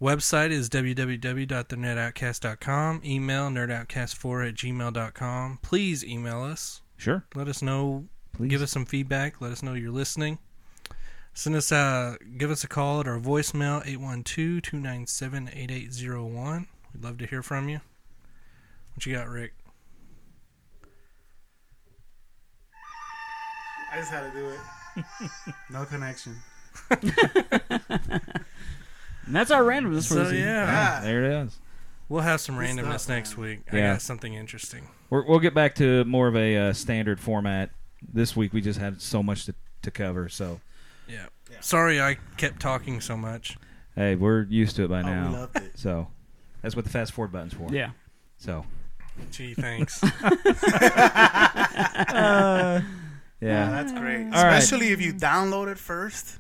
[0.01, 3.03] Website is www.thenerdoutcast.com.
[3.05, 5.59] Email nerdoutcast4 at gmail.com.
[5.63, 6.83] Please email us.
[6.97, 7.25] Sure.
[7.35, 8.07] Let us know.
[8.33, 8.49] Please.
[8.49, 9.41] Give us some feedback.
[9.41, 10.39] Let us know you're listening.
[11.37, 13.85] Send us a, give us a call at our voicemail,
[14.23, 16.67] 812-297-8801.
[16.95, 17.81] We'd love to hear from you.
[18.95, 19.53] What you got, Rick?
[23.93, 24.61] I just had to do it.
[25.71, 26.37] no connection.
[29.27, 30.45] And that's our randomness for So, this evening.
[30.45, 30.99] yeah.
[31.01, 31.59] Ah, There it is.
[32.11, 33.47] We'll have some Good randomness stuff, next man.
[33.49, 33.61] week.
[33.73, 33.93] I Yeah.
[33.95, 34.89] got something interesting.
[35.09, 37.71] We're, we'll get back to more of a uh, standard format.
[38.07, 40.29] This week we just had so much to, to cover.
[40.29, 40.61] So
[41.09, 41.27] Yeah.
[41.51, 41.61] Yeah.
[41.61, 43.57] Sorry I kept talking so much.
[43.95, 45.29] hey, we're used to it by oh, now.
[45.29, 45.79] we loved it.
[45.79, 46.09] so
[46.63, 47.69] that's what the fast forward button's for.
[47.71, 47.91] Yeah.
[48.39, 48.65] So
[49.31, 50.03] Gee, thanks.
[50.23, 50.41] yeah,
[53.41, 54.25] Yeah, that's great.
[54.25, 54.57] All right.
[54.57, 56.39] Especially if you download it first.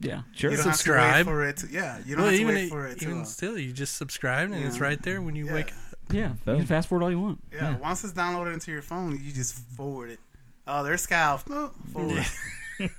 [0.00, 0.22] Yeah.
[0.34, 0.50] sure.
[0.50, 1.14] You don't Subscribe.
[1.14, 1.56] have to wait for it.
[1.58, 3.04] To, yeah, you don't well, have to even wait for it to.
[3.04, 5.54] even uh, still, you just subscribe and it's right there when you yeah.
[5.54, 5.74] wake up.
[6.12, 6.32] Yeah.
[6.46, 7.40] You can fast forward all you want.
[7.52, 10.18] Yeah, once it's downloaded into your phone, you just forward it.
[10.66, 11.48] Oh, there's Scalf.
[11.48, 12.26] No, forward.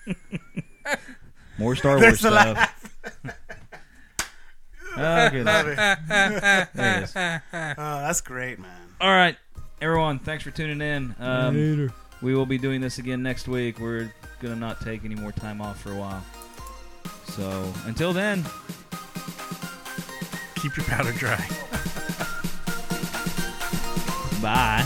[1.57, 2.57] More Star Wars There's the stuff.
[2.57, 2.77] laugh.
[4.97, 5.45] Oh, goodness.
[5.45, 5.75] Love it.
[6.73, 7.15] There it is.
[7.15, 8.69] Oh, that's great, man.
[8.99, 9.37] All right,
[9.81, 10.19] everyone.
[10.19, 11.15] Thanks for tuning in.
[11.19, 11.91] Um,
[12.21, 13.79] we will be doing this again next week.
[13.79, 16.23] We're gonna not take any more time off for a while.
[17.25, 18.43] So until then,
[20.55, 21.43] Keep your powder dry.
[24.43, 24.85] bye.